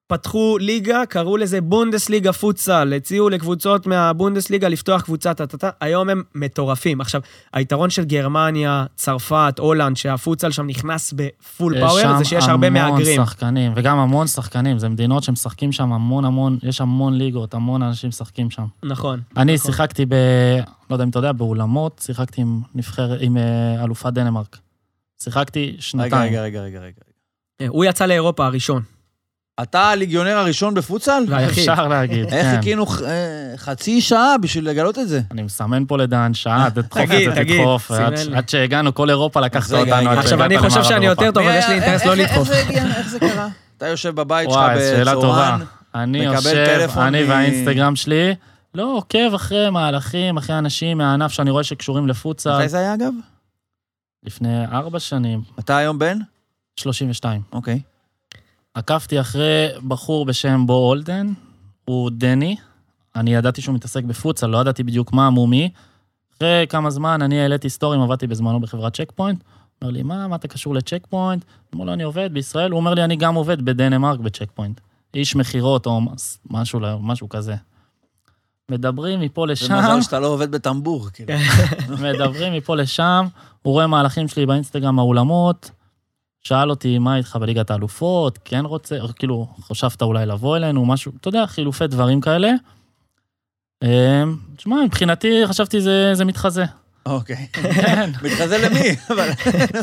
פתחו 0.07 0.57
ליגה, 0.59 1.05
קראו 1.09 1.37
לזה 1.37 1.61
בונדסליגה 1.61 2.33
פוטסל, 2.33 2.93
הציעו 2.97 3.29
לקבוצות 3.29 3.87
מהבונדסליגה 3.87 4.67
לפתוח 4.67 5.01
קבוצה 5.01 5.33
טה-טה-טה, 5.33 5.69
היום 5.81 6.09
הם 6.09 6.23
מטורפים. 6.35 7.01
עכשיו, 7.01 7.21
היתרון 7.53 7.89
של 7.89 8.03
גרמניה, 8.05 8.85
צרפת, 8.95 9.55
הולנד, 9.59 9.97
שהפוטסל 9.97 10.51
שם 10.51 10.67
נכנס 10.67 11.13
בפול 11.13 11.75
יש 11.75 11.81
פאוור, 11.81 12.01
שם 12.01 12.15
זה 12.17 12.25
שיש 12.25 12.47
הרבה 12.47 12.67
המון 12.67 12.81
מהגרים. 12.81 13.25
שחקנים, 13.25 13.73
וגם 13.75 13.97
המון 13.97 14.27
שחקנים, 14.27 14.79
זה 14.79 14.89
מדינות 14.89 15.23
שמשחקים 15.23 15.71
שם 15.71 15.93
המון 15.93 16.25
המון, 16.25 16.57
יש 16.63 16.81
המון 16.81 17.13
ליגות, 17.13 17.53
המון 17.53 17.83
אנשים 17.83 18.09
משחקים 18.09 18.51
שם. 18.51 18.65
נכון. 18.83 19.19
אני 19.37 19.55
נכון. 19.55 19.71
שיחקתי 19.71 20.05
ב... 20.05 20.13
לא 20.89 20.95
יודע 20.95 21.03
אם 21.03 21.09
אתה 21.09 21.19
יודע, 21.19 21.31
באולמות, 21.31 22.01
שיחקתי 22.05 22.41
עם 22.41 22.61
נבחרת, 22.75 23.19
עם 23.21 23.37
אה, 23.37 23.83
אלופת 23.83 24.13
דנמרק. 24.13 24.57
שיחקתי 25.23 25.75
שנתיים. 25.79 26.31
רגע, 26.31 26.41
רגע, 26.41 26.61
רגע, 26.61 26.79
רגע. 26.79 27.67
הוא 27.67 27.85
יצא 27.85 28.05
לאירופה 28.05 28.45
הראשון. 28.45 28.96
אתה 29.61 29.89
הליגיונר 29.89 30.37
הראשון 30.37 30.73
בפוצל? 30.73 31.23
והיחיד. 31.27 31.69
אפשר 31.69 31.87
להגיד, 31.87 32.25
איך 32.33 32.45
כן. 32.45 32.55
חיכינו 32.57 32.85
אה, 33.05 33.17
חצי 33.57 34.01
שעה 34.01 34.37
בשביל 34.41 34.69
לגלות 34.69 34.99
את 34.99 35.07
זה? 35.07 35.21
אני 35.31 35.41
מסמן 35.43 35.83
פה 35.87 35.97
לדן 35.97 36.33
שעה, 36.33 36.69
תדחוף 36.75 37.01
את 37.01 37.07
תגיד, 37.07 37.29
זה, 37.29 37.35
תגיד, 37.35 37.57
תדחוף. 37.59 37.91
עד- 38.35 38.49
שהגענו, 38.49 38.93
כל 38.95 39.09
אירופה 39.09 39.39
לקחת 39.41 39.71
אותנו. 39.71 40.09
עכשיו, 40.09 40.43
אני 40.43 40.57
חושב 40.59 40.83
שאני 40.83 41.05
אירופה. 41.05 41.25
יותר 41.25 41.39
טוב, 41.39 41.47
אבל 41.47 41.55
יש 41.59 41.65
לי 41.69 41.73
אינטרס 41.75 42.05
לא 42.05 42.13
לדחוף. 42.15 42.49
איך 42.51 43.07
זה 43.09 43.19
קרה? 43.19 43.47
אתה 43.77 43.87
יושב 43.87 44.15
בבית 44.15 44.49
שלך 44.49 44.57
וואי, 44.59 44.79
שאלה 44.79 45.13
טובה. 45.13 45.57
אני 45.95 46.19
מקבל 46.21 46.33
יושב, 46.35 46.65
טלפון 46.65 47.03
אני 47.03 47.23
מ- 47.23 47.29
והאינסטגרם 47.29 47.95
שלי, 47.95 48.35
לא 48.75 48.93
עוקב 48.95 49.33
אחרי 49.35 49.69
מהלכים, 49.69 50.37
אחרי 50.37 50.57
אנשים 50.57 50.97
מהענף 50.97 51.31
שאני 51.31 51.49
רואה 51.51 51.63
שקשורים 51.63 52.07
לפוטסל. 52.07 52.57
מתי 52.59 52.69
זה 52.69 52.77
היה 52.79 52.93
אגב? 52.93 53.13
לפני 54.23 54.65
ארבע 54.71 54.99
שנים, 54.99 55.41
אתה 55.59 55.77
היום 55.77 55.99
בן? 55.99 56.17
32. 56.79 57.41
אוקיי. 57.53 57.79
עקבתי 58.77 59.19
אחרי 59.19 59.67
בחור 59.87 60.25
בשם 60.25 60.63
בו 60.65 60.73
אולדן, 60.73 61.33
הוא 61.85 62.11
דני. 62.13 62.55
אני 63.15 63.33
ידעתי 63.33 63.61
שהוא 63.61 63.75
מתעסק 63.75 64.03
בפוטסל, 64.03 64.47
לא 64.47 64.57
ידעתי 64.57 64.83
בדיוק 64.83 65.13
מה, 65.13 65.29
מו 65.29 65.47
מי. 65.47 65.69
אחרי 66.37 66.65
כמה 66.69 66.89
זמן 66.89 67.21
אני 67.21 67.41
העליתי 67.41 67.69
סטורים, 67.69 68.01
עבדתי 68.01 68.27
בזמנו 68.27 68.59
בחברת 68.59 68.95
צ'ק 68.95 69.11
פוינט. 69.15 69.43
אומר 69.81 69.91
לי, 69.91 70.03
מה, 70.03 70.27
מה 70.27 70.35
אתה 70.35 70.47
קשור 70.47 70.75
לצ'ק 70.75 71.07
פוינט? 71.09 71.45
אמר 71.75 71.85
לו, 71.85 71.93
אני 71.93 72.03
עובד 72.03 72.29
בישראל. 72.33 72.71
הוא 72.71 72.79
אומר 72.79 72.93
לי, 72.93 73.03
אני 73.03 73.15
גם 73.15 73.35
עובד 73.35 73.61
בדנמרק 73.65 74.19
בצ'ק 74.19 74.51
פוינט. 74.53 74.81
איש 75.13 75.35
מכירות 75.35 75.85
או 75.85 76.01
משהו, 76.49 76.79
משהו 76.99 77.29
כזה. 77.29 77.55
מדברים 78.71 79.19
מפה 79.19 79.45
זה 79.47 79.51
לשם, 79.51 79.77
מזל 79.77 80.01
שאתה 80.01 80.19
לא 80.19 80.27
עובד 80.27 80.51
בטמבור, 80.51 81.09
כאילו. 81.13 81.33
מדברים 82.13 82.53
מפה 82.53 82.75
לשם, 82.75 83.27
הוא 83.61 83.73
רואה 83.73 83.87
מהלכים 83.87 84.27
שלי 84.27 84.45
באינסטגרם 84.45 84.95
מהאולמות, 84.95 85.71
שאל 86.47 86.69
אותי, 86.69 86.99
מה 86.99 87.17
איתך 87.17 87.35
בליגת 87.35 87.71
האלופות, 87.71 88.39
כן 88.45 88.65
רוצה, 88.65 88.99
או 88.99 89.07
כאילו, 89.15 89.47
חשבת 89.61 90.01
אולי 90.01 90.25
לבוא 90.25 90.57
אלינו, 90.57 90.85
משהו, 90.85 91.11
אתה 91.21 91.27
יודע, 91.27 91.47
חילופי 91.47 91.87
דברים 91.87 92.21
כאלה. 92.21 92.51
אמ, 93.83 93.89
תשמע, 94.55 94.75
מבחינתי 94.85 95.41
חשבתי 95.47 95.81
זה, 95.81 96.15
זה 96.15 96.25
מתחזה. 96.25 96.65
אוקיי. 97.05 97.47
כן, 97.53 98.09
מתחזה 98.25 98.57
למי? 98.57 98.95
אבל... 99.11 99.29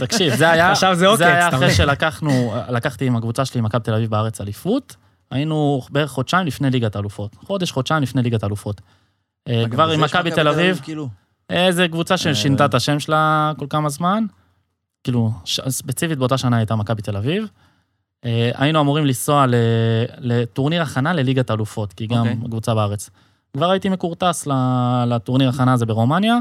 תקשיב, 0.01 0.35
זה 0.35 0.51
היה, 0.51 0.73
עכשיו 0.73 0.95
זה 0.95 1.07
עוקץ, 1.07 1.19
זה 1.19 1.27
היה 1.27 1.49
אחרי? 1.49 1.71
שלקחנו, 1.71 2.55
לקחתי 2.71 3.07
עם 3.07 3.17
הקבוצה 3.17 3.45
שלי, 3.45 3.61
מכבי 3.61 3.83
תל 3.83 3.95
אביב 3.95 4.11
בארץ 4.11 4.41
אליפות, 4.41 4.97
היינו 5.31 5.83
בערך 5.91 6.11
חודשיים 6.11 6.47
לפני 6.47 6.71
ליגת 6.71 6.97
האלופות. 6.97 7.37
חודש, 7.47 7.73
חודשיים 7.73 8.03
לפני 8.03 8.23
ליגת 8.23 8.43
האלופות. 8.43 8.81
אה, 9.49 9.65
כבר 9.71 9.91
עם 9.91 10.01
מכבי 10.01 10.31
תל 10.31 10.49
אביב, 10.49 10.81
כאילו. 10.83 11.09
איזה 11.51 11.89
קבוצה 11.89 12.15
אה. 12.15 12.19
ששינתה 12.19 12.65
את 12.65 12.75
השם 12.75 13.01
שלה 13.01 13.53
כל 13.59 13.67
כמה 13.71 13.89
זמן. 13.89 14.25
כאילו, 15.05 15.31
ש... 15.45 15.61
ספציפית 15.69 16.19
באותה 16.19 16.39
שנה 16.39 16.57
הייתה 16.57 16.77
מכבי 16.77 17.03
תל 17.03 17.17
אביב. 17.17 17.47
אה, 18.25 18.51
היינו 18.55 18.81
אמורים 18.81 19.07
לנסוע 19.07 19.47
ל... 19.47 19.55
לטורניר 20.19 20.83
הכנה 20.83 21.13
לליגת 21.13 21.51
האלופות, 21.51 21.93
כי 21.93 22.07
גם 22.07 22.19
אוקיי. 22.19 22.37
הקבוצה 22.45 22.75
בארץ. 22.75 23.11
כבר 23.53 23.71
הייתי 23.71 23.89
מקורטס 23.89 24.47
ל... 24.47 24.53
לטורניר 25.07 25.49
הכנה 25.49 25.73
הזה 25.73 25.87
ברומניה. 25.87 26.39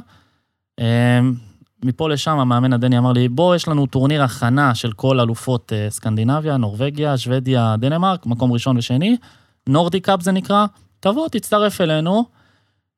אה, 0.79 1.19
מפה 1.83 2.09
לשם 2.09 2.39
המאמן 2.39 2.73
הדני 2.73 2.97
אמר 2.97 3.11
לי, 3.11 3.29
בוא, 3.29 3.55
יש 3.55 3.67
לנו 3.67 3.85
טורניר 3.85 4.23
הכנה 4.23 4.75
של 4.75 4.91
כל 4.91 5.19
אלופות 5.19 5.73
אה, 5.73 5.89
סקנדינביה, 5.89 6.57
נורבגיה, 6.57 7.17
שוודיה, 7.17 7.75
דנמרק, 7.79 8.25
מקום 8.25 8.51
ראשון 8.51 8.77
ושני. 8.77 9.17
Nordic 9.67 9.99
Cup 9.99 10.21
זה 10.21 10.31
נקרא, 10.31 10.65
תבוא, 10.99 11.27
תצטרף 11.27 11.81
אלינו. 11.81 12.25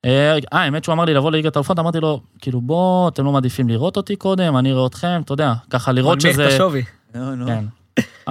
אה, 0.06 0.12
אה, 0.34 0.38
האמת 0.52 0.84
שהוא 0.84 0.94
אמר 0.94 1.06
לי 1.06 1.13
לבוא 1.13 1.32
לליגת 1.32 1.56
האלופות, 1.56 1.80
אמרתי 1.80 2.00
לו, 2.00 2.22
כאילו, 2.39 2.62
בוא, 2.62 3.08
אתם 3.10 3.26
לא 3.26 3.32
מעדיפים 3.32 3.70
לראות 3.70 3.98
אותי 3.98 4.15
קודם, 4.15 4.58
אני 4.58 4.72
אראה 4.72 4.86
אתכם, 4.88 5.22
אתה 5.26 5.34
יודע, 5.34 5.53
ככה 5.70 5.91
לראות 5.91 6.18
מנמיך 6.26 6.39
את 6.39 6.45
שזה... 6.45 6.56
השווי. 6.56 6.84
כן. 7.14 7.66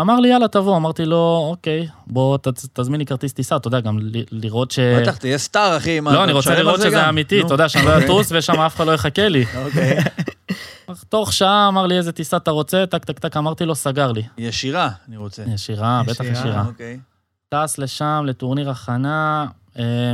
אמר 0.01 0.20
לי, 0.20 0.29
יאללה, 0.29 0.49
תבוא. 0.49 0.77
אמרתי 0.77 1.05
לו, 1.05 1.47
אוקיי, 1.51 1.87
בוא 2.07 2.37
ת- 2.39 2.49
תזמין 2.72 3.01
לי 3.01 3.07
כרטיס 3.07 3.33
טיסה, 3.33 3.57
אתה 3.57 3.68
יודע, 3.68 3.81
גם 3.81 3.99
ל- 3.99 4.22
לראות 4.31 4.70
ש... 4.70 4.79
בטח, 4.79 5.16
תהיה 5.16 5.39
סטאר, 5.39 5.77
אחי. 5.77 6.01
מה, 6.01 6.12
לא, 6.14 6.25
אני 6.25 6.33
רוצה 6.33 6.55
לראות 6.55 6.81
זה 6.81 6.87
שזה? 6.87 7.09
אמיתי. 7.09 7.41
אתה 7.43 7.55
יודע, 7.55 7.68
שאני 7.68 7.85
לא 7.87 7.99
אטוס 7.99 8.29
ושם 8.33 8.61
אף 8.61 8.77
אחד 8.77 8.87
לא 8.87 8.93
יחכה 8.93 9.29
לי. 9.29 9.45
אוקיי. 9.64 9.99
תוך 11.09 11.33
שעה 11.33 11.68
אמר 11.68 11.87
לי 11.87 11.97
איזה 11.97 12.12
טיסה 12.12 12.37
אתה 12.37 12.51
רוצה, 12.51 12.85
טק 12.91 13.05
טק 13.05 13.18
טק, 13.18 13.37
אמרתי 13.37 13.64
לו, 13.64 13.75
סגר 13.75 14.12
לי. 14.12 14.22
ישירה, 14.39 14.89
אני 15.09 15.16
רוצה. 15.16 15.43
ישירה, 15.55 16.03
בטח 16.07 16.25
ישירה. 16.25 16.64
אוקיי. 16.66 16.99
טס 17.49 17.79
לשם 17.79 18.25
לטורניר 18.27 18.70
הכנה, 18.70 19.47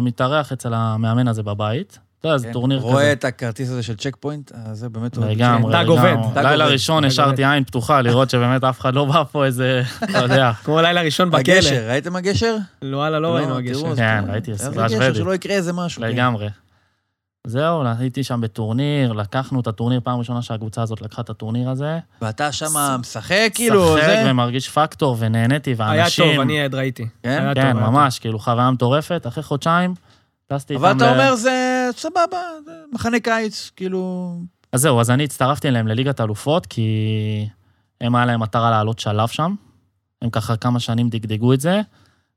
מתארח 0.03 0.53
אצל 0.53 0.75
המאמן 0.75 1.29
הזה 1.29 1.43
בבית. 1.43 1.99
אתה 2.21 2.29
יודע, 2.29 2.39
זה 2.39 2.47
כן. 2.47 2.53
טורניר 2.53 2.79
רואה 2.79 3.03
כזה. 3.03 3.13
את 3.13 3.25
הכרטיס 3.25 3.71
הזה 3.71 3.83
של 3.83 3.97
צ'ק 3.97 4.17
פוינט? 4.21 4.53
אה, 4.55 4.75
זה 4.75 4.89
באמת... 4.89 5.17
לגמרי, 5.17 5.73
דג 5.73 5.85
עובד, 5.89 6.17
לילה. 6.37 6.67
ראשון 6.67 7.05
השארתי 7.05 7.45
עין 7.45 7.65
פתוחה 7.65 8.01
לראות 8.01 8.31
שבאמת 8.31 8.65
אף 8.65 8.81
אחד 8.81 8.95
לא 8.95 9.05
בא 9.05 9.23
פה 9.33 9.45
איזה, 9.45 9.83
אתה 10.05 10.19
יודע. 10.19 10.53
כמו 10.65 10.81
לילה 10.81 11.03
ראשון 11.03 11.31
בכלא. 11.31 11.55
הגשר, 11.55 11.87
ראיתם 11.89 12.17
הגשר? 12.17 12.57
לא, 12.83 12.97
וואלה, 12.97 13.19
לא 13.19 13.29
ראינו 13.29 13.49
תראו, 13.49 13.59
הגשר. 13.59 13.97
כן, 13.97 14.21
תראו, 14.21 14.33
ראיתי, 14.33 14.59
סדרה 14.59 14.89
שוודית. 14.89 15.15
שלא 15.15 15.35
יקרה 15.35 15.55
איזה 15.55 15.73
משהו. 15.73 16.03
כן. 16.03 16.09
לגמרי. 16.09 16.49
זהו, 17.47 17.83
הייתי 17.99 18.25
שם 18.25 18.41
בטורניר, 18.41 19.13
לקחנו 19.13 19.61
את 19.61 19.67
הטורניר, 19.67 20.01
פעם 20.05 20.19
ראשונה 20.19 20.43
שהקבוצה 20.43 20.83
הזאת 20.83 21.03
לקחה 21.03 21.23
את 21.23 21.31
הטורניר 21.31 21.71
הזה. 21.71 21.99
ואתה 22.23 22.53
שם 22.53 22.67
משחק, 23.01 23.51
כאילו, 23.55 23.95
משחק 23.95 24.07
זה? 24.07 24.25
ומרגיש 24.27 24.69
פקטור, 24.69 25.17
ונהניתי, 25.19 25.75
היה 25.79 26.03
ואנשים... 26.03 26.33
טוב, 26.33 26.41
אני 26.41 26.63
עד 26.63 26.75
ראיתי. 26.75 27.07
כן? 27.23 27.29
היה 27.31 27.55
כן, 27.55 27.73
טוב, 27.73 27.83
היה 27.83 27.91
ממש, 27.91 28.19
כאילו, 28.19 28.39
חוויה 28.39 28.71
מטורפת. 28.71 29.25
אחרי 29.29 29.43
חודשיים, 29.43 29.95
טסתי 30.47 30.75
איתם... 30.75 30.85
אבל 30.85 30.97
אתה 30.97 31.07
ל- 31.07 31.13
אומר, 31.13 31.35
זה 31.35 31.89
סבבה, 31.97 32.39
זה 32.65 32.73
מחנה 32.93 33.21
קיץ, 33.21 33.71
כאילו... 33.77 34.33
אז 34.73 34.81
זהו, 34.81 35.01
אז 35.01 35.11
אני 35.11 35.25
הצטרפתי 35.25 35.69
אליהם 35.69 35.89
לליגת 35.89 36.21
האלופות, 36.21 36.67
כי 36.67 37.49
הם 38.01 38.15
היה 38.15 38.27
להם 38.27 38.41
מטרה 38.41 38.71
לעלות 38.71 38.99
שלב 38.99 39.29
שם. 39.29 39.55
הם 40.23 40.31
ככה 40.31 40.57
כמה 40.57 40.81
שנים 40.81 41.09
דגדגו 41.09 41.53
את 41.53 41.61
זה, 41.61 41.81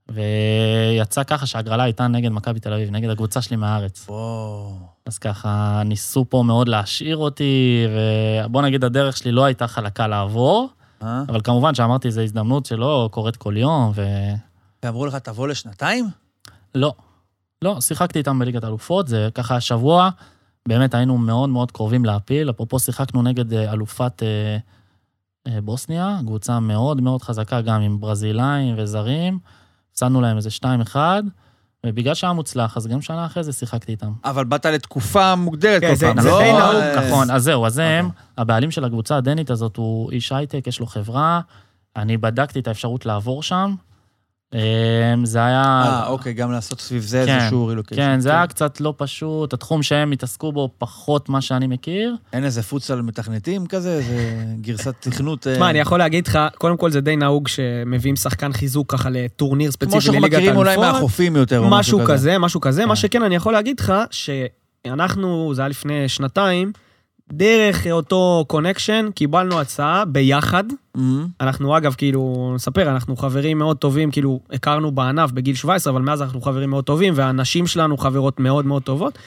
ויצא 0.09 1.23
ככה 1.23 1.45
שההגרלה 1.45 1.83
הייתה 1.83 2.07
נגד 2.07 2.29
מכבי 2.31 2.59
תל 2.59 2.73
אביב, 2.73 2.89
נגד 2.91 3.09
הקבוצה 3.09 3.41
שלי 3.41 3.55
מהארץ. 3.57 4.05
וואו. 4.09 4.92
אז 5.05 5.17
ככה 5.17 5.81
ניסו 5.85 6.25
פה 6.29 6.43
מאוד 6.45 6.67
להשאיר 6.67 7.17
אותי, 7.17 7.85
ובוא 8.45 8.61
נגיד 8.61 8.83
הדרך 8.83 9.17
שלי 9.17 9.31
לא 9.31 9.45
הייתה 9.45 9.67
חלקה 9.67 10.07
לעבור, 10.07 10.69
אה? 11.03 11.23
אבל 11.29 11.41
כמובן 11.41 11.75
שאמרתי, 11.75 12.11
זו 12.11 12.21
הזדמנות 12.21 12.65
שלא 12.65 13.09
קורית 13.11 13.35
כל 13.35 13.57
יום, 13.57 13.91
ו... 13.95 14.03
ואמרו 14.83 15.05
לך, 15.05 15.15
תבוא 15.15 15.47
לשנתיים? 15.47 16.09
לא. 16.75 16.93
לא, 17.61 17.81
שיחקתי 17.81 18.19
איתם 18.19 18.39
בליגת 18.39 18.63
האלופות, 18.63 19.07
זה 19.07 19.29
ככה 19.33 19.55
השבוע, 19.55 20.09
באמת 20.67 20.93
היינו 20.93 21.17
מאוד 21.17 21.49
מאוד 21.49 21.71
קרובים 21.71 22.05
להפיל. 22.05 22.49
אפרופו, 22.49 22.79
שיחקנו 22.79 23.21
נגד 23.21 23.53
אה, 23.53 23.73
אלופת 23.73 24.23
אה, 24.23 24.57
אה, 25.47 25.61
בוסניה, 25.61 26.19
קבוצה 26.25 26.59
מאוד 26.59 27.01
מאוד 27.01 27.21
חזקה, 27.21 27.61
גם 27.61 27.81
עם 27.81 27.99
ברזילאים 27.99 28.75
וזרים. 28.77 29.39
הפסדנו 29.91 30.21
להם 30.21 30.37
איזה 30.37 30.49
2-1, 30.93 30.95
ובגלל 31.85 32.13
שהיה 32.13 32.33
מוצלח, 32.33 32.77
אז 32.77 32.87
גם 32.87 33.01
שנה 33.01 33.25
אחרי 33.25 33.43
זה 33.43 33.51
שיחקתי 33.51 33.91
איתם. 33.91 34.11
אבל 34.25 34.45
באת 34.45 34.65
לתקופה 34.65 35.35
מוגדרת 35.35 35.81
כן, 35.81 35.89
כל 35.89 35.95
זה- 35.95 36.05
פעם, 36.07 36.21
זה 36.21 36.29
לא? 36.29 36.39
די 36.39 36.51
נהוג, 36.51 36.75
אה, 36.75 37.07
נכון, 37.07 37.31
אז 37.31 37.43
זהו, 37.43 37.65
אז 37.65 37.77
הם, 37.77 38.05
אוקיי. 38.05 38.21
הבעלים 38.37 38.71
של 38.71 38.83
הקבוצה 38.85 39.17
הדנית 39.17 39.49
הזאת 39.49 39.77
הוא 39.77 40.11
איש 40.11 40.31
הייטק, 40.31 40.67
יש 40.67 40.79
לו 40.79 40.85
חברה, 40.85 41.41
אני 41.95 42.17
בדקתי 42.17 42.59
את 42.59 42.67
האפשרות 42.67 43.05
לעבור 43.05 43.43
שם. 43.43 43.75
אה, 44.55 45.13
זה 45.23 45.45
היה... 45.45 45.83
אה, 45.85 46.07
אוקיי, 46.07 46.33
גם 46.33 46.51
לעשות 46.51 46.81
סביב 46.81 47.03
זה 47.03 47.23
כן, 47.27 47.37
איזשהו 47.39 47.67
רילוקיישן. 47.67 48.01
כן, 48.01 48.19
זה 48.19 48.29
היה 48.29 48.47
קצת 48.47 48.81
לא 48.81 48.93
פשוט, 48.97 49.53
התחום 49.53 49.83
שהם 49.83 50.11
התעסקו 50.11 50.51
בו 50.51 50.69
פחות 50.77 51.29
מה 51.29 51.41
שאני 51.41 51.67
מכיר. 51.67 52.15
אין 52.33 52.43
איזה 52.43 52.63
פוצל 52.63 53.01
מתכנתים 53.01 53.67
כזה, 53.67 53.93
איזה 53.93 54.43
גרסת 54.61 54.95
תכנות... 54.99 55.47
אה, 55.47 55.53
תשמע, 55.53 55.69
אני 55.69 55.79
יכול 55.79 55.99
להגיד 55.99 56.27
לך, 56.27 56.39
קודם 56.57 56.77
כל 56.77 56.91
זה 56.91 57.01
די 57.01 57.15
נהוג 57.15 57.47
שמביאים 57.47 58.15
שחקן 58.15 58.53
חיזוק 58.53 58.91
ככה 58.91 59.09
לטורניר 59.09 59.71
כמו 59.71 59.73
ספציפי 59.73 60.01
שאנחנו 60.01 60.21
לליגת 60.21 60.37
מכירים 60.37 60.55
אולי 60.55 60.71
האלופות. 60.71 60.93
מהחופים 60.93 61.35
יותר, 61.35 61.59
או 61.59 61.69
משהו 61.69 61.99
כזה, 62.05 62.37
משהו 62.37 62.61
כזה. 62.61 62.81
כן. 62.81 62.87
מה 62.87 62.95
שכן, 62.95 63.23
אני 63.23 63.35
יכול 63.35 63.53
להגיד 63.53 63.79
לך, 63.79 63.93
שאנחנו, 64.11 65.53
זה 65.55 65.61
היה 65.61 65.69
לפני 65.69 66.09
שנתיים, 66.09 66.71
דרך 67.31 67.87
אותו 67.91 68.45
קונקשן, 68.47 69.09
קיבלנו 69.15 69.59
הצעה 69.59 70.05
ביחד. 70.05 70.63
מהמם. 70.95 71.27
אנחנו 71.41 71.77
אגב, 71.77 71.93
כאילו, 71.97 72.51
נספר, 72.55 72.89
אנחנו 72.89 73.15
חברים 73.15 73.57
מאוד 73.57 73.77
טובים, 73.77 74.11
כאילו, 74.11 74.39
הכרנו 74.51 74.91
בענף 74.91 75.31
בגיל 75.31 75.55
17, 75.55 75.93
אבל 75.93 76.01
מאז 76.01 76.21
אנחנו 76.21 76.41
חברים 76.41 76.69
מאוד 76.69 76.83
טובים, 76.83 77.13
והנשים 77.17 77.67
שלנו 77.67 77.97
חברות 77.97 78.39
מאוד 78.39 78.65
מאוד 78.65 78.83
טובות. 78.83 79.17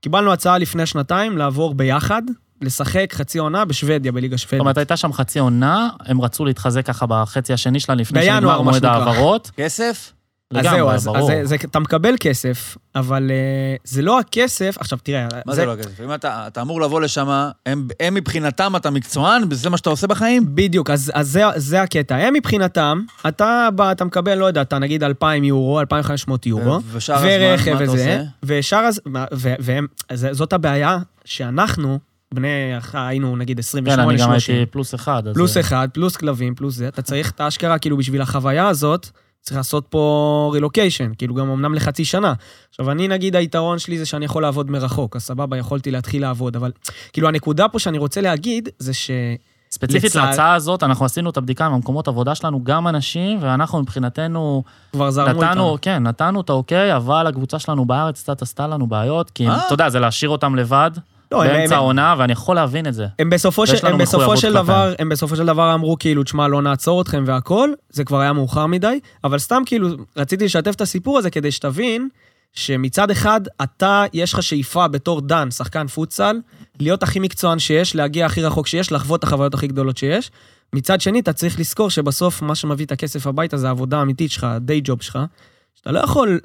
קיבלנו 0.00 0.32
הצעה 0.32 0.58
לפני 0.58 0.86
שנתיים 0.86 1.38
לעבור 1.38 1.74
ביחד, 1.74 2.22
לשחק 2.60 3.12
חצי 3.12 3.38
עונה 3.38 3.64
בשוודיה, 3.64 4.12
בליגה 4.12 4.36
זאת 4.36 4.42
שוודית. 4.42 4.60
אומרת, 4.60 4.78
הייתה 4.78 4.96
שם 4.96 5.12
חצי 5.12 5.38
עונה, 5.38 5.88
הם 6.00 6.20
רצו 6.20 6.44
להתחזק 6.44 6.86
ככה 6.86 7.06
בחצי 7.08 7.52
השני 7.52 7.80
שלה 7.80 7.94
לפני 7.94 8.22
שנגמר 8.22 8.62
מועד 8.62 8.74
שנקרא. 8.74 8.90
ההעברות. 8.90 9.50
כסף? 9.56 10.12
אז 10.56 10.66
זהו, 10.70 10.90
אז, 10.90 11.08
אז. 11.14 11.24
זה, 11.26 11.40
זה, 11.44 11.54
אתה 11.54 11.78
מקבל 11.78 12.14
כסף, 12.20 12.76
אבל 12.94 13.30
uh, 13.30 13.80
זה 13.84 14.02
לא 14.02 14.20
הכסף, 14.20 14.76
עכשיו 14.78 14.98
תראה, 15.02 15.28
מה 15.46 15.54
זה 15.54 15.64
לא 15.64 15.76
כסף? 15.76 16.00
אם 16.04 16.14
אתה 16.14 16.44
אתה 16.46 16.60
אמור 16.62 16.80
לבוא 16.80 17.00
לשם, 17.00 17.28
הם 17.66 17.88
הם 18.00 18.14
מבחינתם 18.14 18.72
אתה 18.76 18.90
מקצוען, 18.90 19.42
וזה 19.50 19.70
מה 19.70 19.76
שאתה 19.76 19.90
עושה 19.90 20.06
בחיים? 20.06 20.44
בדיוק, 20.54 20.90
אז, 20.90 21.12
אז 21.14 21.28
זה, 21.28 21.42
זה 21.56 21.82
הקטע. 21.82 22.16
הם 22.16 22.34
מבחינתם, 22.34 23.02
אתה 23.28 23.68
בא, 23.74 23.92
אתה 23.92 24.04
מקבל, 24.04 24.34
לא 24.34 24.44
יודע, 24.44 24.62
אתה 24.62 24.78
נגיד 24.78 25.02
2,000 25.04 25.44
יורו, 25.44 25.80
2,500 25.80 26.46
יורו, 26.46 26.78
ורכב 27.22 27.76
וזה? 27.78 28.22
ושאר 28.42 28.78
הז... 28.78 29.00
אז 30.08 30.26
זאת 30.32 30.52
הבעיה, 30.52 30.98
שאנחנו, 31.24 31.98
בני, 32.34 32.48
היינו 32.92 33.36
נגיד 33.36 33.56
כן, 33.56 33.60
28, 33.60 34.10
אני 34.10 34.18
גם 34.18 34.28
30, 34.30 34.54
הייתי 34.56 34.70
פלוס 34.70 34.94
אחד. 34.94 35.28
אז 35.28 35.34
פלוס 35.34 35.54
זה- 35.54 35.60
אחד, 35.60 35.88
פלוס 35.92 36.16
כלבים, 36.16 36.54
פלוס 36.54 36.74
זה, 36.74 36.88
אתה 36.88 37.02
צריך 37.02 37.30
את 37.30 37.40
האשכרה, 37.40 37.78
כאילו 37.78 37.96
בשביל 37.96 38.20
החוויה 38.22 38.68
הזאת, 38.68 39.10
צריך 39.42 39.56
לעשות 39.56 39.86
פה 39.90 40.50
רילוקיישן, 40.54 41.12
כאילו 41.18 41.34
גם 41.34 41.50
אמנם 41.50 41.74
לחצי 41.74 42.04
שנה. 42.04 42.32
עכשיו, 42.70 42.90
אני 42.90 43.08
נגיד, 43.08 43.36
היתרון 43.36 43.78
שלי 43.78 43.98
זה 43.98 44.06
שאני 44.06 44.24
יכול 44.24 44.42
לעבוד 44.42 44.70
מרחוק, 44.70 45.16
אז 45.16 45.22
סבבה, 45.22 45.56
יכולתי 45.56 45.90
להתחיל 45.90 46.22
לעבוד, 46.22 46.56
אבל 46.56 46.72
כאילו 47.12 47.28
הנקודה 47.28 47.68
פה 47.68 47.78
שאני 47.78 47.98
רוצה 47.98 48.20
להגיד, 48.20 48.68
זה 48.78 48.94
ש... 48.94 49.10
ספציפית 49.70 50.10
לצד- 50.10 50.18
להצעה 50.18 50.54
הזאת, 50.54 50.82
אנחנו 50.82 51.04
עשינו 51.04 51.30
את 51.30 51.36
הבדיקה 51.36 51.66
עם 51.66 51.72
המקומות 51.72 52.08
עבודה 52.08 52.34
שלנו, 52.34 52.64
גם 52.64 52.88
אנשים, 52.88 53.38
ואנחנו 53.40 53.82
מבחינתנו 53.82 54.62
כבר 54.92 55.10
זרמו 55.10 55.42
נתנו, 55.42 55.72
איתם. 55.72 55.82
כן, 55.82 56.02
נתנו 56.02 56.40
את 56.40 56.50
האוקיי, 56.50 56.96
אבל 56.96 57.26
הקבוצה 57.26 57.58
שלנו 57.58 57.84
בארץ 57.84 58.22
קצת 58.22 58.42
עשתה 58.42 58.66
לנו 58.66 58.86
בעיות, 58.86 59.30
כי 59.30 59.48
אה? 59.48 59.66
אתה 59.66 59.74
יודע, 59.74 59.88
זה 59.88 60.00
להשאיר 60.00 60.30
אותם 60.30 60.54
לבד 60.56 60.90
לא, 61.32 61.44
באמצע 61.44 61.76
העונה, 61.76 62.14
ואני 62.18 62.32
יכול 62.32 62.56
להבין 62.56 62.86
את 62.86 62.94
זה. 62.94 63.06
הם 63.18 63.30
בסופו, 63.30 63.64
לנו 63.82 63.94
הם, 63.94 63.98
בסופו 63.98 64.36
של. 64.36 64.52
דבר, 64.52 64.94
הם 64.98 65.08
בסופו 65.08 65.36
של 65.36 65.46
דבר 65.46 65.74
אמרו 65.74 65.96
כאילו, 65.98 66.22
תשמע, 66.22 66.48
לא 66.48 66.62
נעצור 66.62 67.02
אתכם 67.02 67.24
והכל, 67.26 67.70
זה 67.90 68.04
כבר 68.04 68.20
היה 68.20 68.32
מאוחר 68.32 68.66
מדי, 68.66 69.00
אבל 69.24 69.38
סתם 69.38 69.62
כאילו, 69.66 69.88
רציתי 70.16 70.44
לשתף 70.44 70.74
את 70.74 70.80
הסיפור 70.80 71.18
הזה 71.18 71.30
כדי 71.30 71.52
שתבין 71.52 72.08
שמצד 72.52 73.10
אחד, 73.10 73.40
אתה, 73.62 74.04
יש 74.12 74.32
לך 74.32 74.42
שאיפה 74.42 74.88
בתור 74.88 75.20
דן, 75.20 75.50
שחקן 75.50 75.86
פוטסל, 75.86 76.36
להיות 76.80 77.02
הכי 77.02 77.20
מקצוען 77.20 77.58
שיש, 77.58 77.94
להגיע 77.94 78.26
הכי 78.26 78.42
רחוק 78.42 78.66
שיש, 78.66 78.92
לחוות 78.92 79.18
את 79.18 79.24
החוויות 79.24 79.54
הכי 79.54 79.66
גדולות 79.66 79.96
שיש. 79.96 80.30
מצד 80.72 81.00
שני, 81.00 81.20
אתה 81.20 81.32
צריך 81.32 81.60
לזכור 81.60 81.90
שבסוף 81.90 82.42
מה 82.42 82.54
שמביא 82.54 82.86
את 82.86 82.92
הכסף 82.92 83.26
הביתה 83.26 83.56
זה 83.56 83.66
העבודה 83.66 83.98
האמיתית 83.98 84.30
שלך, 84.30 84.44
הדיי 84.44 84.80
ג'וב 84.84 85.02
שלך, 85.02 85.18
שאתה 85.74 85.92
לא 85.92 85.98
יכול, 85.98 86.40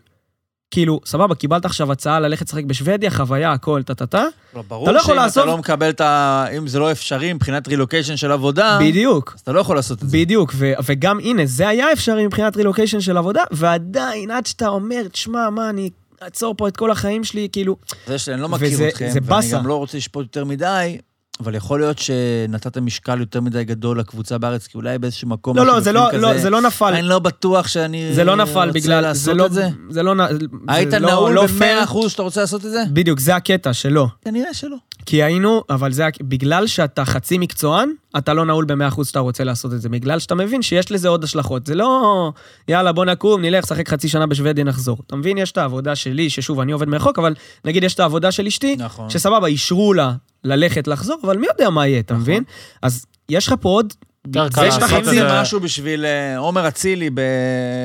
כאילו, 0.72 1.00
סבבה, 1.06 1.36
קיבלת 1.36 1.66
עכשיו 1.66 1.92
הצעה 1.92 2.20
ללכת 2.20 2.46
לשחק 2.46 2.64
בשוודיה, 2.64 3.12
חוויה, 3.12 3.52
הכל, 3.52 3.82
טה-טה-טה, 3.86 4.26
לא, 4.56 4.62
ברור 4.68 4.84
אתה 4.84 4.92
לא 4.92 4.98
יכול 5.00 5.16
שאם 5.16 5.24
לעשות- 5.24 5.44
אתה 5.44 5.52
לא 5.52 5.58
מקבל 5.58 5.90
את 5.90 6.02
ה... 6.02 6.46
אם 6.58 6.68
זה 6.68 6.80
לא 6.80 6.92
אפשרי 6.92 7.34
מבחינת 7.34 7.68
רילוקיישן 7.68 8.18
של 8.18 8.32
עבודה, 8.32 8.80
בדיוק. 8.82 9.32
אז 9.36 9.42
אתה 9.42 9.52
לא 9.52 9.60
יכול 9.60 9.76
לעשות 9.76 10.04
את 10.04 10.10
זה. 10.10 10.18
בדיוק, 10.18 10.52
ו- 10.56 10.74
וגם 10.86 11.20
הנה, 11.20 11.46
זה 11.46 11.68
היה 11.68 11.94
אפשרי 11.94 12.26
מבחינת 12.26 12.58
רילוקיישן 12.58 13.02
של 13.02 13.18
עבודה, 13.18 13.44
ועדיין, 13.52 14.32
עד 14.32 14.46
שאתה 14.46 14.68
אומר, 14.68 15.08
תשמע, 15.12 15.50
מה, 15.50 15.70
אני 15.70 15.90
אעצור 16.24 16.56
פה 16.58 16.68
את 16.68 16.78
כל 16.78 16.92
החיים 16.92 17.24
שלי, 17.24 17.48
כאילו, 17.52 17.76
זה 18.08 18.18
שאני 18.20 18.42
לא 18.42 18.50
מכיר 18.50 18.68
וזה- 18.74 18.88
אתכם, 18.88 19.08
זה 19.10 19.20
ואני 19.24 19.28
באסה. 19.28 19.58
גם 19.58 19.68
לא 19.68 19.76
רוצה 19.76 19.98
לשפוט 19.98 20.24
יותר 20.26 20.46
מדי, 20.46 20.98
אבל 21.40 21.56
יכול 21.56 21.80
להיות 21.80 22.00
שנתתם 22.00 22.86
משקל 22.86 23.20
יותר 23.20 23.42
מדי 23.42 23.64
גדול 23.64 24.00
לקבוצה 24.00 24.38
בארץ, 24.38 24.68
כי 24.68 24.78
אולי 24.78 24.98
באיזשהו 24.98 25.28
מקום... 25.28 25.58
לא, 25.58 25.66
לא, 25.66 25.80
זה 25.80 25.92
לא, 25.92 26.02
לא, 26.14 26.30
כזה, 26.32 26.42
זה 26.42 26.50
לא 26.50 26.62
נפל, 26.62 26.94
אני 26.94 27.02
לא 27.08 27.20
בטוח 27.20 27.68
שאני 27.68 28.14
זה 28.14 28.24
לא 28.24 28.36
נפל 28.36 28.68
רוצה 28.68 28.72
בגלל, 28.72 29.02
לעשות 29.02 29.24
זה 29.24 29.34
לא, 29.34 29.46
את 29.46 29.54
זה. 29.54 29.70
זה 29.90 30.04
לא, 30.04 30.16
נ- 30.16 30.28
היית 30.68 30.92
זה 30.92 31.00
לא- 31.00 31.08
נעול 31.10 31.34
לא 31.34 31.46
ב-100% 31.46 31.50
פייר. 31.60 32.08
שאתה 32.08 32.22
רוצה 32.22 32.42
לעשות 32.42 32.66
את 32.66 32.72
זה? 32.72 32.84
בדיוק, 32.94 33.20
זה 33.20 33.36
הקטע 33.36 33.74
שלא. 33.74 34.08
כנראה 34.26 34.54
שלא. 34.54 34.76
כי 35.06 35.24
היינו, 35.24 35.64
אבל 35.70 35.92
זה, 35.92 36.08
בגלל 36.22 36.68
שאתה 36.68 37.06
חצי 37.06 37.38
מקצוען, 37.38 37.90
אתה 38.18 38.34
לא 38.34 38.46
נעול 38.46 38.66
ב-100% 38.66 39.04
שאתה 39.04 39.20
רוצה 39.20 39.44
לעשות 39.44 39.74
את 39.74 39.82
זה, 39.82 39.90
בגלל 39.90 40.20
שאתה 40.20 40.36
מבין 40.36 40.62
שיש 40.62 40.92
לזה 40.92 41.08
עוד 41.08 41.24
השלכות. 41.24 41.66
זה 41.66 41.76
לא, 41.76 42.32
יאללה, 42.68 42.92
בוא 42.92 43.06
נקום, 43.06 43.42
נלך, 43.42 43.68
שחק 43.68 43.90
חצי 43.90 44.10
שנה 44.10 44.28
בשוודיה, 44.28 44.64
נחזור. 44.64 44.98
אתה 45.08 45.16
מבין, 45.16 45.38
יש 45.38 45.52
את 45.52 45.58
העבודה 45.58 45.96
שלי, 45.96 46.30
ששוב, 46.30 46.60
אני 46.60 46.72
עובד 46.72 46.88
מרחוק, 46.88 47.20
אבל 47.20 47.34
נגיד 47.66 47.84
יש 47.84 47.94
את 47.94 48.00
העבודה 48.00 48.32
של 48.32 48.48
אשתי, 48.48 48.76
נכון. 48.80 49.10
שסבבה, 49.10 49.48
אישרו 49.48 49.94
לה 49.94 50.14
ללכת, 50.48 50.88
לחזור, 50.88 51.18
אבל 51.24 51.38
מי 51.38 51.48
יודע 51.48 51.70
מה 51.70 51.88
יהיה, 51.88 52.00
אתה 52.00 52.14
מבין? 52.14 52.44
אז 52.82 53.06
יש 53.30 53.48
לך 53.48 53.54
פה 53.62 53.70
עוד... 53.70 53.94
זה 54.34 54.66
יש 54.68 54.74
שאתה 54.74 54.86
לך 54.86 54.94
חצי... 54.94 55.20
משהו 55.42 55.60
בשביל 55.60 56.06
אה, 56.06 56.38
עומר 56.38 56.68
אצילי 56.68 57.10
ב... 57.14 57.22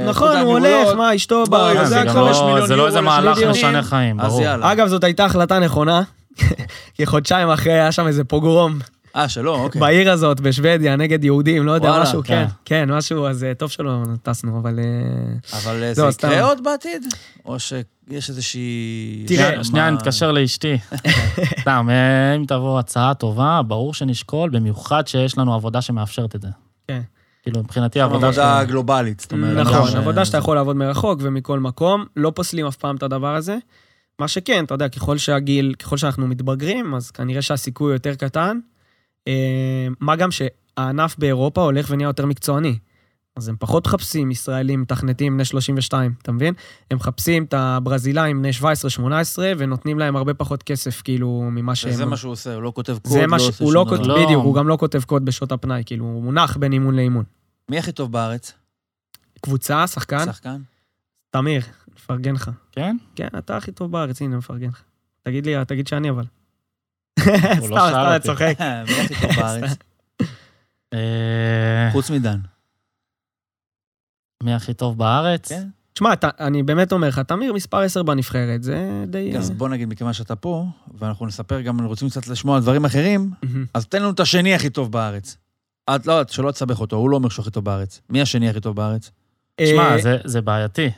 נכון, 0.09 0.37
הוא. 0.37 0.53
הולך, 0.59 0.89
מה, 0.97 1.15
אשתו 1.15 1.45
בא... 1.45 1.85
זה 1.85 2.01
הכל. 2.01 2.11
חמש 2.11 2.37
לא- 2.37 2.47
מיליון 2.47 2.67
זה 2.67 2.77
לא 2.77 2.87
איזה 2.87 3.01
מהלך. 3.01 3.39
משנה 3.39 3.83
חיים, 3.83 4.21
אז 4.21 4.33
ברור. 4.33 4.73
אגב, 4.73 4.89
זאת 4.89 5.05
הייתה 5.05 5.25
החלטה 5.25 5.59
נכונה, 5.59 6.03
כי 6.97 7.07
חודשיים 7.07 7.51
אחרי 7.51 7.73
היה 7.73 7.93
שם 7.93 8.07
איזה 8.07 8.25
פוגרום 8.25 8.79
אה, 9.17 9.29
שלא, 9.29 9.55
אוקיי. 9.55 9.81
בעיר 9.81 10.11
הזאת, 10.13 10.41
בשוודיה, 10.41 10.97
נגד 10.97 11.25
יהודים, 11.25 11.67
לא 11.67 11.73
יודע, 11.73 11.89
וואלה, 11.89 12.03
משהו, 12.03 12.23
כן. 12.25 12.45
כן, 12.65 12.87
כן, 12.87 12.93
משהו, 12.93 13.27
אז 13.27 13.45
אה, 13.45 13.55
טוב 13.55 13.71
שלא 13.71 14.03
טסנו, 14.23 14.59
אבל... 14.59 14.79
אה, 14.79 15.59
אבל 15.59 15.83
אה, 15.83 15.89
לא, 15.89 15.95
זה 15.95 16.11
סתם. 16.11 16.29
יקרה 16.29 16.45
עוד 16.45 16.65
בעתיד? 16.65 17.03
או 17.45 17.59
שיש 17.61 18.29
איזושהי... 18.29 19.25
תראה, 19.29 19.47
שנייה, 19.49 19.65
שנייה, 19.65 19.89
אני 19.89 19.97
אתקשר 19.97 20.33
לאשתי. 20.33 20.79
סתם, 21.61 21.89
אם 22.37 22.45
תבוא 22.47 22.79
הצעה 22.79 23.15
טובה, 23.15 23.61
ברור 23.67 23.95
שנשקול, 23.95 24.51
במיוחד 24.51 25.07
שיש 25.07 25.39
לנו 25.39 25.55
עבודה 25.55 25.81
שמאפשרת 25.83 26.35
את 26.37 26.43
זה. 26.43 26.49
כן. 26.89 27.01
כאילו, 27.43 27.61
מבחינתי 27.61 28.01
עבודה... 28.01 28.27
עבודה 28.27 28.65
גלובלית, 28.65 29.21
זאת 29.21 29.33
אומרת. 29.33 29.67
נכון, 29.67 29.91
ש- 29.91 29.95
עבודה 29.95 30.25
שאתה 30.25 30.39
יכול 30.39 30.57
לעבוד 30.57 30.77
מרחוק 30.77 31.19
ומכל 31.23 31.61
מקום, 31.61 32.05
לא 32.17 32.33
פוסלים 32.35 32.67
אף 32.67 32.77
פעם 32.77 32.97
את 32.97 33.03
הדבר 33.03 33.35
הזה. 33.35 33.57
מה 34.19 34.29
שכן, 34.29 34.65
אתה 34.65 34.75
יודע, 34.75 34.89
ככל 34.89 35.19
שהגיל, 35.19 35.75
ככל 35.79 35.97
שאנחנו 35.97 36.27
מתבגרים, 36.27 36.95
אז 36.95 37.11
כנראה 37.11 37.43
שהסיכוי 37.43 37.93
יותר 37.93 38.15
קטן. 38.15 38.59
אה, 39.29 39.87
מה 40.01 40.17
גם 40.17 40.29
שהענף 40.31 41.17
באירופה 41.19 41.63
הולך 41.63 41.87
ונהיה 41.91 42.07
יותר 42.07 42.27
מקצועני. 42.27 42.79
אז 43.37 43.49
הם 43.49 43.57
פחות 43.59 43.87
מחפשים 43.87 44.31
ישראלים 44.31 44.81
מתכנתים 44.81 45.35
בני 45.35 45.45
32, 45.45 46.15
אתה 46.23 46.33
מבין? 46.33 46.55
הם 46.91 46.97
מחפשים 46.97 47.45
את 47.45 47.55
הברזילאים 47.55 48.39
בני 48.43 48.51
17-18 48.61 49.03
ונותנים 49.59 49.99
להם 49.99 50.17
הרבה 50.17 50.35
פחות 50.35 50.63
כסף, 50.63 51.03
כאילו, 51.03 51.49
ממה 51.53 51.75
שהם... 51.75 51.91
וזה 51.91 52.07
מה 52.07 52.17
שהוא 52.17 52.33
עושה, 52.33 52.55
הוא 52.55 52.63
לא 52.63 52.73
כותב 52.75 52.99
קוד, 53.03 53.13
לא. 53.17 53.37
עושה 53.37 53.65
הוא 53.65 53.73
לא 53.73 53.81
שום 53.81 53.89
כותב, 53.89 54.03
דבר. 54.05 54.17
לא. 54.17 54.25
בדיוק, 54.25 54.45
הוא 54.45 54.55
גם 54.55 54.69
לא 54.69 54.77
כותב 54.77 55.03
קוד 55.03 55.25
בשעות 55.25 55.53
הפנאי, 55.53 55.83
כאילו, 55.87 56.05
הוא 56.05 56.23
מונח 56.23 56.57
בין 56.57 56.73
אימון 56.73 56.97
לאימון. 56.97 57.25
מי 57.69 57.79
הכי 57.79 57.93
טוב 57.93 58.13
בארץ? 58.13 58.53
קבוצה, 59.41 59.87
שחקן, 59.87 60.25
שחקן? 60.25 60.61
תמיר, 61.31 61.63
נפרגן 61.95 62.35
לך. 62.35 62.51
כן? 62.73 62.97
כן, 63.15 63.29
אתה 63.39 63.57
הכי 63.57 63.73
טוב 63.73 63.93
בארץ, 63.93 64.23
הנה, 64.23 64.37
מפרגן 64.37 64.69
לך. 64.69 64.83
תגיד 65.23 65.47
לי, 65.47 65.55
תגיד 65.67 65.87
שאני 65.87 66.11
אבל. 66.11 66.25
סתם, 67.21 67.29
לא 67.71 67.77
סתם, 67.89 67.99
אני 68.07 68.15
אותי. 68.15 68.27
צוחק. 68.27 68.55
טוב 69.21 69.31
בארץ? 69.37 69.71
אה, 70.95 71.89
חוץ 71.93 72.11
מדן. 72.11 72.39
מי 74.43 74.55
הכי 74.55 74.75
טוב 74.75 74.99
בארץ? 74.99 75.49
כן. 75.49 75.69
תשמע, 75.93 76.13
אתה- 76.13 76.29
אני 76.41 76.63
באמת 76.63 76.93
אומר 76.93 77.09
לך, 77.09 77.19
תמיר 77.19 77.53
מספר 77.53 77.79
10 77.81 78.03
בנבחרת, 78.03 78.63
זה 78.63 79.05
די... 79.09 79.37
אז 79.39 79.51
בוא 79.51 79.69
נגיד, 79.69 79.89
מכיוון 79.89 80.13
שאתה 80.13 80.37
פה, 80.37 80.65
ואנחנו 80.99 81.27
נספר 81.27 81.61
גם, 81.61 81.81
רוצים 81.85 82.09
קצת 82.09 82.27
לשמוע 82.29 82.61
דברים 82.61 82.85
אחרים. 82.85 83.31
אז 83.75 83.87
תן 83.87 84.03
לנו 84.03 84.11
את 84.11 84.21
השני 84.21 84.55
הכי 84.55 84.71
טוב 84.71 84.93
בארץ. 84.93 85.37
את 85.95 86.07
לא, 86.07 86.23
שלא 86.29 86.51
תסבך 86.51 86.81
אותו, 86.81 86.97
הוא 86.97 87.11
לא 87.11 87.17
אומר 87.17 87.29
שהוא 87.29 87.43
הכי 87.43 87.51
טוב 87.51 87.65
בארץ. 87.65 88.01
מי 88.11 88.23
השני 88.23 88.49
הכי 88.49 88.61
טוב 88.61 88.77
בארץ? 88.77 89.11
שמע, 89.61 89.91
אה, 89.93 89.99
זה- 90.03 90.19
זה 90.25 90.41
בעייתי. 90.41 90.91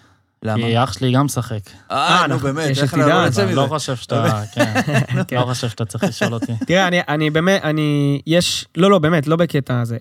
למה? 0.45 0.63
כי 0.67 0.83
אח 0.83 0.93
שלי 0.93 1.13
גם 1.13 1.25
משחק. 1.25 1.59
אה, 1.91 2.27
נו 2.29 2.35
נכון, 2.35 2.55
באמת, 2.55 2.71
יש 2.71 2.83
איך 2.83 2.95
את 2.95 2.99
לא 2.99 3.27
נצא 3.27 3.43
אני 3.43 3.51
מזה? 3.53 3.61
לא 3.61 3.67
חושב 3.67 3.97
שאתה... 3.97 4.43
כן. 5.29 5.37
לא 5.37 5.45
חושב 5.45 5.69
שאתה 5.69 5.85
צריך 5.85 6.05
לשאול 6.05 6.35
אותי. 6.35 6.53
תראה, 6.67 6.89
אני- 6.89 7.01
אני 7.09 7.31
באמת, 7.31 7.63
אני... 7.65 8.21
יש... 8.27 8.67
לא, 8.77 8.91
לא, 8.91 8.99
באמת, 8.99 9.27
לא 9.27 9.37
בקטע 9.37 9.81
הזה. 9.81 9.97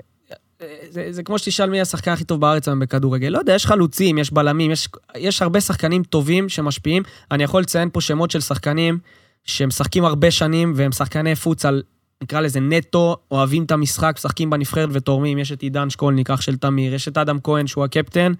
זה, 0.89 1.07
זה 1.11 1.23
כמו 1.23 1.39
שתשאל 1.39 1.69
מי 1.69 1.81
השחקן 1.81 2.11
הכי 2.11 2.23
טוב 2.23 2.41
בארץ 2.41 2.67
היום 2.67 2.79
בכדורגל. 2.79 3.27
לא 3.27 3.39
יודע, 3.39 3.53
יש 3.53 3.65
חלוצים, 3.65 4.17
יש 4.17 4.33
בלמים, 4.33 4.71
יש, 4.71 4.89
יש 5.17 5.41
הרבה 5.41 5.61
שחקנים 5.61 6.03
טובים 6.03 6.49
שמשפיעים. 6.49 7.03
אני 7.31 7.43
יכול 7.43 7.61
לציין 7.61 7.89
פה 7.93 8.01
שמות 8.01 8.31
של 8.31 8.39
שחקנים 8.41 8.97
שמשחקים 9.45 10.05
הרבה 10.05 10.31
שנים 10.31 10.73
והם 10.75 10.91
שחקני 10.91 11.35
פוצל, 11.35 11.81
נקרא 12.23 12.39
לזה 12.41 12.59
נטו, 12.59 13.17
אוהבים 13.31 13.63
את 13.63 13.71
המשחק, 13.71 14.13
משחקים 14.17 14.49
בנבחרת 14.49 14.89
ותורמים. 14.91 15.37
יש 15.37 15.51
את 15.51 15.61
עידן 15.61 15.89
שקולניק, 15.89 16.29
אח 16.29 16.41
של 16.41 16.55
תמיר, 16.57 16.93
יש 16.93 17.07
את 17.07 17.17
אדם 17.17 17.37
כהן 17.43 17.67
שהוא 17.67 17.83
הקפטן, 17.85 18.31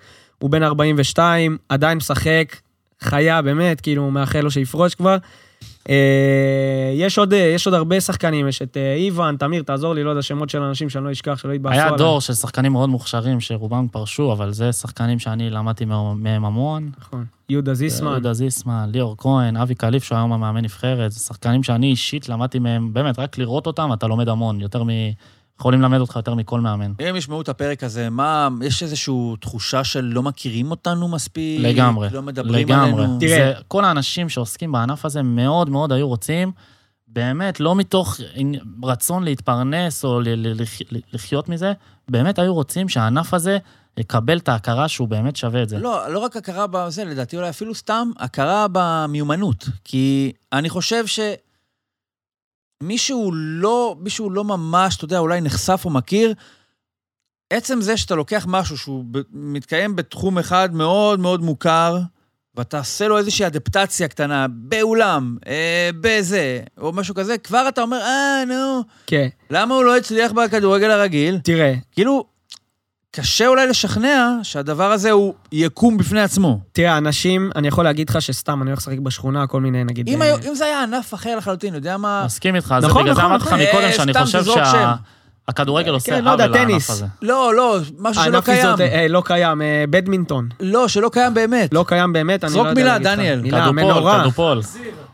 הוא 0.44 0.50
בן 0.50 0.64
42, 0.64 1.58
עדיין 1.70 1.98
משחק, 1.98 2.56
חיה, 3.02 3.42
באמת, 3.42 3.82
כאילו, 3.82 4.12
מאחל 4.12 4.42
לו 4.42 4.52
שיפרוש 4.52 4.96
כבר. 4.96 5.18
אה, 5.90 6.92
יש 6.96 7.18
עוד, 7.18 7.34
אה, 7.34 7.40
יש 7.40 7.68
עוד 7.68 7.74
הרבה 7.74 8.02
שחקנים, 8.02 8.48
יש 8.48 8.62
את 8.62 8.78
אה, 8.78 8.94
איוון, 8.94 9.38
תמיר, 9.38 9.64
תעזור 9.64 9.94
לי, 9.94 10.04
לא 10.04 10.10
יודע, 10.10 10.22
שמות 10.22 10.50
של 10.50 10.62
אנשים 10.62 10.90
שאני 10.90 11.06
לא 11.06 11.12
אשכח, 11.12 11.38
שלא 11.38 11.54
יתבאסו 11.54 11.74
היה 11.74 11.86
עליי. 11.86 11.98
דור 11.98 12.22
של 12.22 12.34
שחקנים 12.34 12.72
מאוד 12.72 12.90
מוכשרים 12.90 13.40
שרובם 13.40 13.88
פרשו, 13.92 14.32
אבל 14.32 14.54
זה 14.54 14.72
שחקנים 14.72 15.20
שאני 15.20 15.50
למדתי 15.50 15.86
מהם 15.86 16.24
מהם 16.24 16.46
המון. 16.46 16.90
נכון. 17.00 17.26
יהודה 17.50 17.74
זיסמן. 17.74 18.12
יהודה 18.12 18.34
זיסמן, 18.34 18.90
ליאור 18.94 19.16
כהן, 19.18 19.58
אבי 19.58 19.76
קליף, 19.76 20.04
שהוא 20.04 20.18
היום 20.18 20.34
המאמן 20.34 20.64
נבחרת. 20.64 21.12
זה 21.12 21.20
שחקנים 21.20 21.64
שאני 21.64 21.88
אישית 21.88 22.30
למדתי 22.30 22.60
מהם, 22.60 22.94
באמת, 22.94 23.20
רק 23.20 23.38
לראות 23.38 23.68
אותם 23.68 23.94
אתה 23.94 24.08
לומד 24.08 24.30
המון, 24.30 24.62
יותר 24.62 24.84
מ... 24.84 24.90
יכולים 25.60 25.82
ללמד 25.82 26.00
אותך 26.00 26.16
יותר 26.16 26.34
מכל 26.36 26.60
מאמן. 26.60 26.92
אם 27.10 27.16
ישמעו 27.16 27.42
את 27.42 27.50
הפרק 27.50 27.84
הזה, 27.84 28.10
מה, 28.10 28.50
יש 28.62 28.84
איזושהי 28.84 29.14
תחושה 29.40 29.84
של 29.84 30.02
לא 30.06 30.24
מכירים 30.24 30.72
אותנו 30.72 31.08
מספיק? 31.08 31.60
לגמרי, 31.62 32.08
לא 32.12 32.22
מדברים 32.22 32.68
לגמרי. 32.68 33.04
עלינו? 33.04 33.20
תראה. 33.20 33.30
זה, 33.56 33.62
כל 33.68 33.86
האנשים 33.86 34.30
שעוסקים 34.30 34.72
בענף 34.72 35.06
הזה 35.06 35.22
מאוד 35.22 35.70
מאוד 35.70 35.92
היו 35.92 36.08
רוצים, 36.08 36.52
באמת, 37.08 37.60
לא 37.60 37.76
מתוך 37.76 38.18
רצון 38.84 39.24
להתפרנס 39.24 40.06
או 40.06 40.22
ל- 40.22 40.30
ל- 40.30 40.62
לח- 40.62 40.80
לחיות 41.14 41.50
מזה, 41.50 41.74
באמת 42.10 42.40
היו 42.40 42.54
רוצים 42.54 42.90
שהענף 42.90 43.34
הזה 43.34 43.58
יקבל 43.98 44.38
את 44.38 44.50
ההכרה 44.50 44.88
שהוא 44.88 45.08
באמת 45.08 45.36
שווה 45.36 45.64
את 45.64 45.70
זה. 45.70 45.78
לא, 45.78 46.14
לא 46.14 46.20
רק 46.20 46.38
הכרה 46.38 46.66
בזה, 46.68 47.06
לדעתי 47.06 47.38
אולי 47.38 47.50
אפילו 47.50 47.76
סתם 47.76 48.12
הכרה 48.20 48.66
במיומנות. 48.72 49.70
כי 49.84 50.32
אני 50.54 50.70
חושב 50.70 51.08
ש... 51.08 51.20
מישהו 52.84 53.32
לא, 53.34 53.96
מישהו 54.00 54.30
לא 54.30 54.44
ממש, 54.44 54.96
אתה 54.96 55.06
יודע, 55.06 55.20
אולי 55.20 55.42
נחשף 55.42 55.82
או 55.86 55.90
מכיר, 55.90 56.34
עצם 57.50 57.82
זה 57.82 57.98
שאתה 57.98 58.16
לוקח 58.16 58.46
משהו 58.50 58.78
שהוא 58.78 59.06
מתקיים 59.32 59.96
בתחום 59.96 60.38
אחד 60.38 60.76
מאוד 60.76 61.20
מאוד 61.20 61.42
מוכר, 61.42 61.98
ואתה 62.56 62.78
עושה 62.80 63.08
לו 63.08 63.18
איזושהי 63.18 63.48
אדפטציה 63.48 64.08
קטנה, 64.08 64.48
באולם, 64.50 65.38
אה, 65.48 65.90
בזה, 66.02 66.62
או 66.78 66.92
משהו 66.94 67.16
כזה, 67.16 67.38
כבר 67.38 67.66
אתה 67.70 67.82
אומר, 67.82 68.02
אה, 68.02 68.44
נו, 68.48 68.82
כן, 69.08 69.28
למה 69.50 69.76
הוא 69.76 69.84
לא 69.84 69.98
הצליח 69.98 70.32
בכדורגל 70.32 70.92
הרגיל? 70.92 71.40
תראה, 71.44 71.74
כאילו, 71.92 72.26
קשה 73.16 73.48
אולי 73.48 73.68
לשכנע 73.68 74.38
שהדבר 74.44 74.92
הזה 74.92 75.12
הוא 75.12 75.34
יקום 75.52 75.98
בפני 75.98 76.22
עצמו. 76.22 76.60
תראה, 76.72 76.98
אנשים, 76.98 77.52
אני 77.56 77.68
יכול 77.68 77.84
להגיד 77.84 78.10
לך 78.10 78.22
שסתם, 78.22 78.62
אני 78.62 78.70
הולך 78.70 78.80
לשחק 78.80 79.00
בשכונה, 79.00 79.48
כל 79.48 79.62
מיני, 79.62 79.84
נגיד... 79.84 80.08
אם, 80.10 80.22
אה, 80.22 80.28
היו, 80.28 80.36
אם 80.50 80.56
זה 80.56 80.66
היה 80.66 80.84
ענף 80.84 81.14
אחר 81.14 81.36
לחלוטין, 81.36 81.76
יודע 81.76 81.98
מה? 81.98 82.24
מסכים 82.26 82.56
איתך, 82.56 82.76
זה 82.82 82.88
נכון, 82.88 83.02
בגלל 83.04 83.16
זה 83.16 83.22
נכון, 83.22 83.32
אמרתי 83.32 83.46
לך 83.46 83.54
נכון. 83.54 83.68
מקודם 83.68 83.84
אה, 83.84 83.92
שאני 83.92 84.14
סתם 84.14 84.24
חושב 84.24 84.40
תזרוק 84.40 84.58
שם. 84.58 84.92
שהכדורגל 85.48 85.92
עושה 85.92 86.12
כן, 86.12 86.24
לא 86.24 86.34
עוול 86.34 86.46
לענף. 86.46 86.90
הזה. 86.90 87.06
לא, 87.22 87.56
לא, 87.56 87.80
משהו 88.00 88.24
שלא 88.24 88.34
הענף 88.34 88.46
קיים. 88.46 88.68
הזאת, 88.68 88.80
אה, 88.82 89.08
לא 89.10 89.22
קיים, 89.26 89.62
אה, 89.62 89.84
בדמינטון. 89.90 90.50
לא, 90.60 90.88
שלא 90.88 91.10
קיים 91.14 91.34
באמת. 91.34 91.74
לא 91.74 91.86
קיים 91.88 92.14
באמת, 92.14 92.44
אני 92.44 92.50
לא 92.50 92.54
זרוק 92.54 92.68
יודע 92.68 92.82
מילה, 92.82 92.94
להגיד 92.94 93.08
לך. 93.08 93.14
דניאל. 93.14 93.42
מילה, 93.42 93.58
כדופול, 93.58 93.84
מנורה. 93.84 94.22
כדופול. 94.22 94.62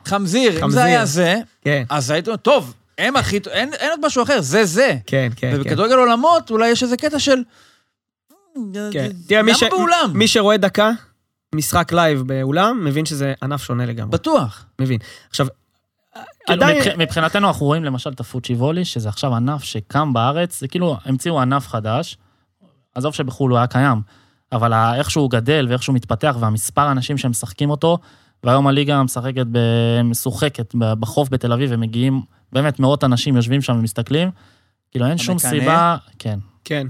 חמזיר, 0.05 0.65
אם. 0.65 0.69
זה 0.69 0.83
היה 0.83 1.05
זה, 1.05 1.35
כן, 1.61 1.83
אז 1.89 2.11
היית 2.11 2.27
אומר, 2.27 2.37
טוב, 2.37 2.73
הם 2.97 3.15
הכי... 3.15 3.39
אין 3.51 3.89
עוד 3.91 4.05
משהו 4.05 4.23
אחר, 4.23 4.41
זה 4.41 4.65
זה. 4.65 4.95
כן, 5.05 5.29
כן. 5.35 5.49
כן. 5.51 5.57
ובכדורגל 5.59 5.95
עולמות 5.95 6.51
אולי 6.51 6.69
יש 6.69 6.83
איזה 6.83 6.97
קטע 6.97 7.19
של... 7.19 7.41
כן. 8.93 9.09
תראה, 9.27 9.43
מי 9.43 9.53
ש- 9.55 9.63
למה 9.63 9.69
באולם? 9.71 10.11
מי 10.13 10.27
שרואה 10.27 10.57
דקה, 10.57 10.91
משחק 11.55 11.91
live 11.93 12.21
באולם, 12.21 12.85
מבין 12.85 13.05
שזה 13.05 13.33
ענף 13.43 13.63
שונה 13.63 13.85
לגמרי. 13.85 14.11
בטוח. 14.11 14.65
מבין. 14.81 14.99
עכשיו, 15.29 15.47
כאילו, 16.45 16.63
עדיין... 16.63 16.81
מבח- 16.81 16.97
מבחינתנו 16.97 17.47
אנחנו 17.47 17.65
רואים 17.65 17.83
למשל 17.83 18.09
את 18.09 18.19
הפוצ'יוולי, 18.19 18.85
שזה 18.85 19.09
עכשיו 19.09 19.35
ענף 19.35 19.63
שקם 19.63 20.13
בארץ, 20.13 20.59
זה 20.59 20.67
כאילו 20.67 20.97
המציאו 21.05 21.41
ענף 21.41 21.67
חדש, 21.67 22.17
עזוב 22.95 23.13
שבחו"ל 23.13 23.51
הוא 23.51 23.57
היה 23.57 23.67
קיים, 23.67 24.01
אבל 24.51 24.73
איך 24.73 25.11
שהוא 25.11 25.29
גדל 25.31 25.65
ואיך 25.69 25.83
שהוא 25.83 25.95
מתפתח 25.95 26.35
והמספר 26.39 26.81
האנשים 26.81 27.17
שמשחקים 27.17 27.69
אותו, 27.69 27.97
והיום 28.43 28.67
הליגה 28.67 29.03
משחקת, 29.03 29.45
ב- 29.51 30.01
משוחקת 30.03 30.75
בחוף 30.75 31.29
בתל 31.29 31.53
אביב, 31.53 31.69
ומגיעים, 31.73 32.21
באמת 32.53 32.79
מאות 32.79 33.03
אנשים 33.03 33.35
יושבים 33.35 33.61
שם 33.61 33.73
ומסתכלים, 33.79 34.31
כאילו 34.91 35.05
אין 35.05 35.17
שום? 35.17 35.39
סיבה, 35.39 35.95
כן. 36.19 36.39
כן, 36.63 36.87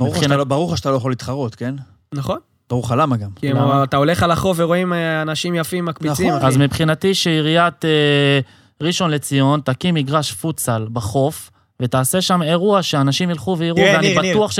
ברור 0.00 0.14
לך 0.16 0.22
שאתה 0.22 0.36
לא- 0.36 0.44
ברור 0.44 0.76
שאתה 0.76 0.90
לא 0.90 0.96
יכול 0.96 1.12
להתחרות, 1.12 1.54
כן? 1.54 1.74
נכון. 2.14 2.38
ברור 2.70 2.84
לך 2.84 2.94
למה 2.98 3.16
גם. 3.16 3.30
כי 3.36 3.52
למה? 3.52 3.84
אתה 3.84 3.96
הולך 3.96 4.22
על 4.22 4.30
החוף 4.30 4.56
ורואים 4.60 4.92
אה, 4.92 5.22
אנשים 5.22 5.54
יפים 5.54 5.84
מקפיצים. 5.84 6.26
נכון. 6.28 6.38
אחי. 6.38 6.46
אז 6.46 6.56
מבחינתי 6.56 7.14
שעיריית 7.14 7.84
אה, 7.84 8.40
ראשון 8.82 9.10
לציון 9.10 9.60
תקים 9.60 9.94
מגרש 9.94 10.32
פוטסל 10.32 10.86
בחוף, 10.92 11.50
ותעשה 11.82 12.20
שם 12.20 12.42
אירוע 12.42 12.82
שאנשים 12.82 13.30
ילכו 13.30 13.56
ויראו, 13.58 13.78
ואני 13.78 14.08
ניר, 14.08 14.20
ניר. 14.20 14.36
בטוח 14.36 14.50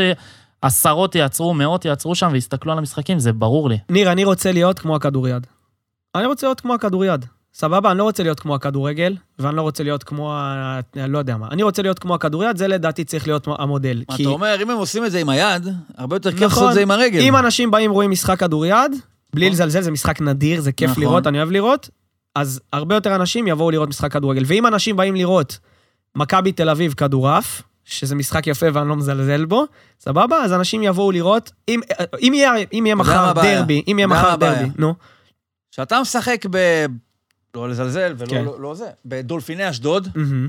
שעשרות 0.63 1.15
יעצרו, 1.15 1.55
מאות 1.55 1.85
יעצרו 1.85 2.15
שם 2.15 2.29
ויסתכלו 2.33 2.73
על 2.73 2.79
המשחקים, 2.79 3.19
זה 3.19 3.33
ברור 3.33 3.69
לי. 3.69 3.79
ניר, 3.89 4.13
אני 4.13 4.25
רוצה 4.25 4.53
להיות 4.53 4.79
כמו 4.79 4.97
הכדוריד. 4.97 5.47
אני 6.15 6.27
רוצה 6.27 6.47
להיות 6.47 6.61
כמו 6.61 6.75
הכדוריד. 6.75 7.25
סבבה? 7.55 7.91
אני 7.91 7.99
לא 7.99 8.05
רוצה 8.05 8.23
להיות 8.23 8.41
כמו 8.41 8.55
הכדורגל, 8.55 9.17
ואני 9.39 9.57
לא 9.57 9.63
רוצה 9.63 9.83
להיות 9.83 10.03
כמו 10.03 10.33
ה... 10.35 10.81
לא 10.97 11.19
יודע 11.19 11.37
מה. 11.37 11.49
אני 11.51 11.63
רוצה 11.63 11.83
להיות 11.83 11.99
כמו 11.99 12.15
הכדוריד, 12.15 12.57
זה 12.57 12.69
לדעתי 12.69 13.05
צריך 13.05 13.27
להיות 13.27 13.49
המודל. 13.59 14.03
מה 14.09 14.17
כי 14.17 14.23
אתה 14.23 14.31
אומר, 14.31 14.63
אם 14.63 14.71
הם 14.71 14.77
עושים 14.77 15.05
את 15.05 15.13
זה 15.13 15.19
עם 15.19 15.29
היד, 15.29 15.69
הרבה 15.97 16.17
יותר 16.17 16.33
כיף 16.33 16.43
נכון. 16.43 16.49
לעשות 16.49 16.69
את 16.69 16.75
זה 16.75 16.81
עם 16.81 16.91
הרגל. 16.91 17.21
אם 17.21 17.37
אנשים 17.37 17.71
באים 17.71 17.91
רואים 17.91 18.11
משחק 18.11 18.39
כדוריד, 18.39 18.93
בלי 19.35 19.47
נכון. 19.47 19.53
לזלזל, 19.53 19.81
זה 19.81 19.91
משחק 19.91 20.21
נדיר, 20.21 20.61
זה 20.61 20.73
כיף 20.73 20.91
נכון. 20.91 21.03
לראות, 21.03 21.27
אני 21.27 21.39
אוהב 21.39 21.51
לראות, 21.51 21.91
אז 22.35 22.61
הרבה 22.73 22.95
יותר 22.95 23.15
אנשים 23.15 23.49
יבואו 23.49 23.71
לראות 23.71 23.89
משחק 23.89 24.13
כדורגל. 24.13 24.43
ואם 24.47 24.67
אנשים 24.67 24.97
באים 24.97 25.15
לראות 25.15 25.59
מכבי 26.17 26.53
תל 26.53 26.69
אביב 26.69 26.93
כדורעף, 26.93 27.63
שזה 27.85 28.15
משחק 28.15 28.47
יפה 28.47 28.67
ואני 28.73 28.89
לא 28.89 28.97
מזלזל 28.97 29.45
בו, 29.45 29.65
סבבה? 30.01 30.37
אז 30.37 30.53
אנשים 30.53 30.83
יבואו 30.83 31.11
לראות, 31.11 31.51
אם, 31.69 31.81
אם 32.21 32.33
יהיה, 32.35 32.53
אם 32.73 32.87
יהיה 32.87 32.95
מחר? 32.95 33.33
דרבי, 33.33 33.83
אם 33.89 33.99
יהיה 33.99 34.07
מחר? 34.07 34.37
דרבי, 34.37 34.71
נו, 34.79 34.95
כשאתה 35.71 36.01
משחק 36.01 36.47
ב... 36.51 36.87
לא 37.55 37.69
לזלזל 37.69 38.15
ולא 38.19 38.31
כן. 38.31 38.45
לא, 38.45 38.61
לא 38.61 38.75
זה, 38.75 38.87
בדולפיני 39.05 39.71
אשדוד, 39.71 40.09
מהמם. 40.15 40.49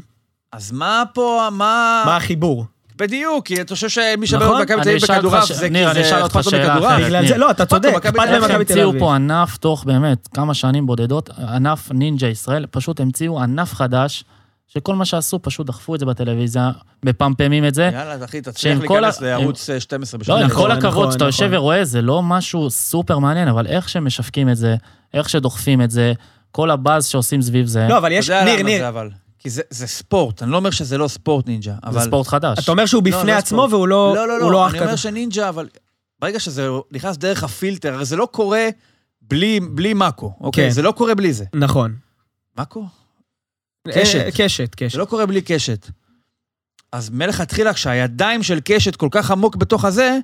אז 0.51 0.71
מה 0.71 1.03
פה, 1.13 1.47
מה... 1.51 2.03
מה 2.05 2.15
החיבור? 2.17 2.65
בדיוק, 2.95 3.45
כי 3.45 3.61
אתה 3.61 3.75
חושב 3.75 3.89
שמי 3.89 4.27
שבא 4.27 4.45
נכון. 4.45 4.59
במכבי 4.59 4.81
תל 4.83 4.89
אביב 4.89 5.01
בכדורעף 5.03 5.53
זה 5.53 5.69
ניר, 5.69 5.85
כי 5.85 5.91
אני 5.91 6.03
זה 6.03 6.09
אשאל 6.09 6.23
אותך 6.23 6.35
אכפת 6.35 6.45
לו 6.45 6.51
שאלה 6.51 6.73
מכדורעף. 6.73 6.93
אחרת. 6.93 7.05
בגלל 7.05 7.27
זה, 7.27 7.33
ניר. 7.33 7.37
לא, 7.37 7.51
אתה 7.51 7.65
צודק, 7.65 7.89
אכפת. 7.89 8.15
להם 8.15 8.43
מכבי 8.43 8.47
תל 8.47 8.55
המציאו 8.55 8.89
אביב. 8.89 8.99
פה 8.99 9.15
ענף 9.15 9.57
תוך 9.57 9.83
באמת 9.83 10.27
כמה 10.33 10.53
שנים 10.53 10.85
בודדות, 10.85 11.29
ענף 11.29 11.91
נינג'ה 11.91 12.27
ישראל, 12.27 12.65
פשוט 12.71 12.99
המציאו 12.99 13.41
ענף 13.41 13.73
חדש, 13.73 14.23
שכל 14.67 14.95
מה 14.95 15.05
שעשו, 15.05 15.39
פשוט 15.41 15.67
דחפו 15.67 15.95
את 15.95 15.99
זה 15.99 16.05
בטלוויזיה, 16.05 16.71
מפמפמים 17.05 17.65
את 17.65 17.73
זה. 17.73 17.89
יאללה, 17.93 18.25
אחי, 18.25 18.41
תצליח 18.41 18.79
להיכנס 18.79 19.21
לערוץ 19.21 19.69
אה, 19.69 19.79
12 19.79 20.17
לא, 20.17 20.21
בשביל 20.21 20.37
עם 20.37 20.45
נכון, 20.45 20.63
כל 20.63 20.71
הכבוד, 20.71 20.91
נכון, 20.91 21.11
שאתה 21.11 21.25
יושב 21.25 21.45
נכון. 21.45 21.57
ורואה, 21.57 21.85
זה 21.85 22.01
לא 22.01 22.23
משהו 22.23 22.69
סופר 22.69 23.19
מעניין, 23.19 23.47
אבל 23.47 23.67
איך 23.67 23.89
שמשווקים 23.89 24.49
את 24.49 24.57
זה, 24.57 24.75
איך 25.13 25.29
שדוחפים 25.29 25.81
את 25.81 25.91
זה, 25.91 26.13
כל 26.51 26.71
הבאז 26.71 27.05
שעושים 27.07 27.41
סביב 27.41 27.65
זה, 27.67 27.85
לא, 27.89 27.97
אבל 27.97 28.11
יש, 28.11 28.29
ניר, 28.29 28.63
ניר, 28.63 28.79
זה 28.79 28.87
אבל. 28.89 29.09
כי 29.39 29.49
זה- 29.49 29.61
זה 29.69 29.87
ספורט, 29.87 30.43
אני 30.43 30.51
לא 30.51 30.57
אומר 30.57 30.71
שזה 30.71 30.97
לא 30.97 31.07
ספורט 31.07 31.47
נינג'ה, 31.47 31.73
אבל... 31.83 31.93
זה 31.99 32.05
ספורט 32.05 32.27
חדש. 32.27 32.59
אתה 32.63 32.71
אומר 32.71 32.85
שהוא 32.85 33.03
לא, 33.05 33.17
בפני 33.17 33.31
לא 33.31 33.37
עצמו 33.37 33.57
ספורט. 33.57 33.73
והוא 33.73 33.87
לא 33.87 34.15
לא, 34.15 34.27
לא, 34.27 34.51
לא, 34.51 34.67
אח 34.67 34.71
אני 34.75 34.79
אומר. 34.81 34.95
שנינג'ה, 34.95 35.49
אבל 35.49 35.67
ברגע 36.19 36.39
שזה 36.39 36.67
נכנס 36.91 37.17
דרך 37.17 37.43
הפילטר, 37.43 37.93
הרי 37.93 38.05
זה 38.05 38.15
לא 38.15 38.27
קורה 38.31 38.67
בלי, 39.21 39.59
בלי 39.59 39.93
מאקו, 39.93 40.33
אוקיי? 40.41 40.63
כן. 40.65 40.69
זה 40.69 40.81
לא 40.81 40.91
קורה 40.91 41.15
בלי 41.15 41.33
זה. 41.33 41.45
נכון. 41.55 41.95
מאקו? 42.57 42.85
קשת. 43.87 44.19
אה, 44.19 44.29
קשת, 44.31 44.75
קשת. 44.75 44.91
זה 44.91 44.97
לא 44.97 45.05
קורה 45.05 45.25
בלי 45.25 45.41
קשת. 45.41 45.87
אז 46.91 47.09
מלכתחילה, 47.09 47.73
כשהידיים 47.73 48.43
של 48.43 48.59
קשת 48.65 48.95
כל 48.95 49.07
כך 49.11 49.31
עמוק 49.31 49.55
בתוך 49.55 49.85
הזה, 49.85 50.17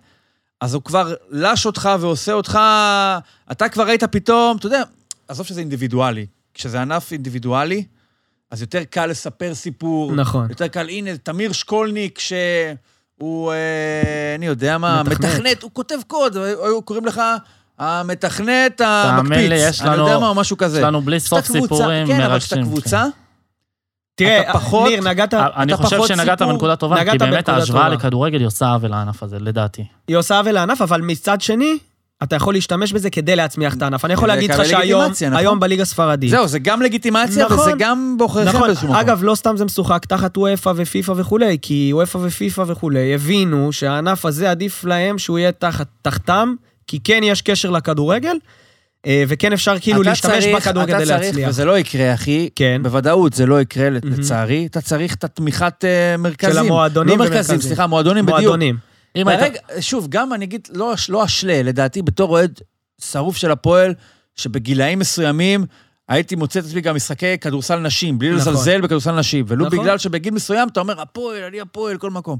אז 0.61 0.73
הוא 0.73 0.83
כבר 0.83 1.13
לש 1.29 1.65
אותך 1.65 1.89
ועושה 1.99 2.33
אותך... 2.33 2.59
אתה 3.51 3.69
כבר 3.69 3.83
ראית 3.87 4.03
פתאום, 4.03 4.57
אתה 4.57 4.65
יודע, 4.67 4.83
עזוב 5.27 5.45
שזה 5.45 5.59
אינדיבידואלי. 5.59 6.25
כשזה 6.53 6.81
ענף 6.81 7.11
אינדיבידואלי, 7.11 7.83
אז 8.51 8.61
יותר 8.61 8.83
קל 8.83 9.05
לספר 9.05 9.55
סיפור. 9.55 10.11
נכון. 10.15 10.49
יותר 10.49 10.67
קל, 10.67 10.89
הנה, 10.89 11.17
תמיר 11.17 11.51
שקולניק, 11.51 12.19
שהוא, 12.19 13.51
אה, 13.51 14.35
אני 14.37 14.45
יודע 14.45 14.77
מה, 14.77 15.03
מתכנת. 15.03 15.19
מתכנת, 15.25 15.63
הוא 15.63 15.71
כותב 15.73 15.95
קוד, 16.07 16.37
היו 16.37 16.81
קוראים 16.81 17.05
לך 17.05 17.21
המתכנת 17.79 18.77
תאמין 18.77 19.19
המקפיץ. 19.19 19.49
לי, 19.49 19.55
יש 19.55 19.81
אני 19.81 19.89
לנו- 19.89 20.03
יודע 20.07 20.19
מה, 20.19 20.27
או 20.29 20.35
משהו 20.35 20.57
כזה. 20.57 20.77
יש 20.77 20.83
לנו 20.83 21.01
בלי 21.01 21.19
סוף 21.19 21.45
סיפורים 21.45 22.07
כן, 22.07 22.21
אבל 22.21 22.39
כשאתה 22.39 22.55
מרגשים. 22.55 22.63
קבוצה, 22.73 23.05
תראה, 24.15 24.41
אתה 24.49 24.53
פחות- 24.53 24.89
ניר, 24.89 25.01
נגעת, 25.09 25.33
אני 25.33 25.73
אתה 25.73 25.83
חושב 25.83 25.99
שנגעת 26.07 26.39
סיפור. 26.39 26.53
בנקודה 26.53 26.75
טובה, 26.75 27.11
כי 27.11 27.17
באמת 27.17 27.49
ההשוואה. 27.49 27.89
לכדורגל 27.89 28.39
היא 28.39 28.47
עושה 28.47 28.65
עוול 28.71 28.89
לענף 28.91 29.23
הזה, 29.23 29.39
לדעתי. 29.39 29.85
היא 30.07 30.15
עושה 30.17 30.37
עוול 30.37 30.51
לענף, 30.51 30.81
אבל 30.81 31.01
מצד 31.01 31.41
שני, 31.41 31.77
אתה 32.23 32.35
יכול 32.35 32.53
להשתמש 32.53 32.93
בזה 32.93 33.09
כדי 33.09 33.35
להצמיח 33.35 33.73
את 33.73 33.81
הענף. 33.81 34.05
אני 34.05 34.13
יכול 34.13 34.27
להגיד 34.27 34.51
לך 34.51 34.65
שהיום, 34.65 35.01
נכון? 35.11 35.33
היום 35.37 35.59
בליגה 35.59 35.81
הספרדית, 35.81 36.29
זהו, 36.29 36.47
זה 36.47 36.59
גם 36.59 36.81
לגיטימציה, 36.81 37.45
נכון. 37.45 37.59
וזה 37.59 37.71
גם 37.79 38.15
בוחריכם 38.17 38.49
נכון, 38.49 38.61
באיזשהו 38.67 38.87
מקום. 38.87 38.99
אגב, 38.99 39.19
לא 39.23 39.35
סתם 39.35 39.57
זה 39.57 39.65
משוחק 39.65 40.05
תחת 40.05 40.37
וופא 40.37 40.71
ופיפא 40.75 41.11
וכולי, 41.15 41.57
כי 41.61 41.89
וופא 41.93 42.17
ופיפא 42.17 42.63
וכולי 42.67 43.13
הבינו 43.15 43.73
שהענף 43.73 44.25
הזה 44.25 44.51
עדיף 44.51 44.83
להם 44.83 45.17
שהוא 45.17 45.39
יהיה 45.39 45.51
תחת, 45.51 45.87
תחתם, 46.01 46.53
כי 46.87 46.99
כן 47.03 47.19
יש 47.23 47.41
קשר 47.41 47.69
לכדורגל, 47.69 48.35
אה, 49.05 49.23
וכן 49.27 49.53
אפשר 49.53 49.79
כאילו 49.79 50.03
להשתמש 50.03 50.43
צריך- 50.43 50.55
בכדורגל 50.55 50.93
כדי 50.93 51.03
אתה 51.03 51.17
צריך, 51.17 51.25
להצליח. 51.25 51.49
וזה 51.49 51.65
לא 51.65 51.77
יקרה, 51.79 52.13
אחי. 52.13 52.49
כן. 52.55 52.79
בוודאות 52.83 53.33
זה 53.33 53.45
לא 53.45 53.61
יקרה, 53.61 53.89
מהמם. 53.89 54.19
לצערי. 54.19 54.65
אתה 54.65 54.81
צריך 54.81 55.15
את 55.15 55.23
התמיכת 55.23 55.85
אה, 55.85 56.17
מרכזים. 56.17 56.53
של 56.53 56.59
המועדונים 56.59 57.19
לא 57.19 57.25
מרכזים. 57.25 57.61
סליחה, 57.61 57.87
מועדונים 57.87 58.25
בדיוק. 58.25 58.39
מועדונים. 58.39 58.75
אם 59.15 59.27
היית... 59.27 59.53
שוב, 59.79 60.07
גם 60.09 60.33
אני 60.33 60.45
אגיד, 60.45 60.67
לא, 60.73 60.93
לא 61.09 61.25
אשלה, 61.25 61.63
לדעתי, 61.63 62.01
בתור 62.01 62.29
אוהד 62.29 62.59
שרוף 63.01 63.37
של 63.37 63.51
הפועל, 63.51 63.93
שבגילאים 64.35 64.99
מסוימים 64.99 65.65
הייתי 66.09 66.35
מוצא 66.35 66.59
את 66.59 66.65
עצמי 66.65 66.81
גם 66.81 66.95
משחקי 66.95 67.37
כדורסל 67.37 67.79
נשים, 67.79 68.19
בלי 68.19 68.29
נכון. 68.29 68.39
לזלזל 68.53 68.81
בכדורסל 68.81 69.11
נשים, 69.11 69.45
ולו 69.47 69.65
נכון. 69.65 69.79
בגלל 69.79 69.97
שבגיל 69.97 70.33
מסוים 70.33 70.67
אתה 70.67 70.79
אומר, 70.79 71.01
הפועל, 71.01 71.43
אני 71.43 71.61
הפועל, 71.61 71.97
כל 71.97 72.09
מקום. 72.09 72.39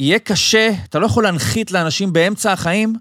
יהיה 0.00 0.18
קשה, 0.18 0.70
אתה 0.88 0.98
לא 0.98 1.06
יכול 1.06 1.24
להנחית 1.24 1.70
לאנשים 1.70 2.12
באמצע 2.12 2.52
החיים, 2.52 2.94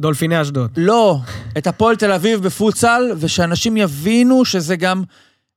דולפיני 0.00 0.42
אשדוד. 0.42 0.70
לא, 0.76 1.18
את 1.58 1.66
הפועל 1.66 1.96
תל 1.96 2.12
אביב 2.12 2.42
בפוטסל, 2.42 3.12
ושאנשים 3.16 3.76
יבינו 3.76 4.44
שזה 4.44 4.76
גם, 4.76 5.02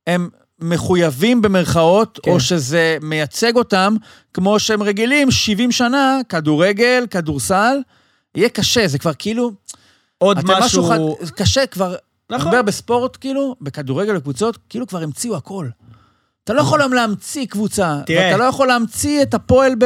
הם 0.07 0.29
מחויבים 0.61 1.41
במרכאות, 1.41 2.19
כן. 2.23 2.31
או 2.31 2.39
שזה 2.39 2.97
מייצג 3.01 3.55
אותם, 3.55 3.95
כמו 4.33 4.59
שהם 4.59 4.83
רגילים 4.83 5.31
70 5.31 5.71
שנה, 5.71 6.19
כדורגל, 6.29 7.05
כדורסל, 7.11 7.77
יהיה 8.35 8.49
קשה, 8.49 8.87
זה 8.87 8.99
כבר 8.99 9.11
כאילו... 9.19 9.51
עוד 10.17 10.37
אתם 10.37 10.47
משהו... 10.47 10.83
חד- 10.83 11.29
קשה 11.35 11.65
כבר, 11.65 11.95
נכון. 12.29 12.47
מדבר 12.47 12.61
בספורט, 12.61 13.17
כאילו, 13.21 13.55
בכדורגל 13.61 14.17
וקבוצות, 14.17 14.57
כאילו 14.69 14.87
כבר 14.87 15.03
המציאו 15.03 15.35
הכל. 15.35 15.67
אתה 16.43 16.53
לא 16.53 16.61
יכול 16.61 16.81
היום 16.81 16.93
להמציא 16.93 17.45
קבוצה, 17.45 17.99
תראה. 18.05 18.25
ואתה 18.27 18.37
לא 18.37 18.43
יכול 18.43 18.67
להמציא 18.67 19.21
את 19.21 19.33
הפועל 19.33 19.75
ב... 19.75 19.85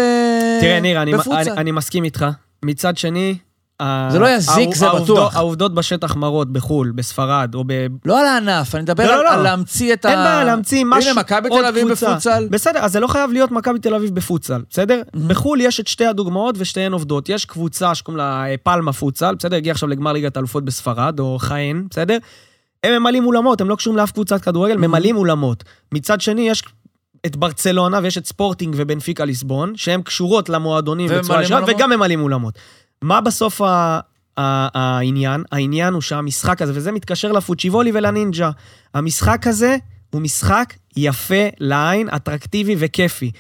תראה, 0.62 0.80
ניר, 0.80 1.02
אני. 1.02 1.14
אני, 1.14 1.52
אני 1.52 1.72
מסכים 1.72 2.04
איתך. 2.04 2.26
מצד 2.66 2.98
שני... 2.98 3.36
זה 3.82 4.20
לא 4.20 4.28
יזיק, 4.30 4.76
זה 4.76 4.86
בטוח. 4.90 5.36
העובדות 5.36 5.74
בשטח 5.74 6.16
מראות 6.16 6.54
בחו"ל, 6.54 6.92
בספרד, 6.96 7.56
או 7.56 7.64
ב... 7.68 7.74
לא 8.06 8.20
על 8.20 8.26
הענף, 8.26 8.76
אני 8.76 8.84
מדבר 8.84 9.06
לא, 9.06 9.12
על, 9.12 9.18
לא, 9.18 9.24
לא. 9.24 9.30
על 9.30 9.42
להמציא 9.42 9.94
את 9.94 10.06
ה... 10.06 10.10
אין 10.10 10.18
בעיה 10.18 10.44
להמציא 10.44 10.84
משהו, 10.88 11.12
הנה, 11.12 11.20
מכבי 11.20 11.50
תל 11.50 11.66
אביב. 11.66 11.92
בפוטסל. 11.92 12.48
בסדר, 12.52 12.80
אז 12.80 12.92
זה 12.92 13.00
לא 13.00 13.08
חייב 13.08 13.32
להיות 13.32 13.52
מכבי 13.52 13.80
תל 13.80 13.96
אביב 13.96 14.16
בפוטסל, 14.16 14.62
בסדר? 14.70 15.02
בחו"ל 15.28 15.62
יש 15.62 15.80
את 15.80 15.88
שתי 15.88 16.06
הדוגמאות 16.06 16.56
ושתיהן 16.58 16.92
עובדות. 16.92 17.30
יש 17.30 17.46
קבוצה 17.46 17.96
שקוראים 17.96 18.18
לה 18.18 18.46
אה, 18.46 18.56
פלמה 18.64 18.94
פוטסל, 18.94 19.36
בסדר? 19.36 19.56
הגיע 19.58 19.72
עכשיו 19.72 19.90
לגמר 19.90 20.14
ליגת 20.14 20.38
האלופות 20.38 20.66
בספרד, 20.66 21.20
או 21.20 21.38
חאן, 21.40 21.84
בסדר? 21.90 22.18
הם 22.84 23.02
ממלאים 23.02 23.26
אולמות, 23.26 23.62
הם 23.62 23.70
לא 23.70 23.76
קשורים 23.76 23.98
לאף 23.98 24.12
קבוצת 24.12 24.42
כדורגל, 24.42 24.78
ממלאים 24.78 25.18
אולמות. 25.18 25.64
מצד 25.92 26.22
שני, 26.22 26.50
יש 26.50 26.64
את 27.26 27.36
ברצלונה 27.36 28.00
ויש 28.04 28.18
את 28.18 28.26
ספורטינג 28.26 28.76
ובנפיקה 28.78 29.26
ליסבון, 29.26 29.74
שהן 29.76 30.02
קשורות 30.02 30.50
למועדונים 30.50 31.10
בצורה 31.10 31.44
אולמות. 31.44 31.70
וגם 31.70 31.90
ממלאים 31.90 32.22
אולמות. 32.22 32.54
מה 33.06 33.22
בסוף 33.22 33.62
ה... 33.62 34.00
העניין? 34.38 35.44
העניין 35.52 35.94
הוא 35.94 36.02
שהמשחק 36.02 36.62
הזה, 36.62 36.72
וזה 36.76 36.92
מתקשר 36.92 37.32
לפוצ'יבולי 37.32 37.92
ולנינג'ה, 37.94 38.52
המשחק 38.94 39.48
הזה 39.48 39.78
הוא 40.10 40.22
משחק 40.22 40.74
יפה 40.98 41.44
לעין, 41.60 42.10
אטרקטיבי 42.16 42.76
וכיפי. 42.80 43.32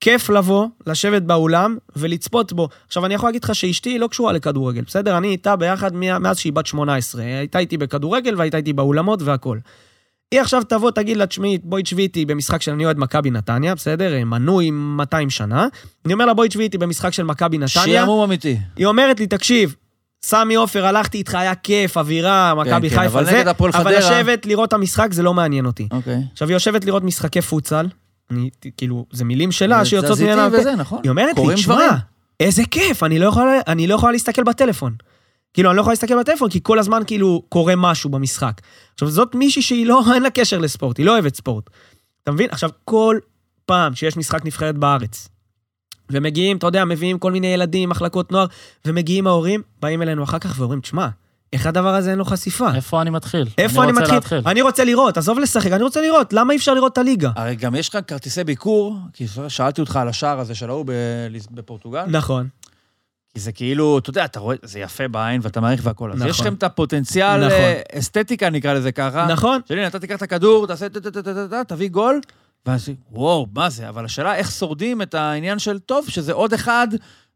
כיף 0.00 0.30
לבוא, 0.30 0.66
לשבת 0.86 1.22
באולם 1.22 1.76
ולצפות 1.96 2.52
בו. 2.52 2.68
עכשיו, 2.86 3.06
אני 3.06 3.14
יכול 3.14 3.28
להגיד 3.28 3.44
לך 3.44 3.54
שאשתי 3.54 3.90
היא 3.90 4.00
לא 4.00 4.06
קשורה 4.06 4.32
לכדורגל, 4.32 4.82
בסדר? 4.86 5.18
אני 5.18 5.28
איתה 5.28 5.56
ביחד 5.56 5.94
מאז 5.94 6.38
שהיא 6.38 6.52
בת 6.52 6.66
18. 6.66 7.22
הייתה 7.22 7.58
איתי 7.58 7.76
בכדורגל 7.76 8.34
והייתה 8.36 8.56
איתי 8.56 8.72
באולמות 8.72 9.22
והכול. 9.22 9.60
היא 10.32 10.40
עכשיו 10.40 10.62
תבוא, 10.62 10.90
תגיד 10.90 11.16
לה, 11.16 11.26
תשמעי, 11.26 11.58
בואי 11.64 11.82
תשבי 11.82 12.02
איתי 12.02 12.24
במשחק 12.24 12.62
של 12.62 12.72
אני 12.72 12.84
אוהד 12.84 12.98
מכבי 12.98 13.30
נתניה, 13.30 13.74
בסדר? 13.74 14.24
מנוי 14.24 14.70
200 14.70 15.30
שנה. 15.30 15.66
אני 16.04 16.12
אומר 16.12 16.26
לה, 16.26 16.34
בואי 16.34 16.48
תשבי 16.48 16.62
איתי 16.62 16.78
במשחק 16.78 17.12
של 17.12 17.22
מכבי 17.22 17.58
נתניה. 17.58 17.68
שעמום 18.00 18.24
אמיתי. 18.24 18.58
היא 18.76 18.86
אומרת 18.86 19.20
לי, 19.20 19.26
תקשיב, 19.26 19.74
סמי 20.24 20.54
עופר, 20.54 20.86
הלכתי 20.86 21.18
איתך, 21.18 21.34
היה 21.34 21.54
כיף, 21.54 21.96
אווירה, 21.96 22.54
מכבי 22.54 22.90
כן, 22.90 22.96
חיפה, 22.96 23.04
אבל 23.04 23.24
זה, 23.24 23.42
אבל 23.50 23.72
חדרה- 23.72 23.98
לשבת, 23.98 24.46
לראות 24.46 24.68
את 24.68 24.72
המשחק, 24.72 25.12
זה 25.12 25.22
לא 25.22 25.34
מעניין 25.34 25.66
אותי. 25.66 25.88
אוקיי. 25.90 26.22
עכשיו, 26.32 26.48
היא 26.48 26.54
יושבת 26.54 26.84
לראות 26.84 27.02
משחקי 27.04 27.40
פוצל, 27.40 27.86
אני, 28.30 28.50
כאילו, 28.76 29.06
זה 29.12 29.24
מילים 29.24 29.52
שלה 29.52 29.84
שיוצאות 29.84 30.20
ממנה. 30.20 30.48
וזה, 30.52 30.74
נכון. 30.76 31.00
היא 31.02 31.10
אומרת 31.10 31.38
לי, 31.38 31.54
תשמע, 31.54 31.74
דברים." 31.74 31.90
איזה 32.40 32.62
כיף, 32.70 33.02
אני 33.02 33.18
לא, 33.18 33.26
יכולה, 33.26 33.60
אני 33.66 33.86
לא 33.86 33.94
יכולה 33.94 34.12
להסתכל 34.12 34.42
בטלפון. 34.42 34.94
כאילו, 35.54 35.70
אני 35.70 35.76
לא 35.76 35.80
יכולה 35.80 35.92
להסתכל 35.92 36.20
בטלפון, 36.20 36.50
כי 36.50 36.60
כל 36.62 36.78
הזמן 36.78 37.02
כאילו 37.06 37.42
קורה 37.48 37.76
משהו 37.76 38.10
במשחק. 38.10 38.60
עכשיו, 38.94 39.10
זאת 39.10 39.34
מישהי 39.34 39.62
שהיא 39.62 39.86
לא, 39.86 40.02
אין 40.14 40.22
לה 40.22 40.30
קשר 40.30 40.58
לספורט, 40.58 40.98
היא 40.98 41.06
לא 41.06 41.12
אוהבת 41.12 41.36
ספורט. 41.36 41.70
אתה 42.22 42.32
מבין? 42.32 42.48
עכשיו, 42.50 42.70
כל 42.84 43.18
פעם 43.66 43.94
שיש 43.94 44.16
משחק 44.16 44.44
נבחרת 44.44 44.78
בארץ, 44.78 45.28
ומגיעים, 46.10 46.56
אתה 46.56 46.66
יודע, 46.66 46.84
מביאים 46.84 47.18
כל 47.18 47.32
מיני 47.32 47.46
ילדים, 47.46 47.88
מחלקות 47.88 48.32
נוער, 48.32 48.46
ומגיעים 48.84 49.26
ההורים, 49.26 49.62
באים 49.80 50.02
אלינו 50.02 50.24
אחר 50.24 50.38
כך 50.38 50.54
ואומרים, 50.58 50.80
תשמע, 50.80 51.08
איך 51.52 51.66
הדבר 51.66 51.94
הזה 51.94 52.10
אין 52.10 52.18
לו 52.18 52.24
חשיפה? 52.24 52.74
איפה 52.74 53.02
אני 53.02 53.10
מתחיל? 53.10 53.48
איפה 53.58 53.82
אני 53.82 53.90
רוצה 53.90 54.02
מתחיל? 54.02 54.14
להתחיל. 54.14 54.42
אני 54.46 54.62
רוצה 54.62 54.84
לראות, 54.84 55.16
עזוב 55.16 55.38
לשחק, 55.38 55.72
אני 55.72 55.82
רוצה 55.82 56.00
לראות, 56.00 56.32
למה 56.32 56.52
אי 56.52 56.58
אפשר 56.58 56.74
לראות 56.74 56.92
את 56.92 56.98
הליגה? 56.98 57.30
הרי 57.36 57.56
גם 57.56 57.74
יש 57.74 57.88
לך 57.88 57.98
כרטיסי 58.06 58.44
ביקור, 58.44 58.96
כי 59.12 59.26
שאלתי 59.48 59.80
אותך 59.80 59.96
על 59.96 60.08
השער 60.08 60.40
הזה 60.40 60.54
של 60.54 60.70
ההוא 60.70 60.86
בפורטוגל, 61.50 62.04
נכון. 62.06 62.48
כי 63.34 63.40
זה 63.40 63.52
כאילו, 63.52 63.98
אתה 63.98 64.10
יודע, 64.10 64.24
אתה 64.24 64.40
רואה, 64.40 64.56
זה 64.62 64.78
יפה 64.78 65.08
בעין 65.08 65.40
ואתה 65.44 65.60
מעריך 65.60 65.80
והכל. 65.84 66.12
אז 66.12 66.18
נכון. 66.18 66.30
יש 66.30 66.40
לכם 66.40 66.54
את 66.54 66.62
הפוטנציאל, 66.62 67.46
נכון. 67.46 67.50
אה, 67.50 67.80
אסתטיקה 67.92 68.50
נקרא 68.50 68.72
לזה 68.72 68.92
ככה. 68.92 69.26
נכון. 69.26 69.60
שהנה, 69.68 69.86
אתה 69.86 69.98
תיקח 69.98 70.16
את 70.16 70.22
הכדור, 70.22 70.66
תעשה 70.66 70.88
טה-טה-טה-טה, 70.88 71.64
תביא 71.64 71.88
גול, 71.88 72.20
ואז 72.66 72.88
וואו, 73.10 73.46
מה 73.54 73.70
זה? 73.70 73.88
אבל 73.88 74.04
השאלה 74.04 74.34
איך 74.34 74.50
שורדים 74.50 75.02
את 75.02 75.14
העניין 75.14 75.58
של 75.58 75.78
טוב, 75.78 76.08
שזה 76.08 76.32
עוד 76.32 76.52
אחד 76.52 76.88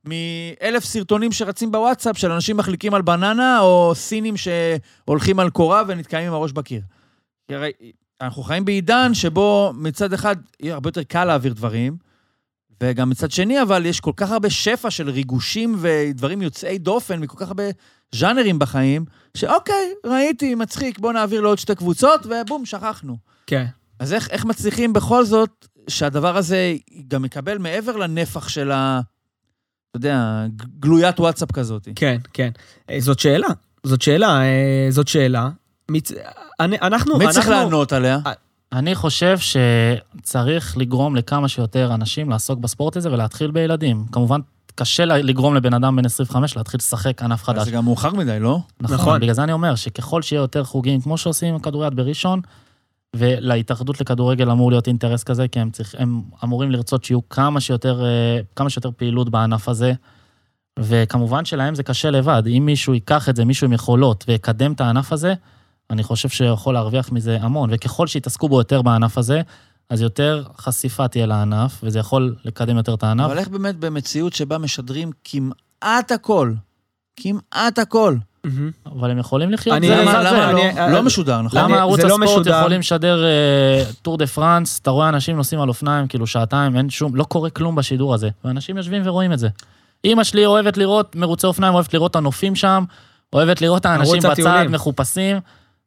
מאלף 0.04 0.84
סרטונים 0.84 1.32
שרצים 1.32 1.72
בוואטסאפ 1.72 2.18
של 2.18 2.32
אנשים 2.32 2.56
מחליקים 2.56 2.94
על 2.94 3.02
בננה, 3.02 3.60
או 3.60 3.92
סינים 3.94 4.34
שהולכים 4.36 5.40
על 5.40 5.50
קורה 5.50 5.82
ונתקעים 5.86 6.26
עם 6.26 6.32
הראש 6.34 6.52
בקיר. 6.52 6.80
כי 7.48 7.54
הרי 7.54 7.72
אנחנו 8.20 8.42
חיים 8.42 8.64
בעידן 8.64 9.14
שבו 9.14 9.72
מצד 9.76 10.12
אחד 10.12 10.36
יהיה 10.60 10.74
הרבה 10.74 10.88
יותר 10.88 11.02
קל 11.02 11.24
להעביר 11.24 11.52
דברים, 11.52 11.96
וגם 12.82 13.10
מצד 13.10 13.30
שני, 13.30 13.62
אבל 13.62 13.86
יש 13.86 14.00
כל 14.00 14.12
כך 14.16 14.30
הרבה 14.30 14.50
שפע 14.50 14.90
של 14.90 15.10
ריגושים 15.10 15.76
ודברים 15.80 16.42
יוצאי 16.42 16.78
דופן 16.78 17.20
מכל 17.20 17.36
כך 17.38 17.48
הרבה 17.48 17.64
ז'אנרים 18.14 18.58
בחיים, 18.58 19.04
שאוקיי, 19.36 19.92
ראיתי, 20.06 20.54
מצחיק, 20.54 20.98
בוא 20.98 21.12
נעביר 21.12 21.40
לעוד 21.40 21.58
שתי 21.58 21.74
קבוצות, 21.74 22.20
ובום, 22.26 22.66
שכחנו. 22.66 23.16
כן. 23.46 23.64
אז 23.98 24.12
איך, 24.12 24.30
איך 24.30 24.44
מצליחים 24.44 24.92
בכל 24.92 25.24
זאת 25.24 25.66
שהדבר 25.88 26.36
הזה 26.36 26.74
גם 27.08 27.22
מקבל 27.22 27.58
מעבר 27.58 27.96
לנפח 27.96 28.48
של 28.48 28.70
ה... 28.70 29.00
אתה 29.90 29.96
יודע, 29.96 30.44
גלוית 30.80 31.20
וואטסאפ 31.20 31.52
כזאת. 31.52 31.88
כן, 31.96 32.16
כן. 32.32 32.50
אה, 32.90 33.00
זאת 33.00 33.18
שאלה, 33.18 33.48
זאת 33.84 34.02
שאלה, 34.02 34.40
אה, 34.40 34.86
זאת 34.90 35.08
שאלה. 35.08 35.48
מצ... 35.90 36.12
אני- 36.60 36.78
אנחנו, 36.82 37.18
מי 37.18 37.24
צריך 37.32 37.48
לענות 37.48 37.92
עליה? 37.92 38.18
אני 38.72 38.94
חושב 38.94 39.38
שצריך 39.38 40.78
לגרום 40.78 41.16
לכמה 41.16 41.48
שיותר 41.48 41.94
אנשים 41.94 42.30
לעסוק 42.30 42.58
בספורט 42.58 42.96
הזה 42.96 43.12
ולהתחיל 43.12 43.50
בילדים. 43.50 44.04
כמובן, 44.12 44.40
קשה 44.74 45.04
לגרום 45.04 45.54
לבן 45.54 45.74
אדם 45.74 45.96
בן 45.96 46.06
25 46.06 46.56
להתחיל 46.56 46.78
לשחק 46.78 47.22
ענף 47.22 47.44
חדש. 47.44 47.64
זה 47.64 47.70
גם 47.70 47.84
מאוחר 47.84 48.10
מדי, 48.10 48.38
לא? 48.40 48.58
נכון. 48.80 48.96
נכון. 48.96 49.20
בגלל 49.20 49.34
זה 49.34 49.42
אני 49.42 49.52
אומר 49.52 49.74
שככל 49.74 50.22
שיהיה 50.22 50.40
יותר 50.40 50.64
חוגים, 50.64 51.00
כמו 51.00 51.18
שעושים 51.18 51.54
עם 51.54 51.60
כדוריד 51.60 51.96
בראשון, 51.96 52.40
ולהתאחדות 53.16 54.00
לכדורגל 54.00 54.50
אמור 54.50 54.70
להיות 54.70 54.86
אינטרס 54.86 55.24
כזה, 55.24 55.48
כי 55.48 55.60
הם, 55.60 55.70
צריך, 55.70 55.94
הם 55.98 56.22
אמורים 56.44 56.70
לרצות 56.70 57.04
שיהיו 57.04 57.28
כמה 57.28 57.60
שיותר, 57.60 58.04
אה, 58.04 58.40
כמה 58.56 58.70
שיותר 58.70 58.90
פעילות 58.96 59.28
בענף 59.28 59.68
הזה. 59.68 59.92
וכמובן 60.78 61.44
שלהם 61.44 61.74
זה 61.74 61.82
קשה 61.82 62.10
לבד. 62.10 62.42
אם 62.46 62.62
מישהו 62.66 62.94
ייקח 62.94 63.28
את 63.28 63.36
זה, 63.36 63.44
מישהו 63.44 63.66
עם 63.66 63.72
יכולות, 63.72 64.24
ויקדם 64.28 64.72
את 64.72 64.80
הענף 64.80 65.12
הזה, 65.12 65.34
אני 65.90 66.02
חושב 66.02 66.28
שיכול 66.28 66.74
להרוויח 66.74 67.12
מזה 67.12 67.38
המון. 67.40 67.70
וככל 67.72 68.06
שיתעסקו 68.06 68.48
בו 68.48 68.60
יותר 68.60 68.82
בענף 68.82 69.18
הזה, 69.18 69.40
אז 69.90 70.00
יותר 70.02 70.42
חשיפה 70.58 71.08
תהיה 71.08 71.26
לענף, 71.26 71.80
וזה 71.82 71.98
יכול 71.98 72.34
לקדם 72.44 72.76
יותר 72.76 72.94
את 72.94 73.02
הענף. 73.02 73.24
אבל 73.24 73.38
איך 73.38 73.48
באמת 73.48 73.76
במציאות 73.76 74.32
שבה 74.32 74.58
משדרים 74.58 75.10
כמעט 75.24 76.12
הכל, 76.12 76.52
כמעט 77.16 77.78
הכל. 77.78 78.16
אבל 78.86 79.10
הם 79.10 79.18
יכולים 79.18 79.50
לחיות 79.50 79.76
אני- 79.76 79.88
זה 79.88 79.96
למה 80.02 80.12
זה. 80.12 80.18
למה 80.30 80.50
אני- 80.50 80.76
לא? 80.76 80.88
לא 80.90 81.02
משודר, 81.02 81.42
נכון? 81.42 81.60
למה 81.60 81.78
ערוץ 81.78 82.00
לא 82.00 82.06
הספורט 82.06 82.22
משודר. 82.28 82.58
יכולים 82.60 82.80
לשדר 82.80 83.24
אה, 83.24 83.84
טור 84.02 84.18
דה 84.18 84.26
פרנס, 84.26 84.78
אתה 84.78 84.90
רואה 84.90 85.08
אנשים 85.08 85.36
נוסעים 85.36 85.60
על 85.60 85.68
אופניים, 85.68 86.06
כאילו 86.06 86.26
שעתיים, 86.26 86.76
אין 86.76 86.90
שום, 86.90 87.14
לא 87.14 87.24
קורה 87.24 87.50
כלום 87.50 87.74
בשידור 87.76 88.14
הזה. 88.14 88.28
ואנשים 88.44 88.76
יושבים 88.76 89.02
ורואים 89.04 89.32
את 89.32 89.38
זה. 89.38 89.48
אימא 90.04 90.24
שלי 90.24 90.46
אוהבת 90.46 90.76
לראות 90.76 91.16
מרוצי 91.16 91.46
אופניים, 91.46 91.74
אוהבת 91.74 91.94
לראות 91.94 92.10
את 92.10 92.16
הנופים 92.16 92.54
שם, 92.56 92.84
אוהבת 93.32 93.60
לראות 93.62 93.80
את 93.80 93.86
האנשים 93.86 94.22
בצד. 94.30 94.64
מחופשים. 94.70 95.36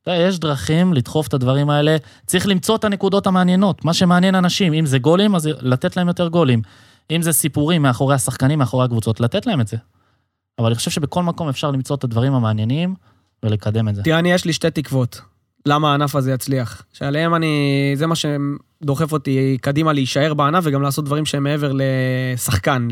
אתה 0.02 0.12
יודע, 0.12 0.28
יש 0.28 0.40
דרכים 0.40 0.94
לדחוף 0.94 1.28
את 1.28 1.34
הדברים 1.34 1.70
האלה. 1.70 1.98
צריך 2.26 2.48
למצוא 2.48 2.76
את 2.76 2.84
הנקודות 2.84 3.28
המעניינות, 3.28 3.86
מה 3.86 3.94
שמעניין 3.94 4.36
אנשים. 4.36 4.74
אם 4.74 4.86
זה 4.86 5.00
גולים, 5.00 5.36
אז 5.36 5.50
לתת 5.62 5.98
להם 5.98 6.08
יותר 6.08 6.28
גולים. 6.28 6.62
אם 7.12 7.22
זה 7.22 7.32
סיפורים 7.32 7.82
מאחורי 7.82 8.16
השחקנים, 8.16 8.60
מאחורי 8.60 8.86
הקבוצות, 8.86 9.20
לתת 9.20 9.46
להם 9.46 9.62
את 9.62 9.68
זה. 9.68 9.78
אבל 10.60 10.68
אני 10.68 10.76
חושב 10.76 10.92
שבכל 10.92 11.24
מקום 11.24 11.50
אפשר 11.50 11.72
למצוא 11.72 11.96
את 11.96 12.04
הדברים 12.04 12.34
המעניינים 12.34 12.96
ולקדם 13.44 13.90
את 13.90 13.96
זה. 13.96 14.04
תראה, 14.04 14.20
אני 14.20 14.32
יש 14.32 14.46
לי 14.46 14.54
שתי 14.54 14.72
תקוות. 14.72 15.22
למה 15.66 15.92
הענף 15.92 16.16
הזה 16.16 16.32
יצליח. 16.32 16.84
שעליהם 16.94 17.36
אני, 17.36 17.94
זה 17.96 18.08
מה 18.08 18.16
שדוחף 18.16 19.12
אותי 19.12 19.58
קדימה 19.62 19.94
להישאר 19.94 20.34
בענף 20.34 20.64
וגם 20.68 20.82
לעשות 20.82 21.06
דברים 21.06 21.26
שהם 21.26 21.44
מעבר 21.44 21.72
לשחקן, 21.76 22.88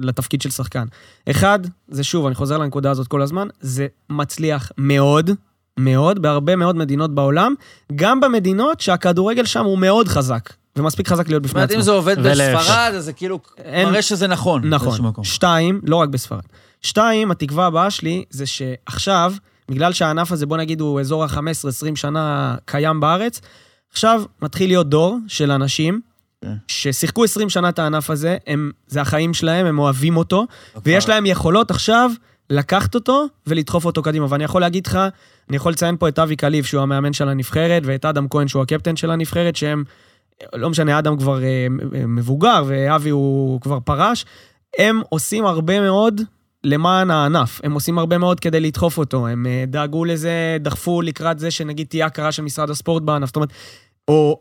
לתפקיד 0.00 0.42
של 0.42 0.50
שחקן. 0.50 0.84
אחד, 1.30 1.58
זה 1.88 2.04
שוב, 2.04 2.26
אני 2.26 2.34
חוזר 2.34 2.58
לנקודה 2.58 2.90
הזאת 2.90 3.08
כל 3.08 3.22
הזמן, 3.22 3.48
זה 3.60 3.86
מצליח 4.10 4.72
מאוד, 4.78 5.30
מאוד, 5.78 6.22
בהרבה 6.22 6.56
מאוד 6.56 6.76
מדינות 6.76 7.14
בעולם, 7.14 7.54
גם 7.94 8.20
במדינות 8.20 8.80
שהכדורגל 8.80 9.44
שם 9.44 9.64
הוא 9.64 9.78
מאוד 9.78 10.08
חזק, 10.08 10.52
ומספיק 10.76 11.08
חזק 11.08 11.28
להיות 11.28 11.42
זאת 11.42 11.50
בפני 11.50 11.58
אומרת, 11.60 11.70
עצמו. 11.70 11.80
אם 11.80 11.84
זה 11.84 11.90
עובד. 11.90 12.18
בספרד, 12.18 12.92
אז 12.96 13.04
זה 13.04 13.12
כאילו 13.12 13.38
אין- 13.58 13.88
מראה 13.88 14.02
שזה 14.02 14.26
נכון. 14.26 14.68
נכון. 14.68 15.24
שתיים, 15.24 15.80
לא 15.84 15.96
רק 15.96 16.08
בספרד. 16.08 16.40
שתיים, 16.82 17.30
התקווה 17.30 17.66
הבאה 17.66 17.90
שלי 17.90 18.24
זה 18.30 18.46
שעכשיו, 18.46 19.32
בגלל 19.70 19.92
שהענף 19.92 20.32
הזה, 20.32 20.46
בוא 20.46 20.56
נגיד, 20.56 20.80
הוא 20.80 21.00
אזור 21.00 21.24
ה-15-20 21.24 21.40
שנה 21.96 22.56
קיים 22.64 23.00
בארץ, 23.00 23.40
עכשיו 23.92 24.22
מתחיל 24.42 24.70
להיות 24.70 24.88
דור 24.88 25.18
של 25.28 25.50
אנשים 25.50 26.00
כן. 26.44 26.52
ששיחקו 26.68 27.24
20 27.24 27.50
שנה 27.50 27.68
את 27.68 27.78
הענף 27.78 28.10
הזה, 28.10 28.36
הם, 28.46 28.70
זה 28.86 29.00
החיים 29.00 29.34
שלהם, 29.34 29.66
הם 29.66 29.78
אוהבים 29.78 30.16
אותו, 30.16 30.46
אוקיי. 30.74 30.94
ויש 30.94 31.08
להם 31.08 31.26
יכולות 31.26 31.70
עכשיו 31.70 32.10
לקחת 32.50 32.94
אותו 32.94 33.26
ולדחוף 33.46 33.84
אותו 33.84 34.02
קדימה. 34.02 34.26
ואני 34.28 34.44
יכול 34.44 34.60
להגיד 34.60 34.86
לך, 34.86 34.98
אני 35.48 35.56
יכול 35.56 35.72
לציין 35.72 35.96
פה 35.96 36.08
את 36.08 36.18
אבי 36.18 36.36
קליב, 36.36 36.64
שהוא 36.64 36.82
המאמן 36.82 37.12
של 37.12 37.28
הנבחרת, 37.28 37.82
ואת 37.86 38.04
אדם 38.04 38.28
כהן, 38.30 38.48
שהוא 38.48 38.62
הקפטן 38.62 38.96
של 38.96 39.10
הנבחרת, 39.10 39.56
שהם, 39.56 39.84
לא 40.54 40.70
משנה, 40.70 40.98
אדם 40.98 41.16
כבר 41.16 41.42
אה, 41.42 41.66
מבוגר, 42.06 42.64
ואבי 42.66 43.10
הוא 43.10 43.60
כבר 43.60 43.80
פרש, 43.80 44.24
הם 44.78 45.00
עושים 45.08 45.46
הרבה 45.46 45.80
מאוד 45.80 46.20
למען 46.64 47.10
הענף. 47.10 47.60
הם 47.64 47.72
עושים 47.72 47.98
הרבה 47.98 48.18
מאוד 48.18 48.40
כדי 48.40 48.60
לדחוף 48.60 48.98
אותו. 48.98 49.26
הם 49.26 49.46
אה, 49.46 49.64
דאגו 49.66 50.04
לזה, 50.04 50.56
דחפו 50.60 51.02
לקראת 51.02 51.38
זה 51.38 51.50
שנגיד 51.50 51.86
תהיה 51.86 52.06
הכרה 52.06 52.32
של 52.32 52.42
משרד 52.42 52.70
הספורט 52.70 53.02
בענף. 53.02 53.26
זאת 53.26 53.36
אומרת, 53.36 53.52
או 54.08 54.40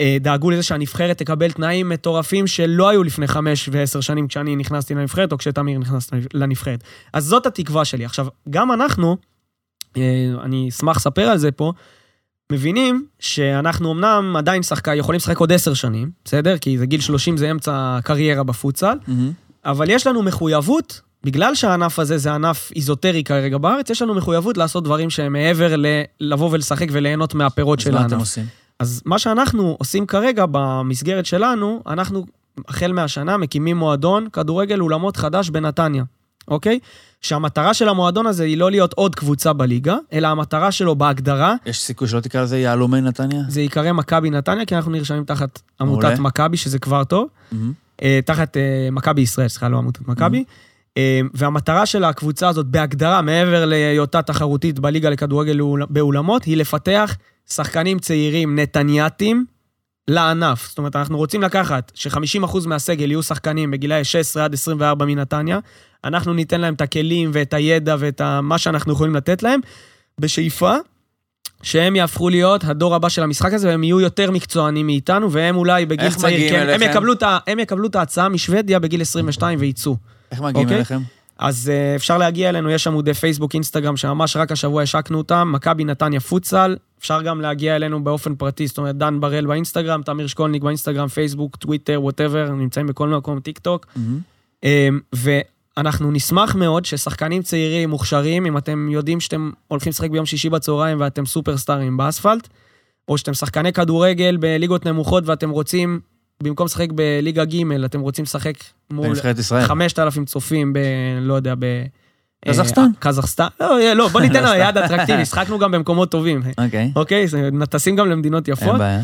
אה, 0.00 0.16
דאגו 0.20 0.50
לזה 0.50 0.62
שהנבחרת 0.62 1.18
תקבל 1.18 1.52
תנאים 1.52 1.88
מטורפים 1.88 2.46
שלא 2.46 2.88
היו 2.88 3.02
לפני 3.02 3.26
חמש 3.26 3.68
ועשר 3.72 4.00
שנים 4.00 4.28
כשאני 4.28 4.56
נכנסתי 4.56 4.94
לנבחרת, 4.94 5.32
או 5.32 5.38
כשתמיר 5.38 5.78
נכנס 5.78 6.10
לנבחרת. 6.34 6.84
אז 7.12 7.24
זאת 7.24 7.46
התקווה 7.46 7.84
שלי. 7.84 8.04
עכשיו, 8.04 8.26
גם 8.50 8.72
אנחנו, 8.72 9.16
אני 10.44 10.68
אשמח 10.68 10.96
לספר 10.96 11.22
על 11.22 11.38
זה 11.38 11.50
פה, 11.50 11.72
מבינים 12.52 13.06
שאנחנו 13.18 13.92
אמנם 13.92 14.34
עדיין 14.38 14.62
שחקה, 14.62 14.94
יכולים 14.94 15.16
לשחק 15.18 15.38
עוד 15.38 15.52
עשר 15.52 15.74
שנים, 15.74 16.10
בסדר? 16.24 16.58
כי 16.58 16.78
זה 16.78 16.86
גיל 16.86 17.00
30, 17.00 17.36
זה 17.36 17.50
אמצע 17.50 17.72
הקריירה 17.98 18.42
בפוטסל, 18.42 18.98
מהמם. 19.08 19.32
אבל 19.64 19.90
יש 19.90 20.06
לנו 20.06 20.22
מחויבות, 20.22 21.00
בגלל 21.24 21.54
שהענף 21.54 21.98
הזה 21.98 22.18
זה 22.18 22.32
ענף 22.34 22.70
איזוטרי 22.76 23.24
כרגע 23.24 23.58
בארץ, 23.58 23.90
יש 23.90 24.02
לנו 24.02 24.14
מחויבות 24.14 24.56
לעשות 24.56 24.84
דברים 24.84 25.10
שהם 25.10 25.32
מעבר 25.32 25.76
ל- 25.76 25.86
לבוא 26.20 26.48
ולשחק 26.52 26.86
וליהנות 26.92 27.34
מהפירות 27.34 27.78
אז 27.78 27.84
של 27.84 27.90
מה 27.92 27.98
הענף. 27.98 28.12
אתם 28.12 28.18
עושים? 28.20 28.44
אז 28.80 29.02
מה 29.04 29.18
שאנחנו 29.18 29.76
עושים 29.78 30.06
כרגע 30.06 30.44
במסגרת 30.50 31.26
שלנו, 31.26 31.82
אנחנו 31.86 32.26
החל 32.68 32.92
מהשנה 32.92 33.36
מקימים 33.36 33.76
מועדון 33.76 34.28
כדורגל 34.32 34.80
אולמות 34.80 35.16
חדש 35.16 35.50
בנתניה, 35.50 36.04
אוקיי? 36.48 36.78
שהמטרה 37.20 37.74
של 37.74 37.88
המועדון 37.88 38.26
הזה 38.26 38.44
היא 38.44 38.58
לא 38.58 38.70
להיות 38.70 38.92
עוד 38.92 39.14
קבוצה 39.14 39.52
בליגה, 39.52 39.96
אלא 40.12 40.28
המטרה 40.28 40.72
שלו 40.72 40.96
בהגדרה, 40.96 41.54
יש 41.66 41.82
סיכוי 41.82 42.08
שלא 42.08 42.20
תקרא 42.20 42.42
לזה 42.42 42.58
יהלומי 42.58 43.00
נתניה? 43.00 43.42
זה 43.48 43.60
ייקרא 43.60 43.92
מכבי 43.92 44.30
נתניה, 44.30 44.64
כי 44.64 44.76
אנחנו 44.76 44.92
נרשמים 44.92 45.24
תחת 45.24 45.60
עמותת. 45.80 46.18
מכבי, 46.18 46.56
שזה 46.56 46.78
כבר 46.78 47.04
טוב. 47.04 47.28
מהמם. 47.52 47.72
אה, 48.02 48.20
תחת 48.24 48.56
אה, 48.56 48.88
מכבי 48.92 49.20
ישראל, 49.20 49.48
סליחה, 49.48 49.68
לא 49.68 49.78
עמותת 49.78 50.08
מכבי. 50.08 50.44
אה, 50.96 51.20
והמטרה 51.34 51.86
של 51.86 52.04
הקבוצה 52.04 52.48
הזאת, 52.48 52.66
בהגדרה, 52.66 53.22
מעבר 53.22 53.64
להיותה 53.64 54.22
תחרותית 54.22 54.78
בליגה 54.78 55.10
לכדורגל 55.10 55.60
באולמות, 55.90 56.44
היא 56.44 56.56
לפתח 56.56 57.16
שחקנים 57.50 57.98
צעירים 57.98 58.58
נתניאתים 58.58 59.44
לענף. 60.08 60.68
זאת 60.68 60.78
אומרת, 60.78 60.96
אנחנו 60.96 61.18
רוצים 61.18 61.42
לקחת 61.42 61.92
ש-50% 61.94 62.66
מהסגל 62.66 63.10
יהיו 63.10 63.22
שחקנים 63.22 63.70
בגילאי 63.70 64.04
16 64.04 64.44
עד 64.44 64.54
24 64.54 65.04
מנתניה, 65.04 65.58
אנחנו 66.04 66.34
ניתן 66.34 66.60
להם 66.60 66.74
את 66.74 66.80
הכלים 66.80 67.30
ואת 67.32 67.54
הידע 67.54 67.96
ואת 67.98 68.20
ה- 68.20 68.40
מה 68.40 68.58
שאנחנו 68.58 68.92
יכולים 68.92 69.14
לתת 69.14 69.42
להם, 69.42 69.60
בשאיפה 70.20 70.74
שהם 71.62 71.96
יהפכו 71.96 72.28
להיות 72.28 72.64
הדור 72.64 72.94
הבא 72.94 73.08
של 73.08 73.22
המשחק 73.22 73.52
הזה, 73.52 73.68
והם 73.68 73.84
יהיו 73.84 74.00
יותר 74.00 74.30
מקצוענים 74.30 74.86
מאיתנו, 74.86 75.32
והם 75.32 75.56
אולי 75.56 75.86
בגיל 75.86 76.14
צעיר, 76.14 76.50
כן, 76.50 76.68
הם? 76.68 76.82
יקבלו, 76.82 77.12
את 77.12 77.22
הם 77.46 77.58
יקבלו 77.58 77.88
את 77.88 77.96
ההצעה 77.96 78.28
משוודיה 78.28 78.78
בגיל 78.78 79.00
22 79.00 79.58
וייצאו. 79.60 79.96
איך 80.32 80.40
מגיעים 80.40 80.66
אוקיי. 80.66 80.76
אליכם? 80.76 81.00
אז 81.38 81.72
uh, 81.72 81.96
אפשר 81.96 82.18
להגיע 82.18 82.48
אלינו, 82.48 82.70
יש 82.70 82.86
עמודי 82.86 83.14
פייסבוק, 83.14 83.54
אינסטגרם, 83.54 83.96
שממש 83.96 84.36
רק 84.36 84.52
השבוע 84.52 84.82
השקנו 84.82 85.18
אותם, 85.18 85.52
מכבי 85.52 85.84
נתניה 85.84 86.20
פוטסל, 86.20 86.76
אפשר 86.98 87.22
גם 87.22 87.40
להגיע 87.40 87.76
אלינו 87.76 88.04
באופן 88.04 88.34
פרטי, 88.34 88.66
זאת 88.66 88.78
אומרת, 88.78 88.96
דן 88.96 89.20
בראל 89.20 89.46
באינסטגרם, 89.46 90.02
תמיר 90.02 90.26
שקולניק 90.26 90.62
באינסטגרם, 90.62 91.08
פייסבוק, 91.08 91.56
טוויטר, 91.56 92.02
whatever, 92.02 92.50
נמצאים 92.50 92.86
בכל 92.86 93.08
מקום, 93.08 93.40
טיק 93.40 93.58
טוק. 93.58 93.86
מהמם. 93.96 94.18
אמ, 94.64 95.00
ואנחנו 95.12 96.10
נשמח 96.10 96.54
מאוד 96.54 96.84
ששחקנים 96.84 97.42
צעירים, 97.42 97.90
מוכשרים, 97.90 98.46
אם 98.46 98.58
אתם 98.58 98.88
יודעים 98.90 99.20
שאתם 99.20 99.50
הולכים 99.68 99.90
לשחק 99.90 100.10
ביום 100.10 100.26
שישי 100.26 100.50
בצהריים 100.50 101.00
ואתם 101.00 101.26
סופרסטארים 101.26 101.96
באספלט, 101.96 102.48
או 103.08 103.18
שאתם 103.18 103.34
שחקני 103.34 103.72
כדורגל 103.72 104.36
בליגות 104.36 104.86
נמוכות 104.86 105.24
ואתם 105.26 105.50
רוצים, 105.50 106.00
במקום 106.42 106.64
לשחק 106.66 106.92
בליגה 106.92 107.44
ג', 107.44 107.72
אתם 107.84 108.00
רוצים 108.00 108.22
לשחק 108.22 108.54
מול 108.90 109.08
בנבחרת 109.08 109.38
ישראל. 109.38 109.64
5,000 109.64 110.24
צופים 110.24 110.72
ב... 110.72 110.78
לא 111.20 111.34
יודע, 111.34 111.54
ב... 111.58 111.84
קזחסטן? 112.48 112.80
אה, 112.80 112.86
קזחסטן? 112.98 113.46
לא, 113.60 113.94
לא, 113.94 114.08
בוא 114.08 114.20
ניתן 114.20 114.44
לו. 114.44 114.54
יד 114.54 114.78
אטרקטיבי, 114.78 115.24
שחקנו 115.24 115.58
גם 115.58 115.70
במקומות 115.70 116.10
טובים. 116.10 116.42
אוקיי. 116.58 116.92
אוקיי? 116.96 117.26
טסים 117.70 117.96
גם 117.96 118.10
למדינות 118.10 118.48
יפות. 118.48 118.68
אין 118.68 118.78
בעיה. 118.78 119.00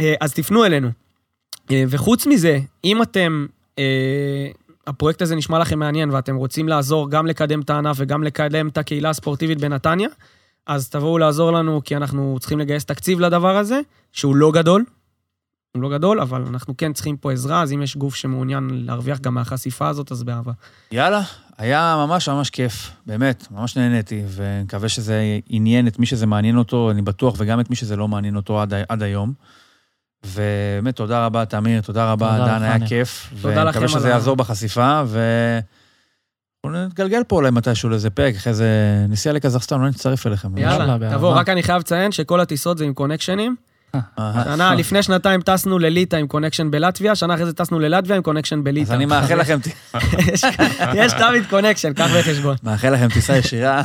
אה, 0.00 0.14
אז 0.20 0.32
תפנו 0.32 0.64
אלינו. 0.64 0.88
אה, 1.70 1.84
וחוץ 1.88 2.26
מזה, 2.26 2.58
אם 2.84 3.02
אתם, 3.02 3.46
אה, 3.78 4.48
הפרויקט 4.86 5.22
הזה 5.22 5.36
נשמע 5.36 5.58
לכם 5.58 5.78
מעניין 5.78 6.10
ואתם 6.10 6.36
רוצים 6.36 6.68
לעזור 6.68 7.10
גם 7.10 7.26
לקדם 7.26 7.60
את 7.60 7.70
הענף 7.70 7.96
וגם 8.00 8.22
לקדם 8.22 8.68
את 8.68 8.78
הקהילה 8.78 9.10
הספורטיבית 9.10 9.60
בנתניה, 9.60 10.08
אז 10.66 10.88
תבואו 10.88 11.18
לעזור 11.18 11.52
לנו, 11.52 11.80
כי 11.84 11.96
אנחנו 11.96 12.36
צריכים 12.40 12.58
לגייס 12.58 12.84
תקציב 12.84 13.20
לדבר 13.20 13.56
הזה, 13.56 13.80
שהוא 14.12 14.36
לא 14.36 14.52
גדול. 14.52 14.84
הוא 15.72 15.82
לא 15.82 15.90
גדול, 15.90 16.20
אבל 16.20 16.44
אנחנו 16.46 16.76
כן 16.76 16.92
צריכים 16.92 17.16
פה 17.16 17.32
עזרה, 17.32 17.62
אז 17.62 17.72
אם 17.72 17.82
יש 17.82 17.96
גוף 17.96 18.14
שמעוניין 18.14 18.68
להרוויח 18.72 19.18
גם 19.18 19.34
מהחשיפה 19.34 19.88
הזאת, 19.88 20.12
אז 20.12 20.22
באהבה. 20.22 20.52
יאללה, 20.92 21.22
היה 21.58 21.94
ממש 22.06 22.28
ממש 22.28 22.50
כיף, 22.50 22.90
באמת, 23.06 23.46
ממש 23.50 23.76
נהניתי, 23.76 24.22
ונקווה 24.34 24.88
שזה 24.88 25.38
עניין 25.48 25.86
את 25.86 25.98
מי 25.98 26.06
שזה 26.06 26.26
מעניין 26.26 26.56
אותו, 26.56 26.90
אני 26.90 27.02
בטוח, 27.02 27.34
וגם 27.38 27.60
את 27.60 27.70
מי 27.70 27.76
שזה 27.76 27.96
לא 27.96 28.08
מעניין 28.08 28.36
אותו 28.36 28.60
עד, 28.62 28.74
עד 28.88 29.02
היום. 29.02 29.32
ובאמת, 30.26 30.96
תודה 30.96 31.26
רבה, 31.26 31.44
תמיר, 31.44 31.80
תודה 31.80 32.12
רבה, 32.12 32.30
תודה 32.38 32.58
דן, 32.58 32.62
לך, 32.62 32.62
היה. 32.62 32.88
כיף. 32.88 33.32
תודה 33.42 33.64
לכם 33.64 33.82
מקווה 33.82 34.00
שזה 34.00 34.08
יעזור 34.08 34.36
בחשיפה, 34.36 35.02
ו... 35.06 35.20
אנחנו 36.64 36.86
נתגלגל 36.86 37.24
פה 37.24 37.36
אולי 37.36 37.50
מתישהו 37.50 37.88
לאיזה 37.88 38.10
פרק, 38.10 38.34
אחרי 38.34 38.54
זה 38.54 38.68
נסיעה 39.08 39.34
לקזחסטן, 39.34 39.76
אולי 39.76 39.88
נצטרף 39.90 40.26
אליכם. 40.26 40.58
יאללה, 40.58 40.98
באהבה. 40.98 41.16
תבוא, 41.16 41.32
רק 41.32 41.48
אני 41.48 41.62
חייב 41.62 41.78
לציין 41.80 42.12
שכל 42.12 42.40
הטיסות 42.40 42.78
זה 42.78 42.84
עם 42.84 42.94
קונקשנים. 42.94 43.56
אהה. 43.94 44.44
שנה, 44.44 44.74
לפני 44.74 45.02
שנתיים 45.02 45.40
טסנו 45.40 45.78
לליטא 45.78 46.16
עם 46.16 46.26
קונקשן 46.26 46.70
בלטביה, 46.70 47.14
שנה 47.14 47.34
אחרי 47.34 47.46
זה 47.46 47.52
טסנו 47.52 47.78
ללטביה 47.78 48.16
עם 48.16 48.22
קונקשן 48.22 48.64
בליטא. 48.64 48.84
אז 48.86 48.92
אני 48.92 49.06
מאחל 49.06 49.34
לכם, 49.40 49.58
יש- 50.94 51.12
תמיד 51.12 51.44
קונקשן, 51.50 51.92
קח 51.92 52.06
בחשבון. 52.18 52.56
מאחל 52.62 52.90
לכם 52.90 53.08
טיסה 53.14 53.36
ישירה. 53.36 53.82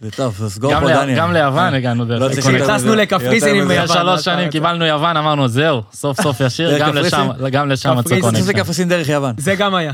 זה 0.00 0.10
טוב, 0.10 0.48
סגור 0.48 0.72
גם 0.72 0.80
פה, 0.82 0.92
דניאל. 0.92 1.18
גם 1.18 1.32
ליוון 1.32 1.74
הגענו 1.74 2.04
לא 2.04 2.18
דרך 2.18 2.32
כשטסנו 2.38 2.74
מזה, 2.76 2.96
לקפריסין 2.96 3.56
עם. 3.56 3.70
יוון. 3.70 3.86
שלוש 3.86 4.24
שנים 4.24 4.50
קיבלנו 4.50 4.84
יוון, 4.86 5.16
אמרנו, 5.16 5.48
זהו, 5.48 5.82
סוף 5.92 6.20
סוף 6.22 6.40
ישיר, 6.40 6.78
גם 6.78 6.90
קפריסין? 6.90 7.20
לשם, 7.68 7.90
מצא 7.92 8.02
קפריסין. 8.02 8.20
קונקשן. 8.20 8.48
לקפריסין 8.48 8.88
דרך 8.88 9.08
יוון. 9.08 9.34
זה 9.38 9.54
גם 9.54 9.74
היה. 9.74 9.92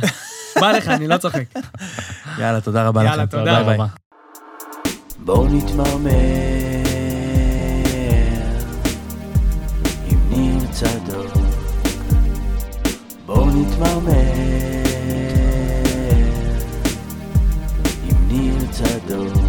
בא 0.60 0.72
לך, 0.72 0.88
אני 0.88 1.08
לא 1.08 1.16
צוחק. 1.16 1.42
יאללה, 2.38 2.60
תודה 2.60 2.82
רבה 2.88 3.04
יאללה, 3.04 3.16
לכם. 3.16 3.26
תודה 3.38 3.54
ביי 3.54 3.64
ביי. 3.64 3.74
רבה. 3.74 3.86
בואו 5.18 5.48
נתמרמר 5.48 6.10
בואו 13.34 13.46
נתמרמר 13.50 14.12
עם 18.08 18.28
ניר 18.28 18.54
צדוק 18.70 19.41